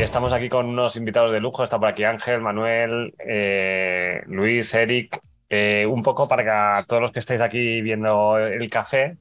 Estamos 0.00 0.32
aquí 0.32 0.48
con 0.48 0.66
unos 0.66 0.96
invitados 0.96 1.30
de 1.30 1.40
lujo. 1.40 1.62
Está 1.62 1.78
por 1.78 1.88
aquí 1.88 2.04
Ángel, 2.04 2.40
Manuel, 2.40 3.12
eh, 3.18 4.22
Luis, 4.26 4.72
Eric. 4.72 5.20
Eh, 5.50 5.84
un 5.86 6.02
poco 6.02 6.26
para 6.26 6.42
que 6.42 6.86
todos 6.86 7.02
los 7.02 7.12
que 7.12 7.18
estáis 7.18 7.42
aquí 7.42 7.82
viendo 7.82 8.38
el 8.38 8.70
café, 8.70 9.18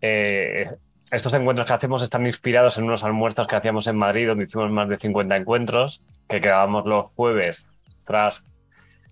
eh, 0.00 0.70
estos 1.12 1.34
encuentros 1.34 1.66
que 1.66 1.74
hacemos 1.74 2.02
están 2.02 2.24
inspirados 2.26 2.78
en 2.78 2.84
unos 2.84 3.04
almuerzos 3.04 3.46
que 3.46 3.56
hacíamos 3.56 3.86
en 3.88 3.96
Madrid, 3.96 4.26
donde 4.26 4.44
hicimos 4.44 4.70
más 4.70 4.88
de 4.88 4.96
50 4.96 5.36
encuentros, 5.36 6.02
que 6.26 6.40
quedábamos 6.40 6.86
los 6.86 7.12
jueves 7.12 7.66
tras 8.06 8.42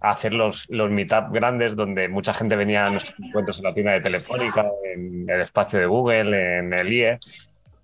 hacer 0.00 0.32
los, 0.32 0.66
los 0.70 0.90
meetup 0.90 1.30
grandes, 1.32 1.76
donde 1.76 2.08
mucha 2.08 2.32
gente 2.32 2.56
venía 2.56 2.86
a 2.86 2.90
nuestros 2.90 3.18
encuentros 3.18 3.58
en 3.58 3.64
la 3.64 3.74
tienda 3.74 3.92
de 3.92 4.00
Telefónica, 4.00 4.64
en 4.94 5.28
el 5.28 5.42
espacio 5.42 5.78
de 5.78 5.86
Google, 5.86 6.58
en 6.58 6.72
el 6.72 6.92
IE, 6.92 7.18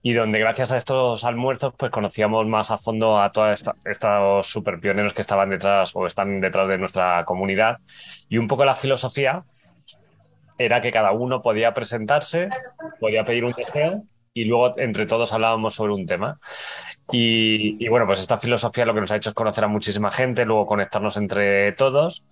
y 0.02 0.14
donde 0.14 0.38
gracias 0.38 0.72
a 0.72 0.76
estos 0.76 1.24
almuerzos 1.24 1.74
pues 1.76 1.90
conocíamos 1.90 2.46
más 2.46 2.70
a 2.70 2.78
fondo 2.78 3.20
a 3.20 3.32
todos 3.32 3.62
estos 3.84 4.46
super 4.46 4.80
pioneros 4.80 5.12
que 5.12 5.20
estaban 5.20 5.50
detrás 5.50 5.92
o 5.94 6.06
están 6.06 6.40
detrás 6.40 6.68
de 6.68 6.78
nuestra 6.78 7.24
comunidad. 7.24 7.78
Y 8.28 8.38
un 8.38 8.48
poco 8.48 8.64
la 8.64 8.74
filosofía 8.74 9.44
era 10.58 10.80
que 10.80 10.92
cada 10.92 11.12
uno 11.12 11.42
podía 11.42 11.74
presentarse, 11.74 12.48
podía 12.98 13.24
pedir 13.24 13.44
un 13.44 13.52
deseo 13.52 14.04
y 14.32 14.44
luego 14.44 14.78
entre 14.78 15.06
todos 15.06 15.32
hablábamos 15.32 15.74
sobre 15.74 15.92
un 15.92 16.06
tema. 16.06 16.38
Y, 17.12 17.84
y, 17.84 17.88
bueno, 17.88 18.06
pues 18.06 18.20
esta 18.20 18.38
filosofía 18.38 18.86
lo 18.86 18.94
que 18.94 19.00
nos 19.00 19.10
ha 19.10 19.16
hecho 19.16 19.30
es 19.30 19.34
conocer 19.34 19.64
a 19.64 19.68
muchísima 19.68 20.10
gente, 20.10 20.44
luego 20.44 20.66
conectarnos 20.66 21.16
entre 21.16 21.72
todos. 21.72 22.24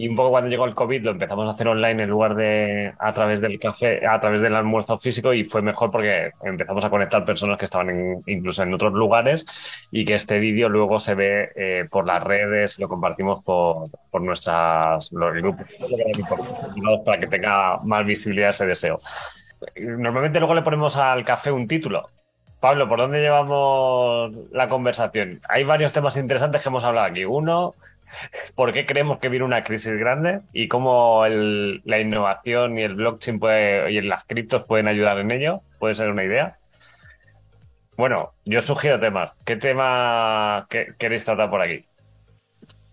Y 0.00 0.08
un 0.08 0.16
poco 0.16 0.30
cuando 0.30 0.48
llegó 0.48 0.64
el 0.64 0.74
COVID 0.74 1.02
lo 1.02 1.10
empezamos 1.10 1.46
a 1.46 1.52
hacer 1.52 1.68
online 1.68 2.04
en 2.04 2.08
lugar 2.08 2.34
de 2.34 2.94
a 2.98 3.12
través 3.12 3.42
del 3.42 3.60
café, 3.60 4.06
a 4.06 4.18
través 4.18 4.40
del 4.40 4.54
almuerzo 4.54 4.98
físico 4.98 5.34
y 5.34 5.44
fue 5.44 5.60
mejor 5.60 5.90
porque 5.90 6.32
empezamos 6.42 6.82
a 6.86 6.88
conectar 6.88 7.22
personas 7.26 7.58
que 7.58 7.66
estaban 7.66 7.90
en, 7.90 8.22
incluso 8.24 8.62
en 8.62 8.72
otros 8.72 8.94
lugares 8.94 9.44
y 9.90 10.06
que 10.06 10.14
este 10.14 10.38
vídeo 10.38 10.70
luego 10.70 10.98
se 10.98 11.14
ve 11.14 11.50
eh, 11.54 11.86
por 11.90 12.06
las 12.06 12.24
redes, 12.24 12.78
lo 12.78 12.88
compartimos 12.88 13.44
por, 13.44 13.90
por 14.10 14.22
nuestras 14.22 15.12
los 15.12 15.34
grupos 15.34 15.66
para 17.04 17.20
que 17.20 17.26
tenga 17.26 17.76
más 17.84 18.06
visibilidad 18.06 18.48
ese 18.48 18.64
deseo. 18.64 19.00
Normalmente 19.76 20.38
luego 20.38 20.54
le 20.54 20.62
ponemos 20.62 20.96
al 20.96 21.26
café 21.26 21.52
un 21.52 21.68
título, 21.68 22.08
Pablo, 22.58 22.88
¿por 22.88 22.98
dónde 22.98 23.20
llevamos 23.20 24.32
la 24.50 24.70
conversación? 24.70 25.40
Hay 25.48 25.64
varios 25.64 25.92
temas 25.92 26.16
interesantes 26.16 26.62
que 26.62 26.68
hemos 26.68 26.84
hablado 26.84 27.06
aquí. 27.06 27.24
Uno, 27.24 27.74
¿por 28.54 28.72
qué 28.72 28.86
creemos 28.86 29.18
que 29.18 29.28
viene 29.28 29.44
una 29.44 29.62
crisis 29.62 29.92
grande 29.98 30.40
y 30.52 30.68
cómo 30.68 31.24
el, 31.26 31.82
la 31.84 32.00
innovación 32.00 32.78
y 32.78 32.82
el 32.82 32.94
blockchain 32.94 33.38
puede, 33.38 33.92
y 33.92 34.00
las 34.00 34.24
criptos 34.24 34.64
pueden 34.64 34.88
ayudar 34.88 35.18
en 35.18 35.30
ello? 35.30 35.62
¿Puede 35.78 35.94
ser 35.94 36.10
una 36.10 36.24
idea? 36.24 36.58
Bueno, 37.96 38.32
yo 38.44 38.60
sugiero 38.60 38.98
temas. 38.98 39.32
¿Qué 39.44 39.56
tema 39.56 40.66
que, 40.70 40.94
queréis 40.98 41.24
tratar 41.24 41.50
por 41.50 41.60
aquí? 41.60 41.84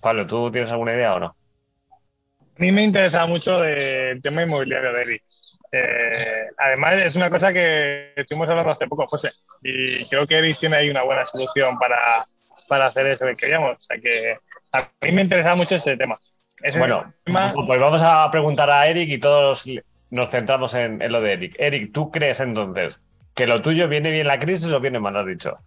Pablo, 0.01 0.27
¿tú 0.27 0.51
tienes 0.51 0.71
alguna 0.71 0.93
idea 0.93 1.15
o 1.15 1.19
no? 1.19 1.27
A 1.27 2.59
mí 2.59 2.71
me 2.71 2.83
interesa 2.83 3.25
mucho 3.25 3.63
el 3.63 4.21
tema 4.21 4.41
inmobiliario 4.41 4.91
de 4.91 5.01
Eric. 5.01 5.23
Eh, 5.71 6.47
además, 6.57 6.95
es 6.95 7.15
una 7.15 7.29
cosa 7.29 7.53
que 7.53 8.13
estuvimos 8.15 8.49
hablando 8.49 8.71
hace 8.71 8.87
poco, 8.87 9.05
José, 9.07 9.31
y 9.61 10.07
creo 10.07 10.25
que 10.25 10.37
Eric 10.37 10.57
tiene 10.59 10.77
ahí 10.77 10.89
una 10.89 11.03
buena 11.03 11.23
solución 11.25 11.77
para, 11.77 12.25
para 12.67 12.87
hacer 12.87 13.07
eso 13.07 13.25
que 13.25 13.35
queríamos. 13.35 13.77
O 13.77 13.81
sea 13.81 13.97
que 14.01 14.33
a 14.71 14.89
mí 15.01 15.11
me 15.11 15.21
interesa 15.21 15.55
mucho 15.55 15.75
ese 15.75 15.97
tema. 15.97 16.15
Ese 16.61 16.79
bueno, 16.79 17.13
tema... 17.23 17.53
pues 17.53 17.79
vamos 17.79 18.01
a 18.01 18.29
preguntar 18.31 18.69
a 18.69 18.87
Eric 18.87 19.09
y 19.09 19.17
todos 19.19 19.65
nos 20.09 20.29
centramos 20.29 20.73
en, 20.73 21.01
en, 21.01 21.11
lo 21.11 21.21
de 21.21 21.33
Eric. 21.33 21.55
Eric, 21.59 21.91
¿tú 21.93 22.11
crees 22.11 22.39
entonces 22.39 22.97
que 23.35 23.47
lo 23.47 23.61
tuyo 23.61 23.87
viene 23.87 24.11
bien 24.11 24.27
la 24.27 24.39
crisis 24.39 24.71
o 24.71 24.79
viene 24.79 24.99
mal, 24.99 25.15
has 25.15 25.27
dicho? 25.27 25.57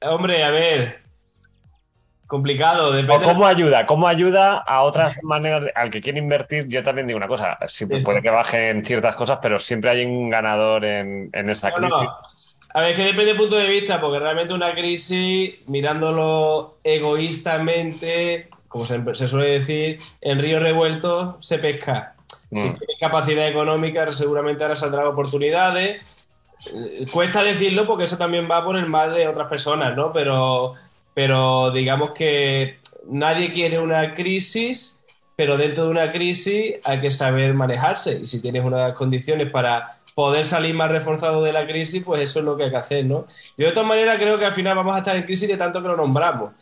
Hombre, 0.00 0.44
a 0.44 0.50
ver, 0.50 1.00
complicado. 2.26 2.90
¿O 2.90 3.22
¿Cómo 3.22 3.46
ayuda? 3.46 3.86
¿Cómo 3.86 4.06
ayuda 4.06 4.56
a 4.58 4.82
otras 4.82 5.16
maneras? 5.22 5.64
Al 5.74 5.90
que 5.90 6.00
quiere 6.00 6.18
invertir, 6.18 6.66
yo 6.68 6.82
también 6.82 7.06
digo 7.06 7.16
una 7.16 7.28
cosa, 7.28 7.58
sí, 7.66 7.86
puede 7.86 8.22
que 8.22 8.30
bajen 8.30 8.84
ciertas 8.84 9.16
cosas, 9.16 9.38
pero 9.40 9.58
siempre 9.58 9.90
hay 9.90 10.04
un 10.04 10.30
ganador 10.30 10.84
en, 10.84 11.30
en 11.32 11.50
esa 11.50 11.72
crisis. 11.72 11.90
No, 11.90 12.04
no. 12.04 12.18
A 12.74 12.80
ver, 12.82 12.94
que 12.94 13.02
depende 13.02 13.26
del 13.26 13.36
punto 13.36 13.56
de 13.56 13.68
vista, 13.68 14.00
porque 14.00 14.18
realmente 14.18 14.52
una 14.52 14.74
crisis, 14.74 15.54
mirándolo 15.66 16.78
egoístamente, 16.84 18.48
como 18.68 18.84
se, 18.86 19.02
se 19.14 19.28
suele 19.28 19.60
decir, 19.60 20.00
en 20.20 20.40
río 20.40 20.60
revuelto 20.60 21.38
se 21.40 21.58
pesca. 21.58 22.14
Mm. 22.50 22.56
Si 22.56 22.62
tienes 22.62 22.96
capacidad 23.00 23.48
económica, 23.48 24.10
seguramente 24.12 24.62
ahora 24.62 24.76
saldrán 24.76 25.06
oportunidades. 25.06 26.02
Cuesta 27.12 27.42
decirlo 27.42 27.86
porque 27.86 28.04
eso 28.04 28.16
también 28.16 28.48
va 28.50 28.64
por 28.64 28.76
el 28.76 28.86
mal 28.86 29.14
de 29.14 29.28
otras 29.28 29.48
personas, 29.48 29.96
¿no? 29.96 30.12
Pero 30.12 30.74
pero 31.16 31.70
digamos 31.70 32.10
que 32.10 32.76
nadie 33.08 33.50
quiere 33.50 33.78
una 33.78 34.12
crisis, 34.12 35.00
pero 35.34 35.56
dentro 35.56 35.84
de 35.84 35.90
una 35.90 36.12
crisis 36.12 36.74
hay 36.84 37.00
que 37.00 37.08
saber 37.08 37.54
manejarse 37.54 38.20
y 38.22 38.26
si 38.26 38.42
tienes 38.42 38.62
unas 38.62 38.92
condiciones 38.92 39.50
para 39.50 39.95
poder 40.16 40.46
salir 40.46 40.74
más 40.74 40.90
reforzado 40.90 41.42
de 41.42 41.52
la 41.52 41.66
crisis, 41.66 42.02
pues 42.02 42.22
eso 42.22 42.38
es 42.38 42.46
lo 42.46 42.56
que 42.56 42.64
hay 42.64 42.70
que 42.70 42.76
hacer, 42.78 43.04
¿no? 43.04 43.26
Y 43.54 43.64
de 43.64 43.72
todas 43.72 43.86
maneras 43.86 44.16
creo 44.18 44.38
que 44.38 44.46
al 44.46 44.54
final 44.54 44.74
vamos 44.74 44.96
a 44.96 45.00
estar 45.00 45.14
en 45.14 45.24
crisis 45.24 45.46
de 45.46 45.58
tanto 45.58 45.82
que 45.82 45.88
lo 45.88 45.94
nombramos. 45.94 46.52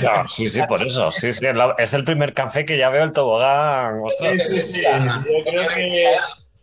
No, 0.00 0.28
sí, 0.28 0.48
sí, 0.48 0.60
por 0.68 0.80
eso. 0.80 1.10
Sí, 1.10 1.34
sí, 1.34 1.44
es 1.78 1.94
el 1.94 2.04
primer 2.04 2.32
café 2.34 2.64
que 2.64 2.78
ya 2.78 2.88
veo 2.88 3.02
el 3.02 3.12
tobogán. 3.12 4.00
Ostras. 4.04 4.44
Sí, 4.46 4.60
sí, 4.60 4.74
sí. 4.74 4.82
Yo 4.82 5.44
creo 5.44 5.68
que 5.74 6.14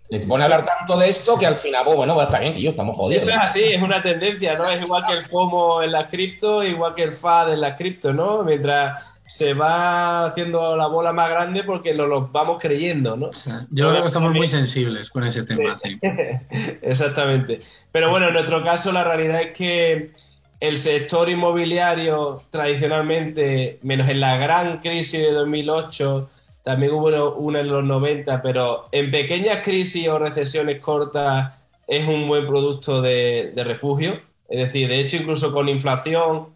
te 0.10 0.20
pone 0.26 0.44
a 0.44 0.46
hablar 0.46 0.64
tanto 0.64 0.98
de 0.98 1.10
esto 1.10 1.38
que 1.38 1.46
al 1.46 1.58
final, 1.58 1.84
pues, 1.84 1.98
bueno, 1.98 2.14
pues 2.14 2.28
está 2.28 2.40
bien, 2.40 2.54
que 2.54 2.62
yo 2.62 2.70
estamos 2.70 2.96
jodidos. 2.96 3.24
Eso 3.24 3.31
es 3.31 3.38
así, 3.42 3.64
es 3.64 3.81
una 3.81 4.02
tendencia, 4.02 4.56
¿no? 4.56 4.70
Es 4.70 4.81
igual 4.81 5.04
que 5.06 5.12
el 5.12 5.24
FOMO 5.24 5.84
en 5.84 5.92
la 5.92 6.08
cripto, 6.08 6.64
igual 6.64 6.96
que 6.96 7.04
el 7.04 7.12
FAD 7.12 7.52
en 7.52 7.60
la 7.60 7.76
cripto, 7.76 8.14
¿no? 8.14 8.42
Mientras 8.44 9.04
se 9.29 9.53
va 9.53 10.25
haciendo 10.25 10.75
la 10.75 10.88
bola 10.88 11.13
más 11.13 11.29
grande 11.29 11.63
porque 11.63 11.94
nos 11.94 12.09
lo 12.09 12.29
vamos 12.29 12.59
creyendo, 12.59 13.16
¿no? 13.16 13.29
Yo 13.69 13.90
creo 13.90 14.01
que 14.01 14.07
estamos 14.07 14.34
muy 14.34 14.47
sensibles 14.47 15.12
con 15.12 15.23
ese 15.23 15.44
tema, 15.44 15.78
sí. 15.78 16.00
Exactamente. 16.81 17.59
Pero 17.91 18.09
bueno, 18.09 18.29
en 18.29 18.34
nuestro 18.34 18.63
caso 18.63 18.91
la 18.91 19.03
realidad 19.03 19.41
es 19.41 19.56
que 19.56 20.12
el 20.59 20.78
sector 20.79 21.29
inmobiliario 21.29 22.41
tradicionalmente, 22.50 23.78
menos 23.84 24.09
en 24.09 24.19
la 24.19 24.38
gran 24.38 24.79
crisis 24.79 25.22
de 25.22 25.31
2008, 25.31 26.29
también 26.63 26.94
hubo 26.94 27.35
una 27.35 27.59
en 27.59 27.68
los 27.68 27.84
90, 27.84 28.41
pero 28.41 28.89
en 28.91 29.12
pequeñas 29.12 29.63
crisis 29.63 30.07
o 30.07 30.18
recesiones 30.18 30.79
cortas 30.81 31.53
es 31.88 32.07
un 32.07 32.28
buen 32.28 32.47
producto 32.47 33.00
de, 33.00 33.51
de, 33.56 33.63
refugio. 33.63 34.22
Es 34.50 34.57
decir, 34.57 34.89
de 34.89 35.00
hecho, 35.00 35.18
incluso 35.18 35.53
con 35.53 35.69
inflación, 35.69 36.47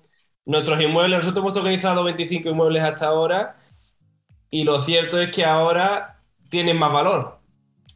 nuestros 0.45 0.81
inmuebles, 0.81 1.19
nosotros 1.19 1.43
hemos 1.43 1.57
organizado 1.57 2.03
25 2.03 2.49
inmuebles 2.49 2.83
hasta 2.83 3.07
ahora 3.07 3.55
y 4.49 4.63
lo 4.63 4.83
cierto 4.83 5.19
es 5.19 5.35
que 5.35 5.45
ahora 5.45 6.19
tienen 6.49 6.77
más 6.77 6.91
valor. 6.91 7.39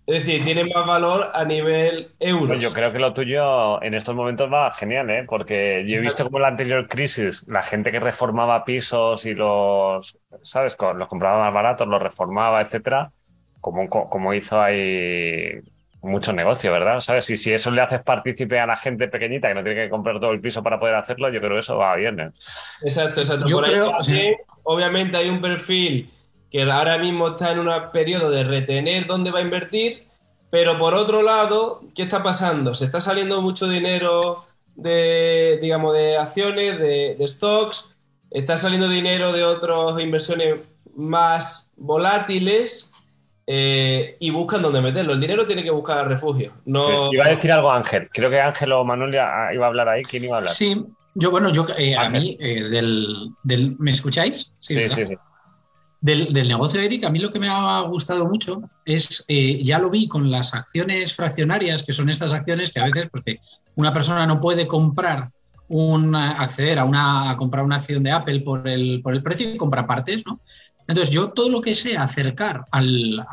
Es 0.07 0.25
decir, 0.25 0.43
tiene 0.45 0.63
más 0.63 0.87
valor 0.87 1.31
a 1.33 1.43
nivel 1.43 2.13
euro. 2.19 2.55
Yo 2.55 2.71
creo 2.71 2.93
que 2.93 2.99
lo 2.99 3.13
tuyo 3.13 3.83
en 3.83 3.93
estos 3.93 4.15
momentos 4.15 4.51
va 4.51 4.71
genial, 4.71 5.09
¿eh? 5.09 5.25
Porque 5.27 5.83
yo 5.85 5.97
he 5.97 5.99
visto 5.99 6.23
como 6.23 6.37
en 6.37 6.43
la 6.43 6.47
anterior 6.47 6.87
crisis, 6.87 7.45
la 7.49 7.61
gente 7.61 7.91
que 7.91 7.99
reformaba 7.99 8.63
pisos 8.63 9.25
y 9.25 9.35
los, 9.35 10.17
¿sabes? 10.43 10.77
Los 10.95 11.07
compraba 11.09 11.43
más 11.43 11.53
baratos, 11.53 11.87
los 11.89 12.01
reformaba, 12.01 12.61
etcétera, 12.61 13.11
como, 13.59 13.89
como 13.89 14.33
hizo 14.33 14.61
ahí 14.61 15.59
mucho 16.07 16.33
negocio, 16.33 16.71
¿verdad? 16.71 16.99
¿Sabes? 16.99 17.29
Y 17.29 17.37
si 17.37 17.53
eso 17.53 17.71
le 17.71 17.81
haces 17.81 18.01
partícipe 18.01 18.59
a 18.59 18.65
la 18.65 18.77
gente 18.77 19.07
pequeñita 19.07 19.47
que 19.47 19.53
no 19.53 19.63
tiene 19.63 19.83
que 19.83 19.89
comprar 19.89 20.19
todo 20.19 20.31
el 20.31 20.41
piso 20.41 20.63
para 20.63 20.79
poder 20.79 20.95
hacerlo, 20.95 21.29
yo 21.29 21.39
creo 21.39 21.53
que 21.53 21.59
eso 21.59 21.77
va 21.77 21.95
bien. 21.95 22.19
¿eh? 22.19 22.31
Exacto, 22.81 23.21
exacto. 23.21 23.47
Yo 23.47 23.57
Por 23.57 23.65
creo, 23.65 23.85
ahí 23.85 23.91
también, 23.91 24.35
sí. 24.35 24.43
obviamente 24.63 25.17
hay 25.17 25.29
un 25.29 25.41
perfil 25.41 26.11
que 26.49 26.63
ahora 26.63 26.97
mismo 26.97 27.29
está 27.29 27.51
en 27.51 27.59
un 27.59 27.69
periodo 27.91 28.29
de 28.29 28.43
retener 28.43 29.05
dónde 29.05 29.31
va 29.31 29.39
a 29.39 29.41
invertir, 29.41 30.07
pero 30.49 30.79
por 30.79 30.93
otro 30.93 31.21
lado, 31.21 31.81
¿qué 31.93 32.03
está 32.03 32.23
pasando? 32.23 32.73
Se 32.73 32.85
está 32.85 33.01
saliendo 33.01 33.41
mucho 33.41 33.67
dinero 33.67 34.45
de, 34.75 35.59
digamos, 35.61 35.93
de 35.93 36.17
acciones, 36.17 36.79
de, 36.79 37.15
de 37.17 37.27
stocks, 37.27 37.93
está 38.31 38.55
saliendo 38.57 38.87
dinero 38.87 39.33
de 39.33 39.43
otras 39.43 40.01
inversiones 40.01 40.61
más 40.95 41.73
volátiles 41.75 42.93
eh, 43.49 44.17
y 44.19 44.29
buscan 44.29 44.61
dónde 44.61 44.81
meterlo. 44.81 45.13
El 45.13 45.21
dinero 45.21 45.47
tiene 45.47 45.63
que 45.63 45.71
buscar 45.71 46.05
refugio. 46.07 46.51
No... 46.65 47.01
Sí, 47.01 47.09
iba 47.13 47.25
a 47.25 47.29
decir 47.29 47.51
algo 47.51 47.71
Ángel. 47.71 48.09
Creo 48.09 48.29
que 48.29 48.41
Ángel 48.41 48.73
o 48.73 48.83
Manuel 48.83 49.13
ya 49.13 49.49
iba 49.53 49.65
a 49.65 49.69
hablar 49.69 49.87
ahí. 49.87 50.03
¿Quién 50.03 50.25
iba 50.25 50.35
a 50.35 50.37
hablar? 50.39 50.53
Sí, 50.53 50.75
yo, 51.15 51.31
bueno, 51.31 51.51
yo, 51.51 51.65
eh, 51.77 51.95
a 51.95 52.09
mí, 52.09 52.37
eh, 52.39 52.63
del, 52.69 53.31
del, 53.41 53.75
¿me 53.79 53.91
escucháis? 53.91 54.53
Sí, 54.59 54.75
sí, 54.75 54.89
sí, 54.89 55.05
sí. 55.05 55.15
Del, 55.99 56.31
negocio 56.47 56.79
de 56.79 56.85
Eric, 56.85 57.05
a 57.05 57.09
mí 57.09 57.17
lo 57.17 57.31
que 57.31 57.39
me 57.39 57.49
ha 57.49 57.81
gustado 57.81 58.27
mucho 58.27 58.61
es, 58.85 59.25
eh, 59.27 59.63
ya 59.63 59.79
lo 59.79 59.89
vi 59.89 60.07
con 60.07 60.29
las 60.29 60.53
acciones 60.53 61.15
fraccionarias, 61.15 61.81
que 61.81 61.91
son 61.91 62.09
estas 62.09 62.33
acciones 62.33 62.69
que 62.69 62.79
a 62.79 62.85
veces, 62.85 63.09
pues 63.09 63.23
que 63.23 63.39
una 63.75 63.91
persona 63.91 64.27
no 64.27 64.39
puede 64.39 64.67
comprar 64.67 65.31
un, 65.69 66.15
acceder 66.15 66.77
a, 66.77 66.85
una, 66.85 67.31
a 67.31 67.37
comprar 67.37 67.65
una 67.65 67.77
acción 67.77 68.03
de 68.03 68.11
Apple 68.11 68.41
por 68.41 68.67
el, 68.67 69.01
por 69.01 69.13
el 69.13 69.23
precio 69.23 69.49
y 69.49 69.57
compra 69.57 69.87
partes, 69.87 70.23
¿no? 70.23 70.39
Entonces, 70.87 71.13
yo 71.13 71.29
todo 71.29 71.49
lo 71.49 71.61
que 71.61 71.75
sea 71.75 72.03
acercar 72.03 72.65
al, 72.71 73.25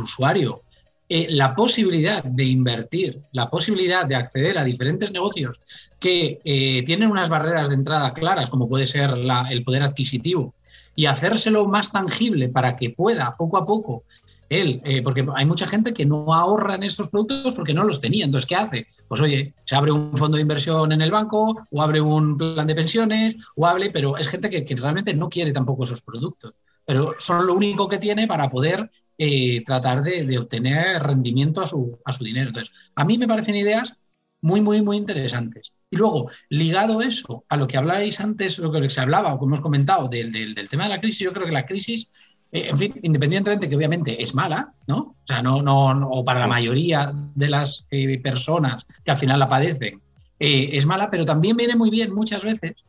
usuario 0.00 0.62
eh, 1.08 1.26
la 1.30 1.54
posibilidad 1.54 2.22
de 2.22 2.44
invertir, 2.44 3.20
la 3.32 3.48
posibilidad 3.48 4.04
de 4.04 4.16
acceder 4.16 4.58
a 4.58 4.64
diferentes 4.64 5.10
negocios 5.10 5.60
que 5.98 6.40
eh, 6.44 6.82
tienen 6.84 7.10
unas 7.10 7.28
barreras 7.28 7.68
de 7.68 7.76
entrada 7.76 8.12
claras, 8.12 8.50
como 8.50 8.68
puede 8.68 8.86
ser 8.86 9.10
el 9.50 9.64
poder 9.64 9.82
adquisitivo, 9.82 10.54
y 10.94 11.06
hacérselo 11.06 11.66
más 11.66 11.92
tangible 11.92 12.48
para 12.48 12.76
que 12.76 12.90
pueda 12.90 13.36
poco 13.36 13.56
a 13.56 13.64
poco 13.64 14.04
él, 14.48 14.80
eh, 14.84 15.02
porque 15.02 15.26
hay 15.34 15.44
mucha 15.44 15.66
gente 15.66 15.92
que 15.92 16.06
no 16.06 16.32
ahorra 16.32 16.74
en 16.74 16.82
estos 16.82 17.08
productos 17.08 17.54
porque 17.54 17.74
no 17.74 17.84
los 17.84 18.00
tenía. 18.00 18.24
Entonces, 18.24 18.48
¿qué 18.48 18.56
hace? 18.56 18.86
Pues 19.06 19.20
oye, 19.20 19.54
se 19.64 19.76
abre 19.76 19.92
un 19.92 20.16
fondo 20.16 20.36
de 20.36 20.42
inversión 20.42 20.90
en 20.92 21.02
el 21.02 21.10
banco 21.10 21.66
o 21.70 21.82
abre 21.82 22.00
un 22.00 22.36
plan 22.36 22.66
de 22.66 22.74
pensiones 22.74 23.36
o 23.56 23.66
hable, 23.66 23.90
pero 23.90 24.16
es 24.16 24.28
gente 24.28 24.48
que, 24.50 24.76
realmente 24.76 25.14
no 25.14 25.28
quiere 25.28 25.52
tampoco 25.52 25.84
esos 25.84 26.02
productos. 26.02 26.54
Pero 26.88 27.14
son 27.18 27.46
lo 27.46 27.52
único 27.52 27.86
que 27.86 27.98
tiene 27.98 28.26
para 28.26 28.48
poder 28.48 28.90
eh, 29.18 29.62
tratar 29.62 30.02
de, 30.02 30.38
obtener 30.38 31.02
rendimiento 31.02 31.60
a 31.60 31.66
su, 31.66 31.98
a 32.02 32.12
su 32.12 32.24
dinero. 32.24 32.48
Entonces, 32.48 32.72
a 32.94 33.04
mí 33.04 33.18
me 33.18 33.28
parecen 33.28 33.56
ideas 33.56 33.92
muy, 34.40 34.62
muy, 34.62 34.80
muy 34.80 34.96
interesantes. 34.96 35.74
Y 35.90 35.96
luego, 35.96 36.30
ligado 36.48 37.02
eso 37.02 37.44
a 37.50 37.58
lo 37.58 37.66
que 37.66 37.76
habláis 37.76 38.20
antes, 38.20 38.56
lo 38.58 38.72
que 38.72 38.88
se 38.88 39.02
hablaba 39.02 39.34
o 39.34 39.38
que 39.38 39.44
hemos 39.44 39.60
comentado 39.60 40.08
del, 40.08 40.32
del 40.32 40.68
tema 40.70 40.84
de 40.84 40.90
la 40.90 41.00
crisis, 41.00 41.20
yo 41.20 41.32
creo 41.34 41.46
que 41.46 41.52
la 41.52 41.66
crisis 41.66 42.08
eh, 42.50 42.68
en 42.70 42.78
fin, 42.78 42.94
independientemente 43.02 43.68
que 43.68 43.76
obviamente 43.76 44.22
es 44.22 44.34
mala, 44.34 44.72
¿no? 44.86 44.98
O 45.22 45.26
sea, 45.26 45.42
no, 45.42 45.62
no, 45.62 46.08
o 46.08 46.24
para 46.24 46.40
la 46.40 46.46
mayoría 46.46 47.12
de 47.34 47.48
las 47.48 47.86
eh, 47.90 48.18
personas 48.20 48.86
que 49.04 49.10
al 49.10 49.18
final 49.18 49.38
la 49.38 49.48
padecen, 49.48 50.00
eh, 50.38 50.70
es 50.72 50.86
mala, 50.86 51.10
pero 51.10 51.24
también 51.26 51.56
viene 51.56 51.76
muy 51.76 51.90
bien 51.90 52.14
muchas 52.14 52.42
veces 52.42 52.84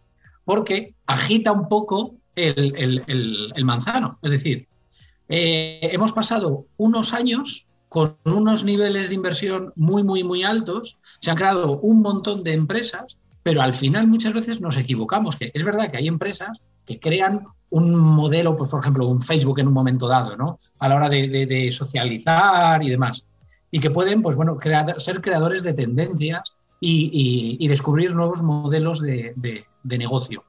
porque 0.45 0.95
agita 1.05 1.51
un 1.51 1.67
poco 1.67 2.15
el, 2.35 3.63
manzano. 3.63 4.19
Es 4.21 4.31
decir, 4.31 4.67
hemos 5.27 6.11
pasado 6.11 6.65
unos 6.77 7.13
años 7.13 7.67
con 7.89 8.17
unos 8.23 8.63
niveles 8.63 9.09
de 9.09 9.15
inversión 9.15 9.73
muy, 9.75 10.03
muy, 10.03 10.23
muy 10.23 10.43
altos, 10.43 10.97
se 11.19 11.31
han 11.31 11.37
creado 11.37 11.79
un 11.79 12.01
montón 12.01 12.43
de 12.43 12.53
empresas, 12.53 13.17
pero 13.41 13.61
al 13.61 13.73
final 13.73 14.07
muchas 14.07 14.33
veces 14.33 14.61
nos 14.61 14.77
equivocamos, 14.77 15.35
que 15.35 15.51
es 15.53 15.63
verdad 15.63 15.89
que 15.89 15.97
hay 15.97 16.07
empresas 16.07 16.61
que 16.85 16.99
crean 16.99 17.47
un 17.71 17.95
modelo, 17.95 18.55
pues, 18.55 18.69
por 18.69 18.79
ejemplo, 18.79 19.07
un 19.07 19.21
Facebook 19.21 19.59
en 19.59 19.67
un 19.67 19.73
momento 19.73 20.07
dado, 20.07 20.35
¿no? 20.35 20.57
A 20.79 20.89
la 20.89 20.95
hora 20.95 21.09
de, 21.09 21.69
socializar 21.71 22.81
y 22.83 22.89
demás. 22.89 23.25
Y 23.71 23.79
que 23.79 23.91
pueden, 23.91 24.21
pues 24.21 24.35
bueno, 24.35 24.57
ser 24.97 25.21
creadores 25.21 25.61
de 25.61 25.73
tendencias 25.73 26.53
y, 26.79 27.67
descubrir 27.67 28.13
nuevos 28.13 28.41
modelos 28.41 29.01
de, 29.01 29.65
negocio. 29.83 30.43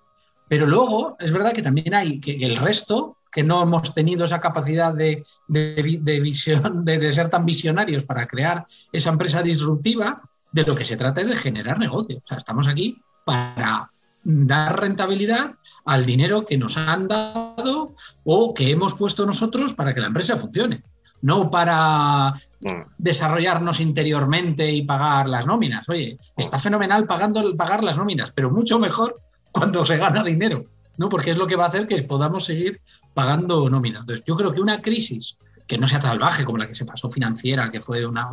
Pero 0.51 0.67
luego, 0.67 1.17
es 1.21 1.31
verdad 1.31 1.53
que 1.53 1.63
también 1.63 1.95
hay 1.95 2.19
que 2.19 2.33
el 2.45 2.57
resto, 2.57 3.19
que 3.31 3.45
no 3.45 3.63
hemos 3.63 3.95
tenido 3.95 4.25
esa 4.25 4.41
capacidad 4.41 4.93
de, 4.93 5.23
visión, 5.47 6.85
de, 6.85 7.13
ser 7.13 7.29
tan 7.29 7.47
visionarios 7.47 8.05
para 8.05 8.27
crear 8.27 8.67
esa 8.91 9.11
empresa 9.11 9.45
disruptiva, 9.45 10.21
de 10.51 10.65
lo 10.65 10.75
que 10.75 10.85
se 10.85 10.97
trata 10.97 11.21
es 11.21 11.29
de 11.29 11.37
generar 11.37 11.79
negocio. 11.79 12.19
O 12.19 12.27
sea, 12.27 12.39
estamos 12.39 12.67
aquí 12.67 13.01
para 13.25 13.93
dar 14.25 14.81
rentabilidad 14.81 15.55
al 15.85 16.05
dinero 16.05 16.45
que 16.45 16.59
nos 16.59 16.77
han 16.77 17.07
dado 17.07 17.95
o 18.25 18.53
que 18.53 18.73
hemos 18.73 18.95
puesto 18.95 19.25
nosotros 19.25 19.73
para 19.75 19.95
que 19.95 20.01
la 20.01 20.09
empresa 20.09 20.37
funcione, 20.37 20.83
no 21.23 21.49
para 21.49 22.33
mm. 22.59 22.95
desarrollarnos 22.99 23.79
interiormente 23.79 24.69
y 24.69 24.83
pagar 24.83 25.29
las 25.29 25.47
nóminas. 25.47 25.89
Oye, 25.89 26.19
está 26.37 26.59
fenomenal 26.59 27.07
pagando, 27.07 27.57
pagar 27.57 27.85
las 27.85 27.97
nóminas, 27.97 28.33
pero 28.33 28.51
mucho 28.51 28.81
mejor 28.81 29.21
cuando 29.53 29.85
se 29.85 29.97
gana 29.97 30.23
dinero, 30.23 30.67
¿no? 30.99 31.09
Porque 31.09 31.31
es 31.31 31.37
lo 31.37 31.47
que 31.47 31.57
va 31.57 31.65
a 31.65 31.69
hacer 31.69 31.87
que 31.87 32.03
podamos 32.03 32.45
seguir 32.45 32.81
pagando 33.15 33.69
nóminas. 33.69 34.03
Entonces, 34.03 34.25
yo 34.27 34.37
creo 34.37 34.53
que 34.53 34.61
una 34.61 34.81
crisis 34.81 35.37
que 35.67 35.79
no 35.79 35.87
sea 35.87 36.01
salvaje 36.01 36.45
como 36.45 36.59
la 36.59 36.67
que 36.67 36.75
se 36.75 36.85
pasó 36.85 37.11
financiera, 37.11 37.71
que 37.71 37.81
fue 37.81 38.05
una, 38.05 38.29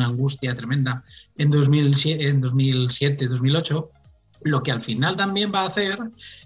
angustia 0.00 0.54
tremenda 0.54 1.02
en, 1.38 1.50
2007, 1.50 2.28
en 2.28 2.40
2007, 2.42 3.28
2008, 3.28 3.90
lo 4.42 4.62
que 4.62 4.72
al 4.72 4.82
final 4.82 5.16
también 5.16 5.50
va 5.54 5.62
a 5.62 5.66
hacer 5.68 5.98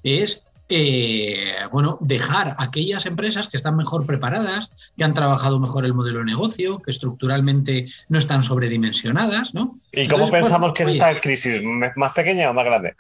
es 0.05 0.45
eh, 0.69 1.53
bueno, 1.73 1.99
dejar 2.01 2.57
aquellas 2.59 3.07
empresas 3.07 3.49
que 3.49 3.57
están 3.57 3.77
mejor 3.77 4.07
preparadas, 4.07 4.69
que 4.97 5.05
han 5.05 5.15
trabajado 5.15 5.59
mejor 5.61 5.85
el 5.85 5.95
modelo 5.95 6.21
de 6.21 6.27
negocio, 6.27 6.79
que 6.79 6.91
estructuralmente 6.91 7.87
no 8.09 8.19
están 8.19 8.43
sobredimensionadas, 8.43 9.55
¿no? 9.55 9.79
¿Y 9.93 10.09
cómo 10.09 10.29
pensamos 10.29 10.73
que 10.73 10.85
es 10.85 10.91
esta 10.91 11.21
crisis? 11.21 11.61
¿Más 11.97 12.13
pequeña 12.15 12.51
o 12.51 12.55
más 12.55 12.65
grande? 12.65 12.97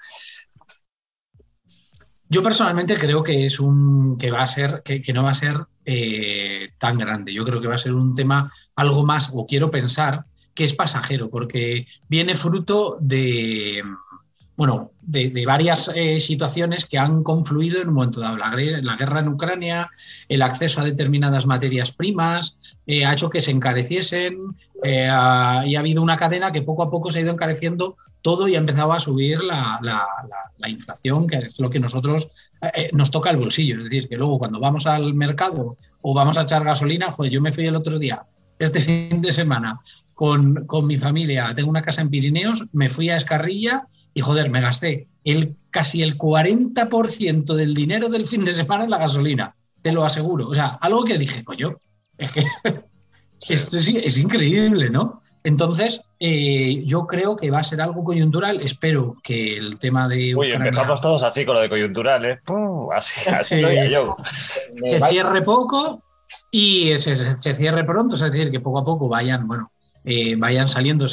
Yo 2.28 2.42
personalmente 2.42 2.96
creo 2.96 3.22
que 3.22 3.44
es 3.44 3.60
un 3.60 4.16
que 4.18 4.30
va 4.30 4.42
a 4.42 4.46
ser, 4.46 4.82
que, 4.82 5.12
no 5.12 5.22
va 5.22 5.30
a 5.30 5.34
ser 5.34 5.66
eh, 5.84 6.70
tan 6.78 6.98
grande. 6.98 7.32
Yo 7.32 7.44
creo 7.44 7.60
que 7.60 7.68
va 7.68 7.76
a 7.76 7.78
ser 7.78 7.92
un 7.92 8.14
tema 8.14 8.50
algo 8.74 9.04
más, 9.04 9.30
o 9.32 9.46
quiero 9.46 9.70
pensar, 9.70 10.24
que 10.54 10.64
es 10.64 10.72
pasajero, 10.72 11.30
porque 11.30 11.86
viene 12.08 12.34
fruto 12.34 12.96
de, 13.00 13.82
bueno, 14.56 14.92
de, 15.02 15.44
varias 15.46 15.90
eh, 15.94 16.18
situaciones 16.18 16.86
que 16.86 16.98
han 16.98 17.22
confluido 17.22 17.80
en 17.80 17.88
un 17.88 17.94
momento 17.94 18.20
dado. 18.20 18.38
La, 18.38 18.50
guerra 18.96 19.20
en 19.20 19.28
Ucrania, 19.28 19.90
el 20.28 20.40
acceso 20.40 20.80
a 20.80 20.84
determinadas 20.84 21.44
materias 21.44 21.92
primas, 21.92 22.56
eh, 22.86 23.04
ha 23.04 23.12
hecho 23.12 23.28
que 23.28 23.42
se 23.42 23.50
encareciesen 23.50 24.38
eh, 24.82 25.04
y 25.04 25.76
ha 25.76 25.78
habido 25.78 26.02
una 26.02 26.16
cadena 26.16 26.52
que 26.52 26.62
poco 26.62 26.82
a 26.82 26.90
poco 26.90 27.10
se 27.10 27.18
ha 27.18 27.22
ido 27.22 27.32
encareciendo 27.32 27.96
todo 28.22 28.48
y 28.48 28.54
ha 28.54 28.58
empezado 28.58 28.94
a 28.94 29.00
subir 29.00 29.40
la, 29.42 29.78
inflación, 30.66 31.26
que 31.26 31.36
es 31.36 31.60
lo 31.60 31.68
que 31.68 31.78
nosotros 31.78 32.28
nos 32.92 33.10
toca 33.10 33.30
el 33.30 33.36
bolsillo. 33.36 33.76
Es 33.76 33.84
decir, 33.84 34.08
que 34.08 34.16
luego 34.16 34.38
cuando 34.38 34.58
vamos 34.58 34.86
al 34.86 35.12
mercado 35.12 35.76
o 36.00 36.14
vamos 36.14 36.38
a 36.38 36.42
echar 36.42 36.64
gasolina, 36.64 37.12
pues 37.14 37.30
yo 37.30 37.42
me 37.42 37.52
fui 37.52 37.66
el 37.66 37.76
otro 37.76 37.98
día, 37.98 38.24
este 38.58 38.80
fin 39.10 39.20
de 39.20 39.32
semana, 39.32 39.80
con, 40.14 40.66
con 40.66 40.86
mi 40.86 40.96
familia, 40.96 41.52
tengo 41.54 41.68
una 41.68 41.82
casa 41.82 42.00
en 42.00 42.08
Pirineos, 42.08 42.64
me 42.72 42.88
fui 42.88 43.10
a 43.10 43.18
Escarrilla 43.18 43.86
y 44.16 44.22
joder, 44.22 44.48
me 44.48 44.62
gasté 44.62 45.08
el, 45.24 45.56
casi 45.68 46.00
el 46.00 46.16
40% 46.16 47.54
del 47.54 47.74
dinero 47.74 48.08
del 48.08 48.26
fin 48.26 48.46
de 48.46 48.54
semana 48.54 48.84
en 48.84 48.90
la 48.90 48.96
gasolina, 48.96 49.54
te 49.82 49.92
lo 49.92 50.06
aseguro. 50.06 50.48
O 50.48 50.54
sea, 50.54 50.78
algo 50.80 51.04
que 51.04 51.18
dije, 51.18 51.44
coño, 51.44 51.76
es 52.16 52.32
que 52.32 52.44
esto 53.50 53.76
es, 53.76 54.16
increíble, 54.16 54.88
¿no? 54.88 55.20
Entonces, 55.44 56.00
eh, 56.18 56.82
yo 56.86 57.06
creo 57.06 57.36
que 57.36 57.50
va 57.50 57.58
a 57.58 57.62
ser 57.62 57.82
algo 57.82 58.02
coyuntural. 58.04 58.62
Espero 58.62 59.18
que 59.22 59.58
el 59.58 59.78
tema 59.78 60.08
de. 60.08 60.34
Uy, 60.34 60.50
empezamos 60.50 60.98
todos 61.02 61.22
así 61.22 61.44
con 61.44 61.56
lo 61.56 61.60
de 61.60 61.68
coyuntural, 61.68 62.24
¿eh? 62.24 62.38
así, 62.94 63.30
así 63.34 63.60
lo 63.60 63.68
digo 63.68 63.84
yo. 63.84 64.16
Se 64.80 65.08
cierre 65.10 65.42
poco 65.42 66.02
y 66.50 66.98
se, 66.98 67.54
cierre 67.54 67.84
pronto, 67.84 68.14
es 68.14 68.22
decir, 68.22 68.50
que 68.50 68.60
poco 68.60 68.78
a 68.78 68.84
poco 68.84 69.08
vayan, 69.08 69.46
bueno, 69.46 69.70
eh, 70.06 70.36
vayan 70.36 70.70
saliendo. 70.70 71.04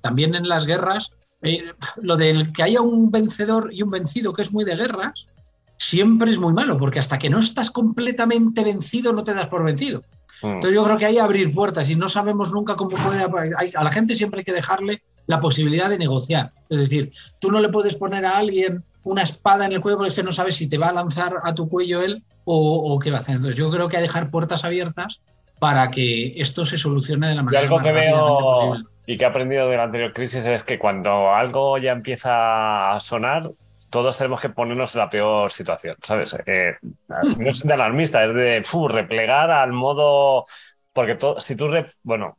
también 0.00 0.34
en 0.34 0.48
las 0.48 0.64
guerras 0.64 1.12
eh, 1.46 1.64
lo 2.02 2.16
del 2.16 2.52
que 2.52 2.62
haya 2.62 2.80
un 2.80 3.10
vencedor 3.10 3.70
y 3.72 3.82
un 3.82 3.90
vencido, 3.90 4.32
que 4.32 4.42
es 4.42 4.52
muy 4.52 4.64
de 4.64 4.76
guerras, 4.76 5.26
siempre 5.78 6.30
es 6.30 6.38
muy 6.38 6.52
malo, 6.52 6.78
porque 6.78 6.98
hasta 6.98 7.18
que 7.18 7.30
no 7.30 7.38
estás 7.38 7.70
completamente 7.70 8.64
vencido 8.64 9.12
no 9.12 9.24
te 9.24 9.34
das 9.34 9.48
por 9.48 9.64
vencido. 9.64 10.02
Mm. 10.42 10.46
Entonces 10.46 10.74
yo 10.74 10.84
creo 10.84 10.98
que 10.98 11.06
hay 11.06 11.14
que 11.14 11.20
abrir 11.20 11.54
puertas 11.54 11.88
y 11.88 11.96
no 11.96 12.08
sabemos 12.08 12.52
nunca 12.52 12.76
cómo 12.76 12.90
puede... 12.96 13.22
a 13.22 13.84
la 13.84 13.92
gente 13.92 14.16
siempre 14.16 14.40
hay 14.40 14.44
que 14.44 14.52
dejarle 14.52 15.02
la 15.26 15.40
posibilidad 15.40 15.88
de 15.88 15.98
negociar. 15.98 16.52
Es 16.68 16.78
decir, 16.78 17.12
tú 17.38 17.50
no 17.50 17.60
le 17.60 17.68
puedes 17.68 17.94
poner 17.94 18.24
a 18.26 18.36
alguien 18.36 18.84
una 19.04 19.22
espada 19.22 19.66
en 19.66 19.72
el 19.72 19.80
cuello 19.80 19.98
porque 19.98 20.08
es 20.08 20.14
que 20.14 20.22
no 20.22 20.32
sabes 20.32 20.56
si 20.56 20.68
te 20.68 20.78
va 20.78 20.88
a 20.88 20.92
lanzar 20.92 21.34
a 21.44 21.54
tu 21.54 21.68
cuello 21.68 22.02
él 22.02 22.22
o, 22.44 22.98
qué 22.98 23.10
va 23.10 23.18
a 23.18 23.20
hacer. 23.20 23.36
Entonces 23.36 23.56
yo 23.56 23.70
creo 23.70 23.88
que 23.88 23.96
hay 23.96 24.02
que 24.02 24.08
dejar 24.08 24.30
puertas 24.30 24.64
abiertas 24.64 25.20
para 25.58 25.90
que 25.90 26.34
esto 26.40 26.64
se 26.64 26.76
solucione 26.76 27.28
de 27.28 27.34
la 27.34 27.42
manera 27.42 27.62
algo 27.62 27.76
más 27.76 27.84
que 27.84 27.92
veo 27.92 28.38
posible 28.38 28.95
y 29.06 29.16
que 29.16 29.24
he 29.24 29.26
aprendido 29.26 29.68
de 29.68 29.76
la 29.76 29.84
anterior 29.84 30.12
crisis 30.12 30.44
es 30.44 30.64
que 30.64 30.78
cuando 30.78 31.32
algo 31.32 31.78
ya 31.78 31.92
empieza 31.92 32.92
a 32.92 33.00
sonar, 33.00 33.50
todos 33.88 34.18
tenemos 34.18 34.40
que 34.40 34.48
ponernos 34.48 34.94
en 34.94 34.98
la 34.98 35.08
peor 35.08 35.50
situación, 35.52 35.96
¿sabes? 36.02 36.36
Eh, 36.44 36.74
no 37.38 37.48
es 37.48 37.62
de 37.62 37.72
alarmista, 37.72 38.24
es 38.24 38.34
de 38.34 38.64
replegar 38.88 39.50
al 39.50 39.72
modo. 39.72 40.44
Porque 40.92 41.16
si 41.38 41.54
tú. 41.54 41.70
bueno, 42.02 42.36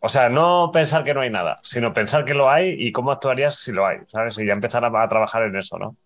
o 0.00 0.08
sea, 0.08 0.28
no 0.28 0.70
pensar 0.72 1.02
que 1.02 1.14
no 1.14 1.20
hay 1.20 1.30
nada, 1.30 1.58
sino 1.64 1.92
pensar 1.92 2.24
que 2.24 2.34
lo 2.34 2.48
hay 2.48 2.70
y 2.78 2.92
cómo 2.92 3.10
actuarías 3.10 3.58
si 3.58 3.72
lo 3.72 3.84
hay, 3.84 3.98
¿sabes? 4.06 4.38
Y 4.38 4.46
ya 4.46 4.52
empezar 4.52 4.84
a, 4.84 5.08
trabajar 5.08 5.42
en 5.42 5.56
eso, 5.56 5.78
¿no? 5.78 5.96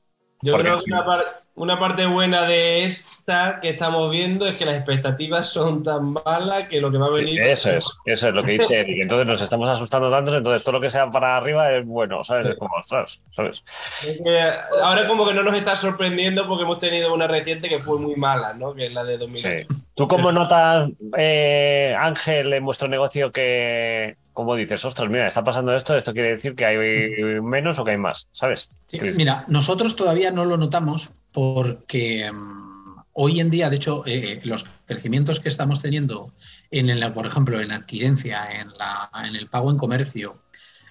Yo 0.40 0.56
creo 0.56 0.74
que 0.74 0.90
una 0.90 1.04
parte 1.78 2.06
buena 2.06 2.46
de 2.46 2.84
esta 2.84 3.58
que 3.60 3.70
estamos 3.70 4.10
viendo 4.10 4.46
es 4.46 4.56
que 4.56 4.64
las 4.64 4.76
expectativas 4.76 5.48
son 5.48 5.82
tan 5.82 6.12
malas 6.12 6.68
que 6.68 6.80
lo 6.80 6.90
que 6.90 6.98
va 6.98 7.06
a 7.06 7.10
venir. 7.10 7.40
Eso 7.42 7.70
es, 7.70 7.84
eso 8.06 8.28
es 8.28 8.34
lo 8.34 8.42
que 8.42 8.52
dice 8.52 8.80
Eric. 8.80 9.02
Entonces 9.02 9.26
nos 9.26 9.42
estamos 9.42 9.68
asustando 9.68 10.10
tanto, 10.10 10.36
entonces 10.36 10.62
todo 10.62 10.74
lo 10.74 10.80
que 10.80 10.90
sea 10.90 11.10
para 11.10 11.36
arriba 11.36 11.72
es 11.72 11.84
bueno, 11.84 12.24
¿sabes? 12.24 12.48
Es 12.48 12.56
como 12.56 12.76
atrás, 12.78 13.20
¿sabes? 13.32 13.64
Es 14.06 14.20
que 14.22 14.50
ahora 14.82 15.06
como 15.06 15.26
que 15.26 15.34
no 15.34 15.42
nos 15.42 15.54
está 15.54 15.76
sorprendiendo 15.76 16.46
porque 16.46 16.64
hemos 16.64 16.78
tenido 16.78 17.12
una 17.12 17.26
reciente 17.26 17.68
que 17.68 17.78
fue 17.78 17.98
muy 17.98 18.16
mala, 18.16 18.54
¿no? 18.54 18.74
Que 18.74 18.86
es 18.86 18.92
la 18.92 19.04
de 19.04 19.18
2000. 19.18 19.42
Sí. 19.42 19.76
¿Tú 19.94 20.08
cómo 20.08 20.32
notas, 20.32 20.90
eh, 21.18 21.94
Ángel, 21.98 22.52
en 22.52 22.64
vuestro 22.64 22.88
negocio 22.88 23.30
que, 23.30 24.16
como 24.32 24.54
dices, 24.56 24.84
ostras, 24.84 25.10
mira, 25.10 25.26
está 25.26 25.44
pasando 25.44 25.74
esto, 25.74 25.96
esto 25.96 26.12
quiere 26.12 26.30
decir 26.30 26.54
que 26.54 26.64
hay 26.64 26.78
menos 27.42 27.78
o 27.78 27.84
que 27.84 27.90
hay 27.90 27.98
más, 27.98 28.28
¿sabes? 28.32 28.70
Sí, 28.88 28.98
mira, 29.16 29.44
nosotros 29.48 29.96
todavía 29.96 30.30
no 30.30 30.44
lo 30.44 30.56
notamos 30.56 31.10
porque 31.32 32.30
um, 32.30 32.96
hoy 33.14 33.40
en 33.40 33.50
día, 33.50 33.70
de 33.70 33.76
hecho, 33.76 34.04
eh, 34.06 34.40
los 34.44 34.64
crecimientos 34.86 35.40
que 35.40 35.48
estamos 35.48 35.80
teniendo, 35.80 36.32
en 36.70 36.90
el, 36.90 37.12
por 37.12 37.26
ejemplo, 37.26 37.60
en 37.60 37.72
adquirencia, 37.72 38.60
en, 38.60 38.68
la, 38.78 39.10
en 39.24 39.36
el 39.36 39.48
pago 39.48 39.70
en 39.70 39.78
comercio, 39.78 40.42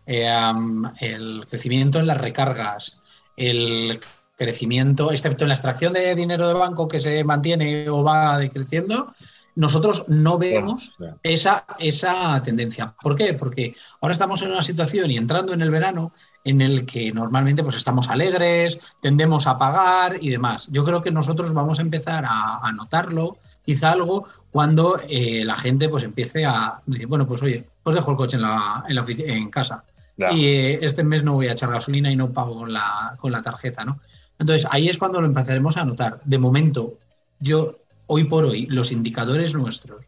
eh, 0.06 0.28
um, 0.54 0.92
el 1.00 1.46
crecimiento 1.50 2.00
en 2.00 2.08
las 2.08 2.18
recargas, 2.18 3.00
el 3.38 4.00
crecimiento, 4.36 5.12
excepto 5.12 5.44
en 5.44 5.50
la 5.50 5.54
extracción 5.54 5.94
de 5.94 6.16
dinero 6.16 6.48
de 6.48 6.56
banco 6.56 6.88
que 6.88 7.00
se 7.00 7.24
mantiene 7.24 7.88
o 7.90 8.04
va 8.04 8.40
decreciendo, 8.40 9.14
nosotros 9.56 10.06
no 10.08 10.38
vemos 10.38 10.96
Bueno, 10.98 11.20
esa, 11.24 11.66
esa 11.78 12.42
tendencia. 12.42 12.96
¿Por 13.02 13.16
qué? 13.16 13.34
Porque 13.34 13.76
ahora 14.00 14.14
estamos 14.14 14.42
en 14.42 14.52
una 14.52 14.62
situación 14.62 15.12
y 15.12 15.18
entrando 15.18 15.54
en 15.54 15.62
el 15.62 15.70
verano 15.70 16.14
en 16.44 16.62
el 16.62 16.86
que 16.86 17.12
normalmente 17.12 17.64
pues 17.64 17.76
estamos 17.76 18.10
alegres, 18.10 18.80
tendemos 19.00 19.48
a 19.48 19.58
pagar 19.58 20.18
y 20.22 20.30
demás. 20.30 20.68
Yo 20.72 20.84
creo 20.84 21.02
que 21.02 21.12
nosotros 21.12 21.54
vamos 21.54 21.80
a 21.80 21.84
empezar 21.84 22.26
a, 22.26 22.60
a 22.62 22.72
notarlo, 22.72 23.38
quizá 23.66 23.92
algo, 23.92 24.26
cuando 24.50 25.00
eh, 25.08 25.44
la 25.46 25.56
gente 25.56 25.90
pues 25.90 26.04
empiece 26.04 26.46
a 26.46 26.82
decir, 26.86 27.08
bueno, 27.08 27.28
pues 27.28 27.42
oye, 27.42 27.66
pues 27.84 27.96
dejo 27.96 28.12
el 28.12 28.18
coche 28.18 28.38
en, 28.38 28.44
la, 28.44 28.84
en, 28.88 28.96
la 28.96 29.06
en 29.08 29.50
casa 29.50 29.84
y 30.18 30.46
eh, 30.46 30.80
este 30.82 31.04
mes 31.04 31.24
no 31.24 31.34
voy 31.34 31.48
a 31.48 31.54
echar 31.54 31.72
gasolina 31.72 32.12
y 32.12 32.16
no 32.16 32.32
pago 32.32 32.56
con 32.56 32.74
la, 32.74 33.16
con 33.20 33.32
la 33.32 33.42
tarjeta, 33.42 33.86
¿no? 33.86 34.00
Entonces 34.38 34.68
ahí 34.72 34.90
es 34.90 34.98
cuando 34.98 35.22
lo 35.22 35.28
empezaremos 35.28 35.78
a 35.78 35.86
notar. 35.86 36.20
De 36.26 36.38
momento, 36.38 36.98
yo, 37.40 37.80
hoy 38.08 38.26
por 38.26 38.46
hoy, 38.46 38.66
los 38.68 38.92
indicadores 38.92 39.54
nuestros 39.54 40.06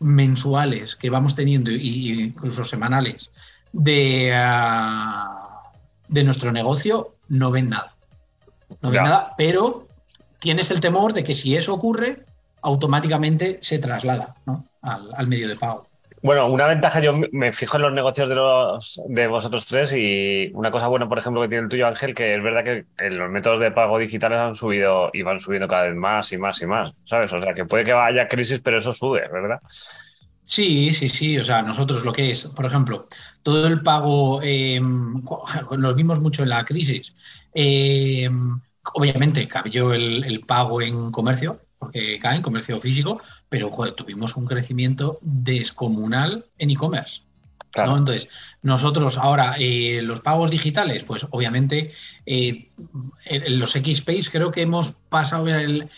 mensuales 0.00 0.96
que 0.96 1.10
vamos 1.10 1.34
teniendo 1.34 1.70
y 1.70 2.24
incluso 2.24 2.64
semanales 2.64 3.30
de, 3.74 4.32
ah, 4.34 5.62
de 6.08 6.24
nuestro 6.24 6.52
negocio 6.52 7.14
no 7.28 7.50
ven 7.50 7.68
nada. 7.70 7.94
No 8.82 8.90
ven 8.90 8.94
Ya. 8.94 9.02
nada, 9.02 9.34
pero 9.36 9.86
tienes 10.38 10.70
el 10.70 10.80
temor 10.80 11.12
de 11.12 11.24
que 11.24 11.34
si 11.34 11.56
eso 11.56 11.74
ocurre, 11.74 12.24
automáticamente 12.62 13.58
se 13.62 13.78
traslada 13.78 14.34
¿no? 14.46 14.64
al, 14.82 15.10
al 15.14 15.26
medio 15.26 15.48
de 15.48 15.56
pago. 15.56 15.86
Bueno, 16.22 16.46
una 16.48 16.66
ventaja, 16.66 17.00
yo 17.00 17.12
me 17.32 17.52
fijo 17.52 17.76
en 17.76 17.82
los 17.82 17.92
negocios 17.92 18.30
de 18.30 18.34
los 18.34 19.02
de 19.08 19.26
vosotros 19.26 19.66
tres 19.66 19.92
y 19.92 20.50
una 20.54 20.70
cosa 20.70 20.86
buena, 20.86 21.06
por 21.06 21.18
ejemplo, 21.18 21.42
que 21.42 21.48
tiene 21.48 21.64
el 21.64 21.68
tuyo, 21.68 21.86
Ángel, 21.86 22.14
que 22.14 22.34
es 22.34 22.42
verdad 22.42 22.64
que 22.64 22.86
los 23.10 23.30
métodos 23.30 23.60
de 23.60 23.70
pago 23.72 23.98
digitales 23.98 24.38
han 24.38 24.54
subido 24.54 25.10
y 25.12 25.20
van 25.22 25.38
subiendo 25.38 25.68
cada 25.68 25.82
vez 25.82 25.94
más 25.94 26.32
y 26.32 26.38
más 26.38 26.62
y 26.62 26.66
más, 26.66 26.94
¿sabes? 27.04 27.30
O 27.30 27.42
sea, 27.42 27.52
que 27.52 27.66
puede 27.66 27.84
que 27.84 27.92
haya 27.92 28.26
crisis, 28.26 28.60
pero 28.64 28.78
eso 28.78 28.94
sube, 28.94 29.28
¿verdad? 29.30 29.60
Sí, 30.44 30.92
sí, 30.92 31.08
sí. 31.08 31.38
O 31.38 31.44
sea, 31.44 31.62
nosotros 31.62 32.04
lo 32.04 32.12
que 32.12 32.30
es, 32.30 32.42
por 32.44 32.66
ejemplo, 32.66 33.08
todo 33.42 33.66
el 33.66 33.82
pago, 33.82 34.40
eh, 34.42 34.80
lo 35.76 35.94
vimos 35.94 36.20
mucho 36.20 36.42
en 36.42 36.50
la 36.50 36.64
crisis. 36.64 37.14
Eh, 37.54 38.28
obviamente 38.94 39.48
cayó 39.48 39.92
el, 39.92 40.24
el 40.24 40.40
pago 40.40 40.82
en 40.82 41.10
comercio, 41.10 41.60
porque 41.78 42.18
cae 42.20 42.36
en 42.36 42.42
comercio 42.42 42.78
físico, 42.80 43.20
pero 43.48 43.70
joder, 43.70 43.94
tuvimos 43.94 44.36
un 44.36 44.46
crecimiento 44.46 45.18
descomunal 45.22 46.46
en 46.58 46.70
e-commerce. 46.70 47.22
Claro. 47.70 47.92
¿no? 47.92 47.98
Entonces, 47.98 48.28
nosotros 48.62 49.18
ahora, 49.18 49.56
eh, 49.58 50.00
los 50.02 50.20
pagos 50.20 50.50
digitales, 50.50 51.02
pues 51.04 51.26
obviamente 51.30 51.90
eh, 52.24 52.70
en 53.24 53.58
los 53.58 53.72
XPays 53.72 54.30
creo 54.30 54.50
que 54.52 54.62
hemos 54.62 54.92
pasado 55.08 55.48
el... 55.48 55.90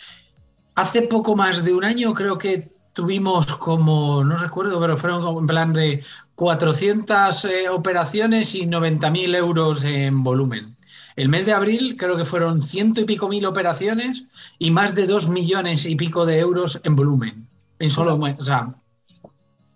Hace 0.75 1.03
poco 1.03 1.37
más 1.37 1.65
de 1.65 1.75
un 1.75 1.85
año 1.85 2.15
creo 2.15 2.39
que 2.39 2.76
tuvimos 2.97 3.45
como, 3.59 4.25
no 4.25 4.39
recuerdo, 4.39 4.81
pero 4.81 4.97
fueron 4.97 5.39
en 5.39 5.47
plan 5.47 5.75
de 5.75 6.03
400 6.35 7.45
eh, 7.45 7.69
operaciones 7.69 8.55
y 8.55 8.63
90.000 8.67 9.37
euros 9.37 9.85
en 9.85 10.23
volumen. 10.23 10.77
El 11.15 11.29
mes 11.29 11.45
de 11.45 11.53
abril 11.53 11.97
creo 11.99 12.17
que 12.17 12.25
fueron 12.25 12.63
ciento 12.63 13.03
y 13.03 13.05
pico 13.05 13.29
mil 13.29 13.45
operaciones 13.45 14.25
y 14.59 14.71
más 14.71 14.95
de 14.95 15.07
dos 15.07 15.29
millones 15.29 15.85
y 15.85 15.95
pico 15.95 16.25
de 16.25 16.39
euros 16.39 16.81
en 16.85 16.97
volumen. 16.97 17.47
En 17.79 17.91
solo, 17.91 18.17
o 18.17 18.45
sea, 18.45 18.75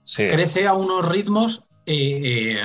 Sí. 0.04 0.26
crece 0.26 0.66
a 0.66 0.72
unos 0.72 1.06
ritmos 1.06 1.62
eh, 1.84 2.56
eh, 2.58 2.62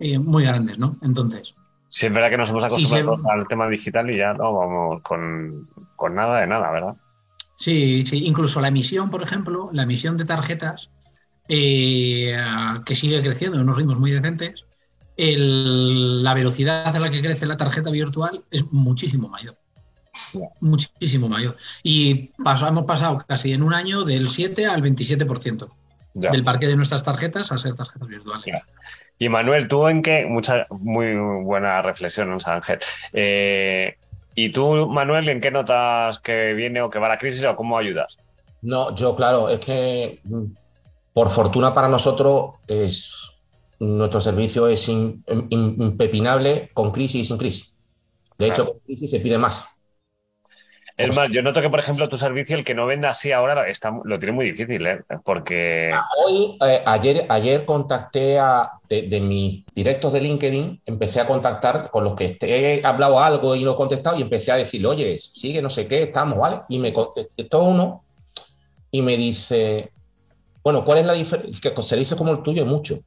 eh, 0.00 0.18
muy 0.18 0.44
grandes, 0.44 0.78
¿no? 0.78 0.96
Entonces, 1.02 1.54
Sí, 1.90 2.06
es 2.06 2.12
verdad 2.12 2.28
que 2.28 2.36
nos 2.36 2.50
hemos 2.50 2.64
acostumbrado 2.64 3.18
al 3.30 3.48
tema 3.48 3.66
digital 3.66 4.10
y 4.10 4.18
ya 4.18 4.34
no 4.34 4.52
vamos 4.52 5.02
con, 5.02 5.68
con 5.96 6.14
nada 6.14 6.40
de 6.40 6.46
nada, 6.46 6.70
¿verdad? 6.70 6.94
Sí, 7.58 8.04
sí, 8.06 8.26
incluso 8.26 8.60
la 8.60 8.68
emisión, 8.68 9.10
por 9.10 9.22
ejemplo, 9.22 9.70
la 9.72 9.82
emisión 9.84 10.16
de 10.16 10.24
tarjetas, 10.24 10.90
eh, 11.48 12.36
que 12.86 12.96
sigue 12.96 13.22
creciendo 13.22 13.56
en 13.58 13.64
unos 13.64 13.76
ritmos 13.76 13.98
muy 14.00 14.12
decentes, 14.12 14.66
el- 15.16 16.22
la 16.24 16.34
velocidad 16.34 16.94
a 16.94 17.00
la 17.00 17.10
que 17.10 17.22
crece 17.22 17.46
la 17.46 17.56
tarjeta 17.58 17.90
virtual 17.90 18.44
es 18.50 18.64
muchísimo 18.72 19.28
mayor. 19.28 19.58
Muchísimo 20.60 21.28
mayor. 21.28 21.56
Y 21.82 22.30
paso- 22.42 22.66
hemos 22.66 22.84
pasado 22.84 23.24
casi 23.26 23.52
en 23.52 23.62
un 23.62 23.74
año 23.74 24.04
del 24.04 24.28
7 24.28 24.66
al 24.66 24.82
27% 24.82 25.74
Ya. 26.14 26.30
del 26.30 26.44
parque 26.44 26.66
de 26.66 26.76
nuestras 26.76 27.04
tarjetas 27.04 27.50
a 27.52 27.58
ser 27.58 27.74
tarjetas 27.74 28.08
virtuales. 28.08 28.44
Ya. 28.46 28.62
Y 29.18 29.28
Manuel, 29.28 29.68
¿tú 29.68 29.88
en 29.88 30.02
qué? 30.02 30.26
Mucha, 30.26 30.66
muy 30.70 31.14
buena 31.42 31.82
reflexión, 31.82 32.30
¿no, 32.30 32.38
Ángel? 32.44 32.78
Eh, 33.12 33.97
¿Y 34.40 34.50
tú, 34.50 34.86
Manuel, 34.86 35.28
en 35.28 35.40
qué 35.40 35.50
notas 35.50 36.20
que 36.20 36.52
viene 36.54 36.80
o 36.80 36.90
que 36.90 37.00
va 37.00 37.08
la 37.08 37.18
crisis 37.18 37.44
o 37.44 37.56
cómo 37.56 37.76
ayudas? 37.76 38.20
No, 38.62 38.94
yo, 38.94 39.16
claro, 39.16 39.48
es 39.48 39.58
que 39.58 40.20
mm, 40.22 40.44
por 41.12 41.30
fortuna 41.30 41.74
para 41.74 41.88
nosotros 41.88 42.54
es 42.68 43.10
nuestro 43.80 44.20
servicio 44.20 44.68
es 44.68 44.88
in- 44.88 45.24
in- 45.50 45.76
impepinable 45.82 46.70
con 46.72 46.92
crisis 46.92 47.22
y 47.22 47.24
sin 47.24 47.38
crisis. 47.38 47.76
De 48.38 48.46
hecho, 48.46 48.66
con 48.66 48.78
crisis 48.86 49.10
se 49.10 49.18
pide 49.20 49.38
más. 49.38 49.64
Es 50.98 51.14
más, 51.14 51.30
yo 51.30 51.42
noto 51.42 51.60
que, 51.60 51.70
por 51.70 51.78
ejemplo, 51.78 52.08
tu 52.08 52.16
servicio, 52.16 52.56
el 52.56 52.64
que 52.64 52.74
no 52.74 52.84
venda 52.84 53.10
así 53.10 53.30
ahora, 53.30 53.68
está, 53.68 53.96
lo 54.02 54.18
tiene 54.18 54.32
muy 54.32 54.46
difícil, 54.46 54.84
¿eh? 54.84 55.00
Porque. 55.24 55.92
Hoy, 56.26 56.58
eh, 56.66 56.82
ayer, 56.84 57.24
ayer 57.28 57.64
contacté 57.64 58.36
a, 58.36 58.72
de, 58.88 59.02
de 59.02 59.20
mis 59.20 59.64
directos 59.72 60.12
de 60.12 60.20
LinkedIn, 60.20 60.82
empecé 60.84 61.20
a 61.20 61.26
contactar 61.26 61.90
con 61.90 62.02
los 62.02 62.14
que 62.14 62.36
he 62.40 62.84
hablado 62.84 63.20
algo 63.20 63.54
y 63.54 63.62
no 63.62 63.72
he 63.72 63.76
contestado 63.76 64.18
y 64.18 64.22
empecé 64.22 64.50
a 64.50 64.56
decirle, 64.56 64.88
oye, 64.88 65.20
sigue, 65.20 65.62
no 65.62 65.70
sé 65.70 65.86
qué, 65.86 66.02
estamos, 66.02 66.36
¿vale? 66.36 66.62
Y 66.68 66.80
me 66.80 66.92
contestó 66.92 67.62
uno 67.62 68.02
y 68.90 69.00
me 69.00 69.16
dice, 69.16 69.92
bueno, 70.64 70.84
¿cuál 70.84 70.98
es 70.98 71.06
la 71.06 71.12
diferencia? 71.12 71.60
Que 71.60 71.74
con 71.74 71.84
servicios 71.84 72.18
como 72.18 72.32
el 72.32 72.42
tuyo 72.42 72.66
mucho. 72.66 72.98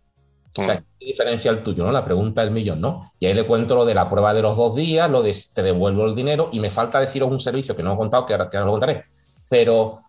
O 0.60 0.64
sea, 0.64 0.78
¿qué 1.00 1.06
diferencia 1.08 1.52
el 1.52 1.64
tuyo, 1.64 1.84
no? 1.86 1.92
La 1.92 2.06
pregunta 2.06 2.42
del 2.44 2.52
millón, 2.52 2.82
¿no? 2.82 3.12
Y 3.20 3.26
ahí 3.26 3.34
le 3.34 3.48
cuento 3.48 3.76
lo 3.76 3.86
de 3.86 3.96
la 3.96 4.10
prueba 4.10 4.34
de 4.34 4.42
los 4.42 4.56
dos 4.56 4.76
días, 4.76 5.10
lo 5.10 5.22
de 5.24 5.36
te 5.54 5.64
devuelvo 5.64 6.06
el 6.06 6.16
dinero 6.16 6.50
y 6.52 6.60
me 6.60 6.70
falta 6.72 7.00
deciros 7.00 7.32
un 7.32 7.40
servicio 7.40 7.76
que 7.76 7.84
no 7.84 7.94
he 7.94 7.98
contado, 7.98 8.26
que 8.26 8.34
ahora, 8.34 8.50
que 8.50 8.58
ahora 8.58 8.66
lo 8.68 8.72
contaré. 8.74 9.04
Pero, 9.50 10.02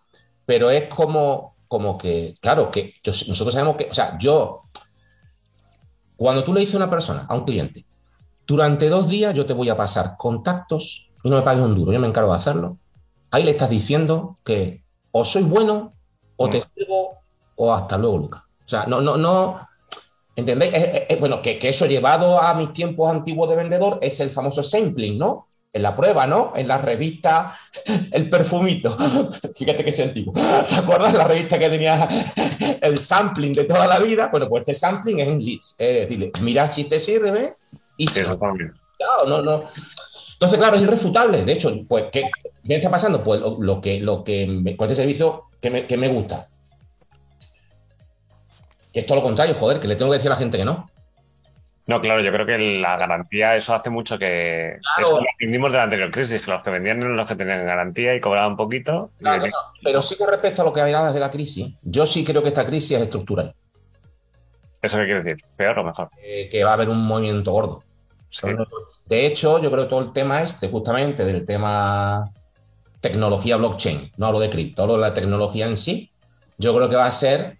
pero 0.45 0.69
es 0.69 0.87
como, 0.89 1.55
como 1.67 1.97
que, 1.97 2.35
claro, 2.41 2.69
que 2.71 2.93
yo- 3.03 3.11
nosotros 3.27 3.53
sabemos 3.53 3.77
que, 3.77 3.89
o 3.91 3.93
sea, 3.93 4.17
yo, 4.19 4.61
cuando 6.15 6.43
tú 6.43 6.53
le 6.53 6.61
dices 6.61 6.75
a 6.75 6.77
una 6.77 6.89
persona, 6.89 7.25
a 7.27 7.35
un 7.35 7.45
cliente, 7.45 7.85
durante 8.47 8.89
dos 8.89 9.09
días 9.09 9.35
yo 9.35 9.45
te 9.45 9.53
voy 9.53 9.69
a 9.69 9.77
pasar 9.77 10.15
contactos 10.17 11.11
y 11.23 11.29
no 11.29 11.37
me 11.37 11.43
pagues 11.43 11.63
un 11.63 11.75
duro, 11.75 11.93
yo 11.93 11.99
me 11.99 12.07
encargo 12.07 12.31
de 12.31 12.37
hacerlo, 12.37 12.79
ahí 13.31 13.43
le 13.43 13.51
estás 13.53 13.69
diciendo 13.69 14.39
que 14.45 14.85
o 15.11 15.25
soy 15.25 15.43
bueno, 15.43 15.97
o 16.37 16.49
te 16.49 16.61
sirvo, 16.61 17.23
o 17.55 17.73
hasta 17.73 17.97
luego, 17.97 18.17
Lucas. 18.19 18.43
O 18.65 18.69
sea, 18.69 18.85
no, 18.87 19.01
no, 19.01 19.17
no. 19.17 19.61
¿Entendéis? 20.35 20.73
Es- 20.73 20.83
es- 20.83 21.01
es- 21.09 21.19
bueno, 21.19 21.41
que, 21.41 21.59
que 21.59 21.69
eso 21.69 21.85
llevado 21.85 22.41
a 22.41 22.53
mis 22.55 22.71
tiempos 22.73 23.11
antiguos 23.11 23.49
de 23.49 23.55
vendedor 23.55 23.99
es 24.01 24.19
el 24.19 24.29
famoso 24.29 24.63
sampling, 24.63 25.17
¿no? 25.17 25.47
En 25.71 25.81
la 25.83 25.95
prueba, 25.95 26.27
¿no? 26.27 26.53
En 26.55 26.67
la 26.67 26.77
revista 26.77 27.57
El 28.11 28.29
Perfumito. 28.29 28.95
Fíjate 29.55 29.83
que 29.83 29.91
soy 29.91 30.05
antiguo. 30.05 30.33
¿Te 30.69 30.75
acuerdas 30.75 31.13
la 31.13 31.25
revista 31.25 31.57
que 31.59 31.69
tenía 31.69 32.07
el 32.81 32.99
sampling 32.99 33.53
de 33.53 33.65
toda 33.65 33.87
la 33.87 33.99
vida? 33.99 34.29
Bueno, 34.31 34.47
pues 34.49 34.61
este 34.61 34.73
sampling 34.73 35.19
es 35.19 35.27
en 35.27 35.39
leads. 35.43 35.75
Es 35.77 35.95
decirle, 36.01 36.31
mira 36.41 36.67
si 36.67 36.85
te 36.85 36.99
sirve 36.99 37.55
y 37.97 38.07
si 38.07 38.19
eso 38.21 38.37
también. 38.37 38.73
Claro, 38.97 39.27
no, 39.27 39.41
no. 39.41 39.63
Entonces, 40.33 40.57
claro, 40.59 40.75
es 40.75 40.81
irrefutable. 40.83 41.45
De 41.45 41.53
hecho, 41.53 41.71
pues, 41.87 42.05
¿qué, 42.11 42.23
qué 42.67 42.75
está 42.75 42.89
pasando? 42.91 43.23
Pues 43.23 43.39
lo, 43.39 43.57
lo 43.61 43.81
que, 43.81 43.99
lo 43.99 44.23
que 44.23 44.47
me- 44.47 44.75
con 44.75 44.89
este 44.89 45.01
servicio 45.01 45.45
que 45.61 45.69
me, 45.69 45.87
que 45.87 45.97
me 45.97 46.07
gusta. 46.09 46.49
Que 48.93 48.99
es 49.01 49.05
todo 49.05 49.17
lo 49.17 49.23
contrario, 49.23 49.55
joder, 49.55 49.79
que 49.79 49.87
le 49.87 49.95
tengo 49.95 50.11
que 50.11 50.17
decir 50.17 50.29
a 50.31 50.35
la 50.35 50.39
gente 50.39 50.57
que 50.57 50.65
no. 50.65 50.89
No, 51.85 51.99
claro, 51.99 52.21
yo 52.23 52.31
creo 52.31 52.45
que 52.45 52.57
la 52.57 52.95
garantía, 52.95 53.57
eso 53.57 53.73
hace 53.73 53.89
mucho 53.89 54.17
que. 54.17 54.77
Claro. 54.95 55.07
Eso 55.17 55.21
lo 55.21 55.27
aprendimos 55.33 55.71
de 55.71 55.77
la 55.77 55.83
anterior 55.83 56.11
crisis, 56.11 56.45
que 56.45 56.49
los 56.51 56.63
que 56.63 56.69
vendían 56.69 57.01
eran 57.01 57.17
los 57.17 57.27
que 57.27 57.35
tenían 57.35 57.65
garantía 57.65 58.15
y 58.15 58.21
cobraban 58.21 58.55
poquito. 58.55 59.11
y 59.19 59.23
Claro, 59.23 59.41
venía- 59.41 59.55
pero 59.83 60.01
sí 60.01 60.15
que 60.15 60.25
respecto 60.25 60.61
a 60.61 60.65
lo 60.65 60.71
que 60.71 60.79
había 60.79 61.11
de 61.11 61.19
la 61.19 61.29
crisis, 61.29 61.73
yo 61.81 62.05
sí 62.05 62.23
creo 62.23 62.41
que 62.41 62.49
esta 62.49 62.65
crisis 62.65 62.91
es 62.97 63.01
estructural, 63.03 63.53
¿Eso 64.81 64.97
qué 64.97 65.05
quiere 65.05 65.23
decir? 65.23 65.43
¿Peor 65.57 65.79
o 65.79 65.83
mejor? 65.83 66.09
eh, 66.21 66.47
que 66.49 66.63
va 66.63 66.71
a 66.71 66.73
haber 66.73 66.89
un 66.89 67.05
movimiento 67.05 67.51
gordo. 67.51 67.83
Sí. 68.29 68.47
De 69.05 69.25
hecho, 69.25 69.59
yo 69.61 69.69
creo 69.71 69.83
que 69.83 69.89
todo 69.89 70.01
el 70.01 70.11
tema 70.13 70.41
este, 70.41 70.69
justamente 70.69 71.23
del 71.25 71.45
tema 71.45 72.29
tecnología 73.01 73.57
blockchain, 73.57 74.11
no 74.17 74.25
hablo 74.27 74.39
de 74.39 74.49
cripto, 74.49 74.83
hablo 74.83 74.95
de 74.95 75.01
la 75.01 75.13
tecnología 75.13 75.67
en 75.67 75.75
sí, 75.77 76.11
yo 76.57 76.73
creo 76.75 76.89
que 76.89 76.95
va 76.95 77.05
a 77.07 77.11
ser 77.11 77.57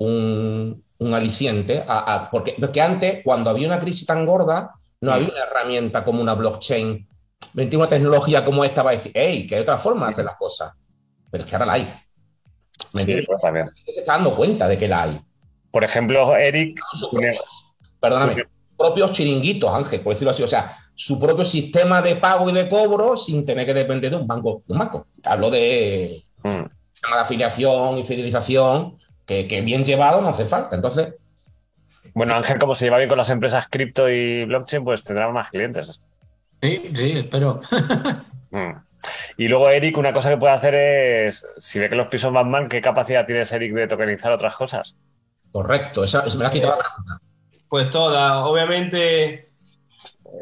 un, 0.00 0.82
un 0.98 1.14
aliciente, 1.14 1.84
a- 1.86 2.14
a- 2.14 2.30
porque, 2.30 2.56
porque 2.58 2.80
antes, 2.80 3.20
cuando 3.24 3.50
había 3.50 3.66
una 3.66 3.78
crisis 3.78 4.06
tan 4.06 4.24
gorda, 4.26 4.72
no 5.00 5.10
Mm. 5.10 5.14
había 5.14 5.28
una 5.28 5.42
herramienta 5.44 6.04
como 6.04 6.20
una 6.22 6.34
blockchain, 6.34 7.06
una 7.54 7.88
tecnología 7.88 8.44
como 8.44 8.64
esta 8.64 8.82
para 8.82 8.96
decir, 8.96 9.12
hey, 9.14 9.46
que 9.46 9.56
hay 9.56 9.62
otra 9.62 9.78
forma 9.78 10.06
de 10.06 10.12
hacer 10.12 10.24
las 10.24 10.36
cosas. 10.36 10.72
Pero 11.30 11.44
es 11.44 11.50
que 11.50 11.56
ahora 11.56 11.66
la 11.66 11.72
hay. 11.74 11.94
¿Me 12.92 13.02
Sí, 13.02 13.14
pues. 13.26 13.40
Se 13.94 14.00
está 14.00 14.14
dando 14.14 14.34
cuenta 14.34 14.66
de 14.68 14.76
que 14.78 14.88
la 14.88 15.02
hay. 15.02 15.20
Por 15.70 15.84
ejemplo, 15.84 16.36
Eric, 16.36 16.80
Sus 16.92 17.10
Tiene- 17.10 17.28
propios- 17.36 17.74
perdóname, 18.00 18.44
propios 18.76 19.10
chiringuitos, 19.12 19.70
Ángel, 19.72 20.00
por 20.00 20.14
decirlo 20.14 20.30
así. 20.30 20.42
O 20.42 20.46
sea, 20.48 20.74
su 20.94 21.20
propio 21.20 21.44
sistema 21.44 22.02
de 22.02 22.16
pago 22.16 22.48
y 22.50 22.52
de 22.52 22.68
cobro 22.68 23.16
sin 23.16 23.44
tener 23.44 23.66
que 23.66 23.74
depender 23.74 24.10
de 24.10 24.16
un 24.16 24.26
banco. 24.26 24.62
De 24.66 24.72
un 24.72 24.78
banco. 24.80 25.06
Hablo 25.24 25.50
de 25.50 26.22
mm, 26.42 26.62
sistema 26.94 27.16
de 27.16 27.22
afiliación 27.22 27.98
y 27.98 28.04
fidelización, 28.04 28.96
que, 29.26 29.46
que 29.46 29.60
bien 29.60 29.84
llevado 29.84 30.20
no 30.20 30.28
hace 30.28 30.46
falta. 30.46 30.76
Entonces, 30.76 31.14
bueno, 32.14 32.34
Ángel, 32.34 32.58
como 32.58 32.74
se 32.74 32.86
lleva 32.86 32.98
bien 32.98 33.08
con 33.08 33.18
las 33.18 33.30
empresas 33.30 33.66
cripto 33.68 34.08
y 34.08 34.44
blockchain, 34.44 34.84
pues 34.84 35.04
tendrá 35.04 35.28
más 35.30 35.50
clientes. 35.50 36.00
Sí, 36.62 36.90
sí, 36.94 37.12
espero. 37.18 37.60
Mm. 38.52 38.72
Y 39.36 39.46
luego, 39.46 39.70
Eric, 39.70 39.96
una 39.96 40.12
cosa 40.12 40.28
que 40.28 40.36
puede 40.36 40.52
hacer 40.52 40.74
es, 40.74 41.46
si 41.58 41.78
ve 41.78 41.88
que 41.88 41.94
los 41.94 42.08
pisos 42.08 42.32
van 42.32 42.50
mal, 42.50 42.68
¿qué 42.68 42.80
capacidad 42.80 43.24
tienes, 43.24 43.52
Eric, 43.52 43.72
de 43.74 43.86
tokenizar 43.86 44.32
otras 44.32 44.56
cosas? 44.56 44.96
correcto. 45.52 46.02
Esa, 46.02 46.26
esa 46.26 46.36
me 46.36 46.42
la 46.42 46.48
has 46.48 46.52
quitado 46.52 46.76
la 46.76 46.82
pregunta. 46.82 47.20
Pues 47.68 47.90
todas, 47.90 48.44
obviamente 48.44 49.52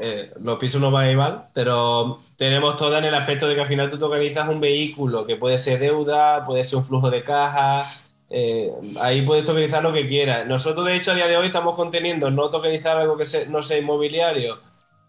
eh, 0.00 0.32
los 0.40 0.58
pisos 0.58 0.80
no 0.80 0.90
van 0.90 1.04
a 1.04 1.10
ir 1.10 1.16
mal, 1.16 1.48
pero 1.52 2.20
tenemos 2.36 2.76
todas 2.76 3.00
en 3.00 3.08
el 3.08 3.14
aspecto 3.14 3.46
de 3.46 3.54
que 3.54 3.60
al 3.60 3.66
final 3.66 3.90
tú 3.90 3.98
tokenizas 3.98 4.48
un 4.48 4.60
vehículo, 4.60 5.26
que 5.26 5.36
puede 5.36 5.58
ser 5.58 5.78
deuda, 5.78 6.44
puede 6.44 6.64
ser 6.64 6.78
un 6.78 6.84
flujo 6.84 7.10
de 7.10 7.22
caja, 7.22 7.84
eh, 8.30 8.72
ahí 9.00 9.22
puedes 9.22 9.44
tokenizar 9.44 9.82
lo 9.82 9.92
que 9.92 10.06
quieras. 10.06 10.46
Nosotros, 10.46 10.86
de 10.86 10.96
hecho, 10.96 11.12
a 11.12 11.14
día 11.14 11.26
de 11.26 11.36
hoy 11.36 11.46
estamos 11.46 11.74
conteniendo 11.74 12.30
no 12.30 12.50
tokenizar 12.50 12.96
algo 12.96 13.16
que 13.16 13.24
no 13.48 13.62
sea 13.62 13.78
inmobiliario 13.78 14.58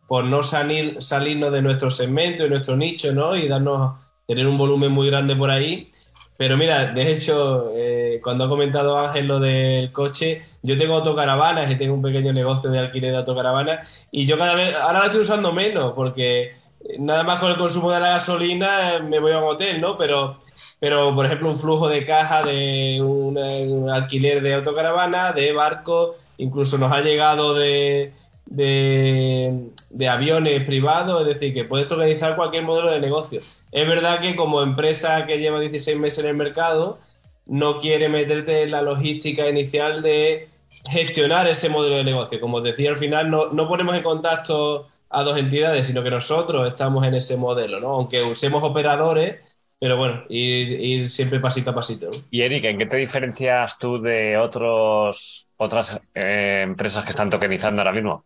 por 0.08 0.24
no 0.26 0.42
salir, 0.42 1.02
salirnos 1.02 1.52
de 1.52 1.62
nuestro 1.62 1.90
segmento 1.92 2.46
y 2.46 2.50
nuestro 2.50 2.76
nicho, 2.76 3.14
¿no? 3.14 3.36
Y 3.36 3.48
darnos, 3.48 4.00
tener 4.26 4.48
un 4.48 4.58
volumen 4.58 4.92
muy 4.92 5.08
grande 5.08 5.36
por 5.36 5.52
ahí. 5.52 5.92
Pero 6.40 6.56
mira, 6.56 6.94
de 6.94 7.12
hecho, 7.12 7.72
eh, 7.76 8.22
cuando 8.24 8.46
ha 8.46 8.50
comentado 8.50 8.98
Ángel 8.98 9.28
lo 9.28 9.40
del 9.42 9.92
coche, 9.92 10.42
yo 10.64 10.78
tengo 10.78 10.96
autocaravanas 10.96 11.70
y 11.70 11.78
tengo 11.78 11.94
un 11.94 12.02
pequeño 12.02 12.32
negocio 12.32 12.70
de 12.70 12.80
alquiler 12.80 13.12
de 13.12 13.18
autocaravanas 13.18 13.88
y 14.10 14.26
yo 14.26 14.38
cada 14.38 14.56
vez, 14.56 14.74
ahora 14.74 15.00
la 15.00 15.06
estoy 15.08 15.22
usando 15.22 15.52
menos 15.52 15.92
porque 15.94 16.44
eh, 16.44 16.54
nada 16.98 17.24
más 17.24 17.40
con 17.42 17.52
el 17.52 17.58
consumo 17.58 17.92
de 17.92 18.00
la 18.00 18.12
gasolina 18.12 18.96
eh, 18.96 19.02
me 19.02 19.20
voy 19.20 19.34
a 19.34 19.40
un 19.40 19.50
hotel, 19.50 19.82
¿no? 19.82 19.98
Pero, 19.98 20.40
pero 20.80 21.14
por 21.14 21.26
ejemplo, 21.26 21.50
un 21.50 21.60
flujo 21.60 21.90
de 21.90 22.06
caja 22.06 22.44
de 22.44 23.02
un 23.02 23.90
alquiler 23.90 24.42
de 24.42 24.56
autocaravana, 24.56 25.32
de 25.32 25.52
barco, 25.52 26.16
incluso 26.38 26.78
nos 26.78 26.92
ha 26.92 27.02
llegado 27.02 27.54
de, 27.54 28.14
de, 28.46 29.70
de 29.90 30.08
aviones 30.08 30.64
privados, 30.66 31.22
es 31.22 31.28
decir, 31.28 31.54
que 31.54 31.66
puedes 31.66 31.92
organizar 31.92 32.36
cualquier 32.36 32.64
modelo 32.64 32.92
de 32.92 33.00
negocio. 33.00 33.42
Es 33.72 33.88
verdad 33.88 34.22
que 34.22 34.36
como 34.36 34.62
empresa 34.62 35.26
que 35.26 35.38
lleva 35.40 35.60
16 35.60 35.98
meses 35.98 36.24
en 36.24 36.32
el 36.32 36.38
mercado, 36.38 37.00
no 37.46 37.80
quiere 37.80 38.10
meterte 38.10 38.64
en 38.64 38.72
la 38.72 38.82
logística 38.82 39.48
inicial 39.50 40.02
de 40.02 40.50
gestionar 40.90 41.48
ese 41.48 41.70
modelo 41.70 41.98
de 41.98 42.04
negocio. 42.04 42.40
Como 42.40 42.58
os 42.58 42.64
decía, 42.64 42.90
al 42.90 42.98
final 42.98 43.30
no, 43.30 43.52
no 43.52 43.68
ponemos 43.68 43.96
en 43.96 44.04
contacto 44.04 44.88
a 45.10 45.24
dos 45.24 45.38
entidades, 45.38 45.88
sino 45.88 46.04
que 46.04 46.12
nosotros 46.12 46.68
estamos 46.68 47.06
en 47.06 47.16
ese 47.16 47.38
modelo, 47.38 47.80
¿no? 47.80 47.90
Aunque 47.90 48.22
usemos 48.24 48.64
operadores, 48.64 49.38
pero 49.80 49.98
bueno, 49.98 50.24
ir, 50.30 50.72
ir 50.82 51.10
siempre 51.10 51.40
pasito 51.40 51.72
a 51.72 51.76
pasito. 51.76 52.12
Y 52.30 52.42
Eric, 52.42 52.66
¿en 52.66 52.78
qué 52.78 52.86
te 52.86 52.98
diferencias 52.98 53.78
tú 53.80 54.02
de 54.02 54.38
otros, 54.38 55.48
otras 55.58 56.00
eh, 56.14 56.62
empresas 56.64 57.04
que 57.06 57.12
están 57.12 57.30
tokenizando 57.30 57.82
ahora 57.82 57.94
mismo? 57.94 58.26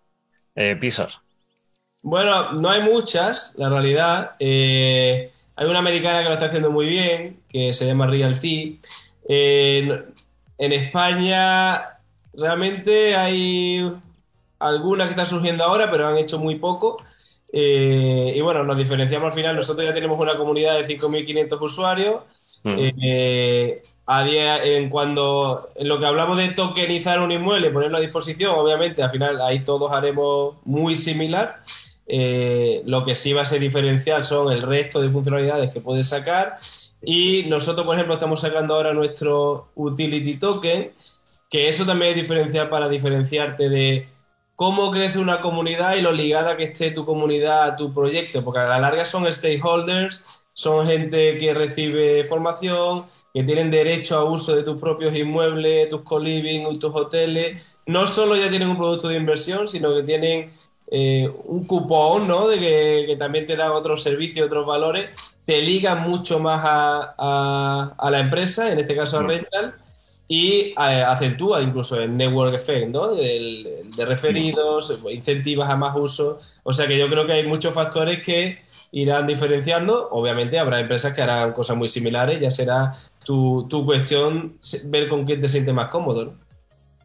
Eh, 0.56 0.76
pisos. 0.76 1.22
Bueno, 2.02 2.54
no 2.54 2.70
hay 2.70 2.82
muchas, 2.82 3.54
la 3.58 3.70
realidad. 3.70 4.32
Eh, 4.40 5.32
hay 5.56 5.68
una 5.68 5.80
americana 5.80 6.24
que 6.24 6.30
lo 6.30 6.34
está 6.34 6.48
haciendo 6.48 6.72
muy 6.72 6.88
bien, 6.88 7.42
que 7.48 7.72
se 7.72 7.86
llama 7.86 8.08
Realty. 8.08 8.80
Eh, 9.30 10.04
en 10.58 10.74
España 10.74 12.00
realmente 12.34 13.16
hay 13.16 13.92
algunas 14.60 15.08
que 15.08 15.12
están 15.12 15.26
surgiendo 15.26 15.64
ahora, 15.64 15.90
pero 15.92 16.08
han 16.08 16.18
hecho 16.18 16.40
muy 16.40 16.56
poco. 16.56 17.04
Eh, 17.56 18.34
y 18.36 18.42
bueno, 18.42 18.64
nos 18.64 18.76
diferenciamos 18.76 19.28
al 19.28 19.34
final. 19.34 19.56
Nosotros 19.56 19.88
ya 19.88 19.94
tenemos 19.94 20.20
una 20.20 20.36
comunidad 20.36 20.76
de 20.76 20.88
5.500 20.88 21.62
usuarios. 21.62 22.24
Mm. 22.64 22.76
Eh, 22.78 23.84
a 24.06 24.24
día, 24.24 24.64
en 24.64 24.90
cuando 24.90 25.70
en 25.76 25.88
lo 25.88 26.00
que 26.00 26.06
hablamos 26.06 26.38
de 26.38 26.50
tokenizar 26.50 27.22
un 27.22 27.32
inmueble, 27.32 27.70
ponerlo 27.70 27.98
a 27.98 28.02
disposición, 28.02 28.52
obviamente 28.52 29.02
al 29.02 29.12
final 29.12 29.40
ahí 29.42 29.60
todos 29.64 29.92
haremos 29.94 30.56
muy 30.66 30.96
similar. 30.96 31.62
Eh, 32.06 32.82
lo 32.86 33.06
que 33.06 33.16
sí 33.16 33.32
va 33.32 33.44
a 33.44 33.46
ser 33.46 33.62
diferencial 33.62 34.24
son 34.26 34.52
el 34.52 34.62
resto 34.62 35.02
de 35.02 35.10
funcionalidades 35.10 35.72
que 35.72 35.80
puedes 35.80 36.10
sacar. 36.10 36.58
Y 37.02 37.44
nosotros, 37.44 37.86
por 37.86 37.96
ejemplo, 37.96 38.16
estamos 38.16 38.42
sacando 38.42 38.76
ahora 38.76 38.94
nuestro 38.94 39.68
Utility 39.76 40.38
Token, 40.38 40.92
que 41.50 41.68
eso 41.68 41.86
también 41.86 42.12
es 42.12 42.18
diferencial 42.18 42.68
para 42.70 42.90
diferenciarte 42.90 43.70
de 43.70 44.08
cómo 44.64 44.92
crece 44.92 45.20
una 45.20 45.42
comunidad 45.42 45.96
y 45.96 46.02
lo 46.02 46.12
ligada 46.12 46.56
que 46.58 46.64
esté 46.66 46.92
tu 46.92 47.06
comunidad 47.06 47.64
a 47.64 47.76
tu 47.76 47.94
proyecto, 47.94 48.44
porque 48.44 48.60
a 48.60 48.66
la 48.68 48.80
larga 48.80 49.06
son 49.06 49.32
stakeholders, 49.32 50.26
son 50.54 50.88
gente 50.88 51.38
que 51.38 51.54
recibe 51.54 52.24
formación, 52.26 53.06
que 53.34 53.44
tienen 53.44 53.72
derecho 53.72 54.18
a 54.18 54.24
uso 54.26 54.56
de 54.56 54.64
tus 54.64 54.80
propios 54.80 55.16
inmuebles, 55.16 55.90
tus 55.90 56.02
co-living 56.04 56.66
tus 56.80 56.94
hoteles. 56.96 57.62
No 57.86 58.08
solo 58.08 58.36
ya 58.36 58.50
tienen 58.50 58.70
un 58.70 58.78
producto 58.78 59.08
de 59.10 59.18
inversión, 59.18 59.68
sino 59.68 59.94
que 59.96 60.04
tienen 60.04 60.52
eh, 60.92 61.30
un 61.46 61.66
cupón, 61.66 62.28
¿no? 62.28 62.48
De 62.48 62.60
que, 62.60 63.04
que 63.08 63.16
también 63.18 63.46
te 63.46 63.56
dan 63.56 63.72
otros 63.72 64.04
servicios, 64.04 64.46
otros 64.48 64.66
valores, 64.66 65.10
te 65.46 65.62
ligan 65.62 66.02
mucho 66.10 66.40
más 66.40 66.62
a, 66.66 67.16
a- 67.18 67.96
a 67.98 68.12
la 68.12 68.20
empresa, 68.20 68.72
en 68.72 68.80
este 68.80 68.96
caso 68.96 69.20
a. 69.20 69.28
Rental, 69.28 69.74
y 70.36 70.74
eh, 70.74 70.74
acentúa 70.76 71.62
incluso 71.62 72.02
el 72.02 72.18
network 72.18 72.56
effect, 72.56 72.90
¿no? 72.90 73.14
De 73.14 73.86
referidos, 73.98 75.00
incentivas 75.12 75.70
a 75.70 75.76
más 75.76 75.96
uso. 75.96 76.40
O 76.64 76.74
sea 76.74 76.88
que 76.88 76.98
yo 76.98 77.08
creo 77.08 77.28
que 77.28 77.34
hay 77.34 77.46
muchos 77.46 77.72
factores 77.72 78.26
que 78.26 78.58
irán 78.94 79.28
diferenciando. 79.28 80.10
Obviamente 80.10 80.58
habrá 80.58 80.80
empresas 80.80 81.14
que 81.14 81.22
harán 81.22 81.54
cosas 81.54 81.78
muy 81.78 81.88
similares, 81.88 82.42
ya 82.42 82.50
será 82.50 82.96
tu, 83.24 83.68
tu 83.70 83.86
cuestión 83.86 84.58
ver 84.86 85.08
con 85.08 85.24
quién 85.24 85.40
te 85.40 85.48
sientes 85.48 85.72
más 85.72 85.90
cómodo, 85.90 86.26
¿no? 86.26 86.34